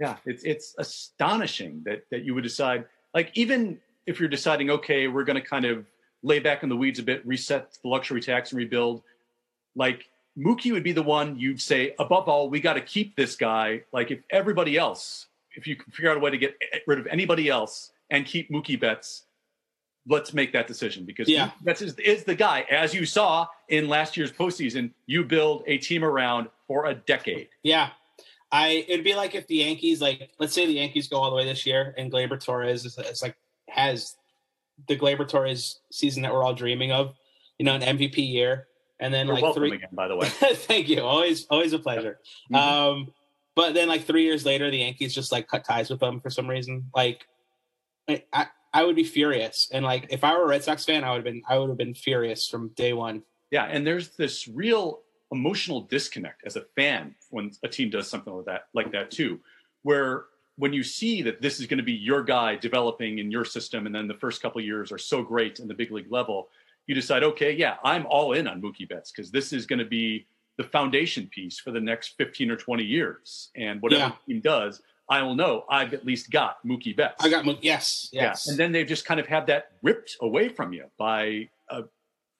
Yeah, 0.01 0.17
it's 0.25 0.43
it's 0.43 0.75
astonishing 0.79 1.83
that 1.85 2.05
that 2.11 2.25
you 2.25 2.35
would 2.35 2.45
decide. 2.45 2.87
Like 3.13 3.31
even 3.35 3.79
if 4.07 4.19
you're 4.19 4.29
deciding, 4.31 4.71
okay, 4.71 5.07
we're 5.07 5.23
going 5.23 5.41
to 5.41 5.47
kind 5.47 5.67
of 5.67 5.85
lay 6.23 6.39
back 6.39 6.63
in 6.63 6.71
the 6.71 6.77
weeds 6.77 6.99
a 6.99 7.03
bit, 7.03 7.25
reset 7.27 7.77
the 7.83 7.89
luxury 7.89 8.23
tax 8.23 8.53
and 8.53 8.59
rebuild, 8.59 9.03
like 9.77 10.09
Mookie 10.39 10.73
would 10.73 10.83
be 10.83 10.93
the 10.93 11.03
one 11.03 11.39
you'd 11.39 11.61
say, 11.61 11.95
above 11.99 12.29
all, 12.29 12.51
we 12.51 12.61
got 12.61 12.75
to 12.75 12.81
keep 12.81 13.17
this 13.17 13.37
guy. 13.37 13.83
Like 13.93 14.11
if 14.11 14.21
everybody 14.31 14.77
else, 14.77 15.27
if 15.53 15.67
you 15.67 15.77
can 15.77 15.93
figure 15.93 16.11
out 16.11 16.17
a 16.17 16.21
way 16.21 16.31
to 16.31 16.39
get 16.39 16.57
rid 16.87 16.99
of 16.99 17.07
anybody 17.07 17.49
else 17.49 17.93
and 18.11 18.27
keep 18.27 18.51
Mookie 18.51 18.79
Betts, 18.79 19.25
let's 20.07 20.35
make 20.35 20.53
that 20.53 20.67
decision 20.67 21.05
because 21.05 21.29
Yeah. 21.29 21.51
Betts 21.63 21.83
is, 21.83 21.99
is 21.99 22.25
the 22.25 22.35
guy. 22.35 22.67
As 22.71 22.93
you 22.95 23.07
saw 23.07 23.47
in 23.69 23.89
last 23.89 24.17
year's 24.17 24.33
postseason, 24.33 24.91
you 25.07 25.25
build 25.25 25.63
a 25.67 25.79
team 25.79 26.05
around 26.05 26.49
for 26.67 26.87
a 26.87 26.95
decade. 26.95 27.49
Yeah. 27.63 27.91
I 28.53 28.85
it'd 28.89 29.05
be 29.05 29.15
like 29.15 29.35
if 29.35 29.47
the 29.49 29.57
Yankees 29.57 30.01
like 30.01 30.31
let's 30.39 30.55
say 30.55 30.67
the 30.67 30.75
Yankees 30.75 31.09
go 31.09 31.17
all 31.17 31.31
the 31.31 31.37
way 31.37 31.45
this 31.45 31.67
year 31.67 31.95
and 31.99 32.13
Gleyber 32.13 32.39
Torres 32.43 32.85
is, 32.85 32.97
is 32.99 33.21
like 33.21 33.37
has 33.69 34.15
the 34.87 34.97
Gleyber 34.97 35.27
Torres 35.27 35.81
season 35.91 36.23
that 36.23 36.33
we're 36.33 36.43
all 36.45 36.55
dreaming 36.55 36.93
of, 36.93 37.15
you 37.59 37.65
know, 37.65 37.75
an 37.75 37.81
MVP 37.81 38.17
year, 38.31 38.67
and 39.05 39.13
then 39.13 39.27
You're 39.27 39.35
like 39.35 39.43
welcome 39.45 39.61
three. 39.61 39.73
again, 39.77 39.91
by 39.93 40.09
the 40.09 40.17
way. 40.17 40.27
Thank 40.31 40.89
you. 40.89 41.03
Always, 41.03 41.47
always 41.51 41.75
a 41.75 41.79
pleasure. 41.79 42.19
Mhm. 42.51 42.57
Um, 42.57 43.13
but 43.55 43.75
then 43.75 43.87
like 43.87 44.05
three 44.05 44.25
years 44.25 44.47
later, 44.47 44.71
the 44.71 44.79
Yankees 44.79 45.15
just 45.15 45.31
like 45.31 45.47
cut 45.47 45.65
ties 45.65 45.91
with 45.91 46.01
them 46.01 46.21
for 46.21 46.31
some 46.31 46.49
reason. 46.49 46.91
Like, 46.95 47.27
I, 48.09 48.25
I, 48.33 48.47
I 48.73 48.85
would 48.85 48.97
be 48.97 49.05
furious. 49.05 49.69
And 49.73 49.85
like, 49.85 50.07
if 50.09 50.25
I 50.25 50.35
were 50.37 50.45
a 50.45 50.49
Red 50.49 50.65
Sox 50.65 50.85
fan, 50.87 51.05
I 51.05 51.11
would 51.11 51.19
have 51.19 51.25
been, 51.25 51.43
I 51.49 51.59
would 51.59 51.69
have 51.69 51.79
been 51.79 51.95
furious 51.95 52.49
from 52.49 52.69
day 52.71 52.95
one. 52.95 53.23
Yeah, 53.51 53.65
and 53.65 53.87
there's 53.87 54.17
this 54.17 54.49
real 54.49 55.03
emotional 55.31 55.83
disconnect 55.83 56.43
as 56.47 56.57
a 56.57 56.63
fan 56.75 57.15
when 57.31 57.51
a 57.63 57.69
team 57.69 57.91
does 57.91 58.09
something 58.09 58.33
like 58.33 58.47
that, 58.47 58.63
like 58.73 58.91
that 58.93 59.11
too, 59.11 59.39
where 59.83 60.25
when 60.57 60.73
you 60.73 60.83
see 60.83 61.23
that 61.23 61.43
this 61.43 61.61
is 61.61 61.67
going 61.67 61.79
to 61.79 61.85
be 61.85 61.93
your 61.93 62.23
guy 62.23 62.57
developing 62.57 63.19
in 63.19 63.31
your 63.31 63.45
system, 63.45 63.87
and 63.87 63.95
then 63.95 64.09
the 64.09 64.15
first 64.15 64.41
couple 64.41 64.61
of 64.61 64.65
years 64.65 64.91
are 64.91 64.99
so 64.99 65.23
great 65.23 65.59
in 65.61 65.69
the 65.69 65.75
big 65.75 65.91
league 65.93 66.11
level, 66.11 66.49
you 66.87 66.95
decide, 66.95 67.23
okay, 67.23 67.53
yeah, 67.53 67.77
I'm 67.85 68.07
all 68.07 68.33
in 68.33 68.47
on 68.47 68.61
Mookie 68.61 68.89
Betts 68.89 69.11
because 69.11 69.31
this 69.31 69.53
is 69.53 69.67
going 69.67 69.79
to 69.79 69.85
be 69.85 70.27
the 70.57 70.65
foundation 70.65 71.27
piece 71.29 71.59
for 71.59 71.71
the 71.73 71.81
next 71.81 72.17
15 72.19 72.51
or 72.51 72.57
20 72.57 72.85
years, 72.85 73.51
and 73.57 73.81
whatever 73.83 74.03
Yeah. 74.03 74.13
team 74.35 74.41
does, 74.41 74.83
I 75.09 75.21
will 75.23 75.35
know 75.35 75.65
I've 75.69 75.93
at 75.95 76.07
least 76.07 76.31
got 76.31 76.65
Mookie 76.67 76.97
Betts. 76.97 77.25
I 77.25 77.29
got 77.29 77.45
Mookie. 77.45 77.59
yes, 77.63 78.09
yes, 78.13 78.45
Yeah, 78.47 78.51
and 78.53 78.59
then 78.61 78.73
they 78.73 78.85
just 78.85 79.05
kind 79.05 79.19
of 79.21 79.27
have 79.27 79.47
that 79.47 79.73
ripped 79.83 80.17
away 80.21 80.49
from 80.49 80.73
you 80.73 80.85
by 80.99 81.49
a 81.69 81.83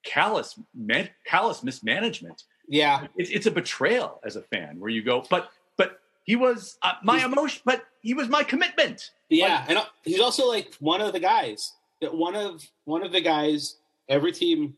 callous, 0.05 0.59
man, 0.75 1.09
callous 1.27 1.63
mismanagement. 1.63 2.45
yeah, 2.69 3.07
It's, 3.17 3.31
it's 3.31 3.47
a 3.47 3.51
betrayal 3.51 4.21
as 4.25 4.37
a 4.37 4.43
fan, 4.43 4.79
where 4.79 4.91
you 4.91 5.03
go, 5.03 5.25
but 5.31 5.51
but 5.77 5.99
he 6.25 6.37
was 6.37 6.79
uh, 6.83 6.93
my 7.03 7.19
He's- 7.19 7.27
emotion, 7.33 7.63
but 7.65 7.85
he 8.01 8.15
was 8.15 8.29
my 8.29 8.43
commitment. 8.43 9.11
yeah. 9.29 9.65
And 9.69 9.79
uh, 9.79 9.85
he's 10.05 10.21
also 10.21 10.47
like 10.49 10.75
one 10.79 11.01
of 11.01 11.13
the 11.13 11.21
guys 11.21 11.73
that 12.01 12.15
one 12.15 12.35
of 12.37 12.65
one 12.85 13.03
of 13.03 13.13
the 13.13 13.21
guys 13.21 13.77
every 14.09 14.33
team 14.33 14.77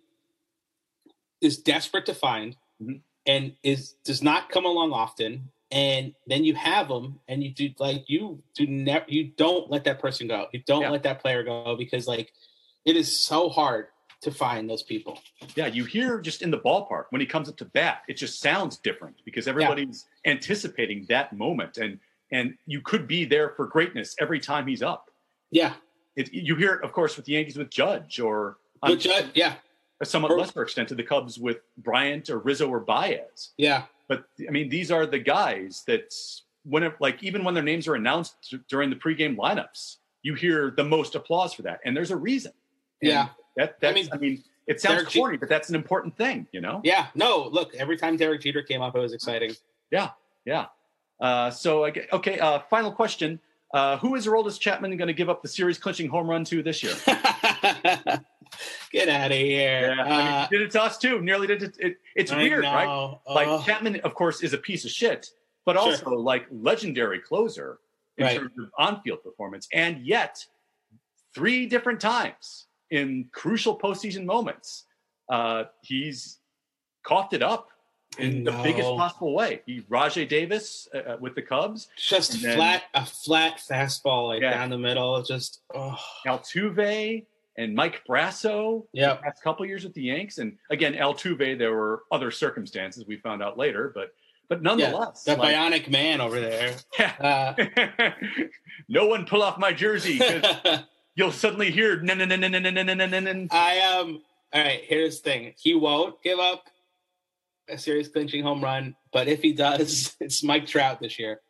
is 1.41 1.59
desperate 1.59 2.07
to 2.07 2.15
find, 2.15 2.57
Mhm. 2.81 3.01
and 3.27 3.57
is 3.63 3.93
does 4.05 4.23
not 4.23 4.49
come 4.51 4.65
along 4.65 4.93
often. 4.93 5.51
And 5.73 6.15
then 6.29 6.45
you 6.45 6.55
have 6.55 6.89
them, 6.89 7.21
and 7.27 7.43
you 7.43 7.51
do 7.53 7.71
like 7.79 8.09
you 8.09 8.43
do 8.55 8.67
never 8.67 9.05
you 9.09 9.25
don't 9.25 9.71
let 9.71 9.85
that 9.85 9.99
person 9.99 10.29
go. 10.29 10.49
You 10.53 10.61
don't 10.61 10.83
Yeah. 10.83 10.91
let 10.91 11.03
that 11.03 11.21
player 11.21 11.43
go 11.43 11.77
because 11.77 12.07
like 12.07 12.33
it 12.85 12.97
is 12.97 13.19
so 13.25 13.49
hard 13.49 13.89
to 14.23 14.31
find 14.31 14.71
those 14.71 14.83
people. 14.83 15.21
Yeah, 15.57 15.67
you 15.67 15.85
hear 15.85 16.21
just 16.21 16.41
in 16.41 16.51
the 16.51 16.59
ballpark 16.59 17.07
when 17.11 17.21
he 17.21 17.27
comes 17.27 17.49
up 17.49 17.57
to 17.59 17.65
bat, 17.65 18.03
it 18.09 18.15
just 18.15 18.41
sounds 18.41 18.79
different 18.79 19.17
because 19.25 19.47
everybody's 19.49 20.07
anticipating 20.25 21.05
that 21.07 21.33
moment, 21.33 21.79
and 21.79 21.99
and 22.33 22.57
you 22.67 22.81
could 22.81 23.07
be 23.07 23.25
there 23.25 23.51
for 23.51 23.67
greatness 23.67 24.15
every 24.21 24.41
time 24.41 24.67
he's 24.67 24.83
up. 24.83 25.11
Yeah, 25.51 25.75
It, 26.17 26.33
you 26.33 26.57
hear 26.57 26.75
it, 26.75 26.83
of 26.85 26.93
course, 26.93 27.17
with 27.17 27.27
the 27.27 27.33
Yankees 27.33 27.57
with 27.59 27.71
Judge, 27.71 28.19
or 28.19 28.59
on 28.83 28.99
Judd, 28.99 29.31
yeah, 29.35 29.55
a 30.01 30.05
somewhat 30.07 30.37
lesser 30.37 30.63
extent 30.63 30.89
to 30.91 30.95
the 30.95 31.03
Cubs 31.03 31.39
with 31.39 31.59
Bryant 31.79 32.29
or 32.31 32.39
Rizzo 32.39 32.69
or 32.69 32.81
Baez. 32.81 33.51
yeah, 33.57 33.85
But 34.09 34.25
I 34.47 34.51
mean, 34.51 34.69
these 34.69 34.91
are 34.91 35.07
the 35.07 35.19
guys 35.19 35.83
that 35.87 36.15
when 36.65 36.83
it, 36.83 36.95
like 37.01 37.23
even 37.23 37.45
when 37.45 37.55
their 37.55 37.63
names 37.63 37.87
are 37.89 37.95
announced 37.95 38.55
during 38.69 38.91
the 38.91 38.97
pregame 38.97 39.37
lineups, 39.37 39.97
you 40.23 40.35
hear 40.35 40.73
the 40.77 40.85
most 40.85 41.15
applause 41.15 41.55
for 41.55 41.63
that, 41.63 41.81
and 41.85 41.97
there's 41.97 42.11
a 42.11 42.17
reason. 42.17 42.53
And 43.03 43.11
Yeah. 43.11 43.29
that 43.57 43.81
that's, 43.81 44.09
I 44.13 44.17
mean, 44.17 44.33
mean, 44.33 44.45
it 44.67 44.81
sounds 44.81 45.03
Derek 45.03 45.13
corny, 45.15 45.37
but 45.37 45.49
that's 45.49 45.69
an 45.69 45.75
important 45.77 46.17
thing, 46.17 46.47
you 46.53 46.61
know. 46.61 46.81
yeah. 46.83 47.07
No, 47.15 47.49
look, 47.53 47.75
every 47.77 47.97
time 47.97 48.17
Derek 48.17 48.41
Jeter 48.43 48.63
came 48.63 48.83
up, 48.83 48.97
it 48.97 48.99
was 48.99 49.13
exciting. 49.13 49.53
Yeah, 49.93 50.11
yeah. 50.45 50.67
Uh, 51.21 51.51
so 51.51 51.85
I 51.87 51.93
okay. 52.13 52.39
Uh, 52.41 52.59
final 52.69 52.91
question: 52.93 53.39
uh, 53.73 53.97
Who 53.99 54.17
is 54.17 54.27
Aroldis 54.27 54.59
Chapman 54.59 54.97
going 54.97 55.07
to 55.09 55.15
give 55.15 55.31
up 55.31 55.41
the 55.41 55.49
series 55.49 55.79
clinching 55.79 56.09
home 56.09 56.29
run 56.29 56.45
to 56.47 56.63
this 56.63 56.83
year? 56.83 56.95
Get 58.93 59.09
out 59.09 59.31
of 59.31 59.37
here. 59.37 59.95
Yeah, 59.97 60.03
I 60.03 60.09
mean, 60.09 60.27
Uh, 60.29 60.49
did 60.51 60.63
it 60.63 60.71
to 60.73 60.83
us 60.83 60.99
too. 60.99 61.21
Nearly 61.21 61.47
did 61.47 61.63
it. 61.63 61.77
it 61.79 61.97
it's 62.15 62.33
I 62.33 62.37
weird, 62.39 62.65
right? 62.65 62.85
know. 62.87 63.21
like 63.29 63.49
Oh, 63.49 63.63
Chapman, 63.65 64.01
of 64.01 64.15
course, 64.15 64.43
is 64.43 64.53
a 64.53 64.59
piece 64.59 64.85
of 64.85 64.91
shit, 64.91 65.31
but 65.65 65.75
Sure. 65.77 65.83
also 65.83 66.11
like 66.11 66.47
legendary 66.51 67.19
closer 67.21 67.79
in 68.19 68.25
Right. 68.25 68.39
terms 68.39 68.53
of 68.59 68.71
on-field 68.79 69.23
performance, 69.23 69.69
and 69.73 70.07
yet 70.07 70.45
three 71.35 71.67
different 71.67 72.01
times 72.01 72.67
in 72.91 73.29
crucial 73.33 73.79
postseason 73.79 74.25
moments, 74.25 74.85
uh, 75.29 75.65
he's 75.83 76.39
coughed 77.03 77.35
it 77.35 77.43
up 77.43 77.69
in 78.19 78.45
the 78.45 78.53
biggest 78.63 78.89
possible 78.89 79.35
way. 79.35 79.61
He 79.67 79.85
Rajay 79.89 80.25
Davis 80.25 80.89
uh, 80.95 80.99
uh, 80.99 81.17
with 81.21 81.35
the 81.35 81.43
Cubs, 81.43 81.89
just 81.99 82.41
then- 82.41 82.57
flat, 82.57 82.85
a 82.95 83.05
flat 83.05 83.59
fastball 83.59 84.29
like 84.29 84.41
Yeah. 84.41 84.55
down 84.55 84.71
the 84.71 84.79
middle. 84.79 85.21
Just 85.23 85.61
oh, 85.75 85.99
Altuve, 86.27 87.27
and 87.59 87.75
Mike 87.75 88.03
Brosseau. 88.09 88.87
Yeah, 88.93 89.15
past 89.15 89.43
couple 89.43 89.67
years 89.67 89.85
with 89.85 89.95
the 89.95 90.03
Yanks, 90.03 90.39
and 90.39 90.57
again 90.71 90.95
Altuve, 90.95 91.59
there 91.59 91.75
were 91.75 92.03
other 92.11 92.31
circumstances 92.31 93.05
we 93.07 93.17
found 93.17 93.43
out 93.43 93.59
later, 93.59 93.93
but 93.95 94.13
but 94.49 94.63
nonetheless, 94.63 95.25
that 95.25 95.39
like- 95.39 95.55
bionic 95.55 95.91
man 95.91 96.21
over 96.21 96.41
there. 96.41 96.75
Yeah. 96.99 97.55
Uh, 97.59 97.91
no 98.89 99.07
one 99.07 99.27
pull 99.27 99.43
off 99.43 99.59
my 99.59 99.73
jersey. 99.73 100.21
you'll 101.15 101.33
suddenly 101.33 101.71
hear 101.71 102.01
no 102.01 102.15
no 102.15 102.25
no 102.25 102.37
no 102.37 102.49
no 102.49 102.59
no 102.59 102.71
no 102.71 102.83
no 102.83 103.07
no 103.07 103.21
no 103.21 103.47
I 103.51 103.81
um. 103.81 104.23
All 104.53 104.63
right. 104.63 104.81
Here's 104.85 105.21
the 105.21 105.31
thing. 105.31 105.55
He 105.59 105.75
won't 105.75 106.23
give 106.23 106.39
up 106.39 106.65
a 107.69 107.77
series 107.77 108.09
clinching 108.09 108.43
home 108.43 108.63
run, 108.63 108.95
but 109.13 109.29
if 109.29 109.43
he 109.43 109.53
does, 109.53 110.17
it's 110.21 110.43
Mike 110.43 110.67
Trout 110.67 111.01
this 111.01 111.19
year. 111.19 111.41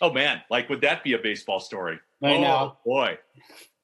oh 0.00 0.12
man 0.12 0.40
like 0.50 0.68
would 0.68 0.82
that 0.82 1.02
be 1.02 1.14
a 1.14 1.18
baseball 1.18 1.58
story 1.58 1.98
I 2.22 2.34
oh, 2.34 2.40
know. 2.40 2.76
boy 2.84 3.18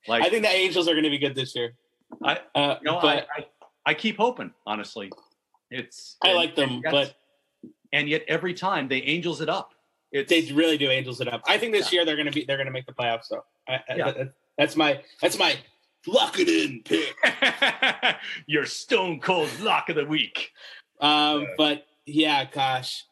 like 0.08 0.22
I 0.24 0.28
think 0.30 0.42
the 0.44 0.50
Angels 0.50 0.88
are 0.88 0.92
going 0.92 1.04
to 1.04 1.10
be 1.10 1.18
good 1.18 1.34
this 1.34 1.54
year. 1.54 1.74
I- 2.22 2.40
uh, 2.54 2.76
you 2.80 2.90
know, 2.90 2.98
but 3.00 3.26
I, 3.36 3.40
I 3.40 3.46
I 3.86 3.94
keep 3.94 4.16
hoping 4.16 4.52
honestly 4.66 5.10
it's 5.70 6.16
I, 6.22 6.32
like 6.34 6.54
them, 6.54 6.70
and 6.70 6.82
yet, 6.84 6.92
but 6.92 7.14
and 7.92 8.08
yet 8.08 8.22
every 8.28 8.54
time 8.54 8.88
they 8.88 8.98
angels 9.02 9.40
it 9.40 9.48
up 9.48 9.72
it's 10.12 10.30
they 10.30 10.52
really 10.52 10.78
do 10.78 10.88
Angels 10.90 11.20
it 11.20 11.26
up. 11.28 11.42
I 11.48 11.58
think 11.58 11.72
this 11.72 11.92
Yeah. 11.92 11.98
year 11.98 12.04
they're 12.06 12.16
going 12.16 12.26
to 12.26 12.32
be 12.32 12.44
they're 12.44 12.56
going 12.56 12.66
to 12.68 12.72
make 12.72 12.86
the 12.86 12.92
playoffs. 12.92 13.28
though. 13.30 13.44
I, 13.68 13.74
I- 13.74 13.80
Yeah. 13.96 14.10
that- 14.12 14.32
that's 14.58 14.76
my 14.76 15.02
that's 15.20 15.38
my 15.38 15.56
lock 16.06 16.36
it 16.38 16.48
in 16.48 16.82
pick. 16.84 17.14
your 18.46 18.64
stone 18.64 19.20
cold 19.20 19.50
lock 19.60 19.88
of 19.88 19.96
the 19.96 20.06
week 20.06 20.52
Um, 21.00 21.46
but 21.58 21.84
yeah, 22.06 22.44
gosh, 22.44 23.04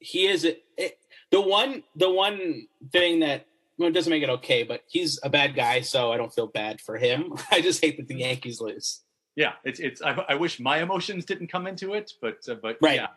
he 0.00 0.26
is 0.26 0.44
a, 0.44 0.56
it, 0.76 0.98
the 1.30 1.40
one. 1.40 1.84
The 1.96 2.10
one 2.10 2.66
thing 2.92 3.20
that 3.20 3.46
well, 3.78 3.88
it 3.88 3.92
doesn't 3.92 4.10
make 4.10 4.22
it 4.22 4.28
okay, 4.30 4.62
but 4.62 4.82
he's 4.88 5.18
a 5.22 5.28
bad 5.30 5.54
guy, 5.54 5.80
so 5.80 6.12
I 6.12 6.16
don't 6.16 6.32
feel 6.32 6.46
bad 6.46 6.80
for 6.80 6.96
him. 6.96 7.34
I 7.50 7.60
just 7.60 7.82
hate 7.84 7.96
that 7.96 8.08
the 8.08 8.16
Yankees 8.16 8.60
lose. 8.60 9.02
yeah 9.36 9.54
it's 9.64 9.80
it's 9.80 10.00
I, 10.02 10.12
I 10.28 10.34
wish 10.36 10.60
my 10.60 10.78
emotions 10.82 11.24
didn't 11.24 11.48
come 11.48 11.66
into 11.66 11.94
it 11.94 12.12
but 12.22 12.38
uh, 12.48 12.54
but 12.62 12.76
Right. 12.80 12.96
yeah 12.96 13.08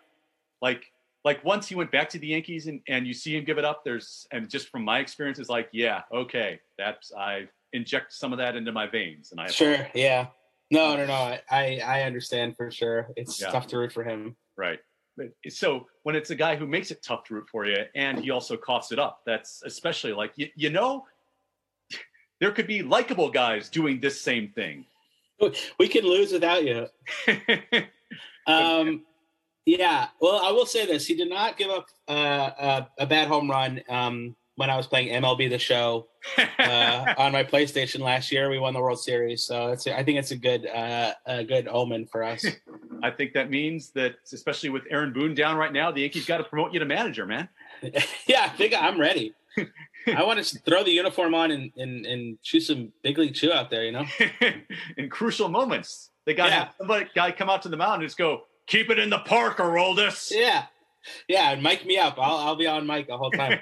like 0.62 0.84
like 1.24 1.44
once 1.46 1.68
he 1.68 1.76
went 1.76 1.92
back 1.92 2.10
to 2.10 2.18
the 2.20 2.28
yankees 2.28 2.66
and 2.66 2.82
and 2.88 3.06
you 3.06 3.14
see 3.14 3.36
him 3.38 3.44
give 3.44 3.60
it 3.60 3.66
up 3.66 3.84
there's 3.86 4.26
and 4.32 4.50
just 4.50 4.70
from 4.70 4.84
my 4.84 4.98
experience 5.00 5.38
it's 5.38 5.50
like 5.50 5.70
yeah 5.74 6.02
okay 6.12 6.60
that's 6.78 7.12
i 7.14 7.48
inject 7.74 8.14
some 8.14 8.32
of 8.34 8.40
that 8.40 8.56
into 8.56 8.72
my 8.72 8.88
veins 8.88 9.30
and 9.32 9.40
i 9.40 9.46
Sure, 9.48 9.88
yeah. 9.94 10.28
No, 10.72 10.98
no, 10.98 11.06
no. 11.06 11.14
I 11.14 11.80
I, 11.86 12.02
understand 12.02 12.58
for 12.58 12.72
sure. 12.72 13.10
It's 13.16 13.40
Yeah. 13.40 13.52
tough 13.52 13.68
to 13.68 13.78
root 13.78 13.92
for 13.94 14.04
him. 14.04 14.36
right 14.58 14.80
so 15.50 15.86
when 16.04 16.16
it's 16.16 16.30
a 16.30 16.36
guy 16.36 16.56
who 16.56 16.68
makes 16.68 16.92
it 16.92 17.02
tough 17.04 17.24
to 17.24 17.34
root 17.34 17.48
for 17.50 17.66
you 17.66 17.78
and 17.96 18.20
he 18.20 18.32
also 18.32 18.56
coughs 18.56 18.92
it 18.92 19.00
up 19.00 19.22
that's 19.26 19.64
especially 19.66 20.14
like 20.14 20.32
you, 20.36 20.48
you 20.56 20.70
know 20.70 21.06
there 22.40 22.52
could 22.52 22.68
be 22.68 22.84
likable 22.84 23.30
guys 23.30 23.70
doing 23.70 24.00
this 24.00 24.22
same 24.22 24.50
thing 24.50 24.86
We 25.80 25.88
can 25.88 26.04
lose 26.04 26.32
without 26.32 26.64
you. 26.64 26.88
Um, 28.48 29.04
yeah. 29.66 30.08
Well, 30.22 30.40
I 30.42 30.52
will 30.52 30.66
say 30.66 30.86
this: 30.86 31.06
he 31.06 31.16
did 31.16 31.30
not 31.30 31.58
give 31.58 31.70
up 31.70 31.88
uh, 32.08 32.52
a, 32.58 32.88
a 33.00 33.06
bad 33.06 33.28
home 33.28 33.52
run 33.52 33.82
um, 33.90 34.38
when 34.58 34.72
I 34.72 34.76
was 34.76 34.88
playing 34.88 35.10
MLB 35.10 35.50
The 35.52 35.60
Show 35.60 36.08
uh, 36.60 37.14
on 37.18 37.32
my 37.32 37.44
PlayStation 37.44 38.00
last 38.00 38.32
year. 38.32 38.50
We 38.50 38.58
won 38.58 38.74
the 38.74 38.82
World 38.82 39.00
Series, 39.00 39.44
so 39.44 39.72
it's 39.72 39.88
I 39.88 40.04
think 40.04 40.18
it's 40.18 40.32
a 40.32 40.36
good 40.36 40.66
uh, 40.68 41.14
a 41.26 41.44
good 41.44 41.68
omen 41.68 42.08
for 42.08 42.24
us. 42.24 42.46
I 43.04 43.12
think 43.12 43.34
that 43.34 43.52
means 43.52 43.92
that, 43.92 44.16
especially 44.34 44.70
with 44.70 44.84
Aaron 44.90 45.14
Boone 45.14 45.36
down 45.36 45.58
right 45.58 45.72
now, 45.72 45.92
the 45.92 46.02
Yankees 46.02 46.26
got 46.26 46.40
to 46.40 46.44
promote 46.44 46.74
you 46.74 46.80
to 46.80 46.86
manager, 46.86 47.28
man. 47.28 47.48
yeah, 48.28 48.44
I 48.46 48.50
think 48.50 48.74
I'm 48.76 49.00
ready. 49.00 49.36
I 50.08 50.24
want 50.24 50.44
to 50.44 50.60
throw 50.60 50.84
the 50.84 50.92
uniform 50.92 51.36
on 51.36 51.52
and, 51.52 51.72
and, 51.78 52.06
and 52.08 52.38
shoot 52.42 52.62
some 52.62 52.92
big 53.04 53.20
league 53.20 53.36
chew 53.36 53.54
out 53.54 53.70
there, 53.70 53.86
you 53.86 53.92
know? 53.92 54.06
in 54.98 55.10
crucial 55.10 55.50
moments. 55.50 56.10
They 56.26 56.34
got 56.34 56.50
yeah. 56.50 56.70
somebody 56.80 57.08
guy 57.14 57.32
come 57.32 57.50
out 57.52 57.62
to 57.64 57.70
the 57.70 57.78
mound 57.78 58.02
and 58.02 58.10
just 58.10 58.18
go, 58.18 58.44
keep 58.66 58.90
it 58.90 58.98
in 58.98 59.12
the 59.12 59.20
park, 59.20 59.58
Aroldis. 59.58 60.32
Yeah. 60.32 60.66
Yeah, 61.28 61.52
and 61.52 61.62
mic 61.62 61.86
me 61.86 62.00
up. 62.00 62.16
I'll, 62.18 62.38
I'll 62.38 62.56
be 62.56 62.66
on 62.66 62.88
mic 62.88 63.08
the 63.08 63.18
whole 63.18 63.32
time. 63.32 63.60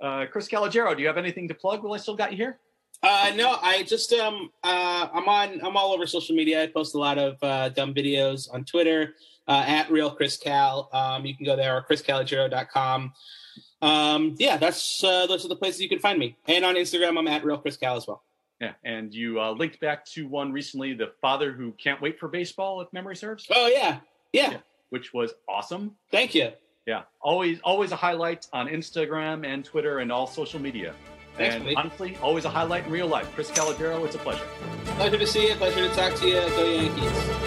Uh, 0.00 0.26
Chris 0.30 0.48
Calogero, 0.48 0.94
do 0.94 1.02
you 1.02 1.08
have 1.08 1.18
anything 1.18 1.48
to 1.48 1.54
plug 1.54 1.82
while 1.82 1.94
I 1.94 1.98
still 1.98 2.16
got 2.16 2.30
you 2.32 2.36
here? 2.36 2.58
Uh, 3.02 3.32
no, 3.36 3.58
I 3.60 3.82
just 3.82 4.12
um 4.14 4.50
uh, 4.62 5.08
I'm 5.12 5.28
on 5.28 5.60
I'm 5.62 5.76
all 5.76 5.92
over 5.92 6.06
social 6.06 6.34
media. 6.34 6.62
I 6.62 6.66
post 6.68 6.94
a 6.94 6.98
lot 6.98 7.18
of 7.18 7.36
uh, 7.42 7.68
dumb 7.70 7.92
videos 7.92 8.52
on 8.52 8.64
Twitter 8.64 9.14
uh, 9.46 9.64
at 9.66 9.90
real 9.90 10.10
Chris 10.10 10.36
Cal. 10.36 10.88
Um, 10.92 11.26
you 11.26 11.36
can 11.36 11.44
go 11.44 11.56
there 11.56 11.76
or 11.76 11.82
chriscalogero.com. 11.82 13.12
Um, 13.82 14.34
yeah, 14.38 14.56
that's 14.56 15.04
uh, 15.04 15.26
those 15.26 15.44
are 15.44 15.48
the 15.48 15.56
places 15.56 15.82
you 15.82 15.88
can 15.88 15.98
find 15.98 16.18
me. 16.18 16.36
And 16.46 16.64
on 16.64 16.76
Instagram, 16.76 17.18
I'm 17.18 17.28
at 17.28 17.44
real 17.44 17.58
Chris 17.58 17.76
Cal 17.76 17.96
as 17.96 18.06
well. 18.06 18.22
Yeah, 18.60 18.72
and 18.84 19.12
you 19.12 19.40
uh, 19.40 19.50
linked 19.50 19.80
back 19.80 20.06
to 20.12 20.26
one 20.26 20.52
recently, 20.52 20.94
the 20.94 21.12
father 21.20 21.52
who 21.52 21.72
can't 21.72 22.00
wait 22.00 22.18
for 22.18 22.28
baseball, 22.28 22.80
if 22.80 22.90
memory 22.92 23.16
serves. 23.16 23.46
Oh 23.54 23.66
yeah, 23.66 23.98
yeah, 24.32 24.52
yeah 24.52 24.58
which 24.94 25.12
was 25.12 25.34
awesome. 25.48 25.96
Thank 26.12 26.34
you. 26.34 26.52
Yeah, 26.86 27.02
always 27.20 27.60
always 27.64 27.92
a 27.92 27.96
highlight 27.96 28.46
on 28.52 28.68
Instagram 28.68 29.46
and 29.46 29.64
Twitter 29.64 30.00
and 30.00 30.12
all 30.12 30.26
social 30.26 30.60
media. 30.60 30.94
Thanks, 31.36 31.56
and 31.56 31.76
honestly, 31.76 32.16
always 32.22 32.44
a 32.44 32.50
highlight 32.50 32.86
in 32.86 32.92
real 32.92 33.08
life. 33.08 33.30
Chris 33.34 33.50
Calogero, 33.50 34.04
it's 34.04 34.14
a 34.14 34.18
pleasure. 34.18 34.46
Pleasure 34.84 35.18
to 35.18 35.26
see 35.26 35.48
you. 35.48 35.54
Pleasure 35.54 35.88
to 35.88 35.94
talk 35.94 36.14
to 36.16 36.28
you. 36.28 36.34
Go 36.34 36.64
Yankees. 36.64 37.43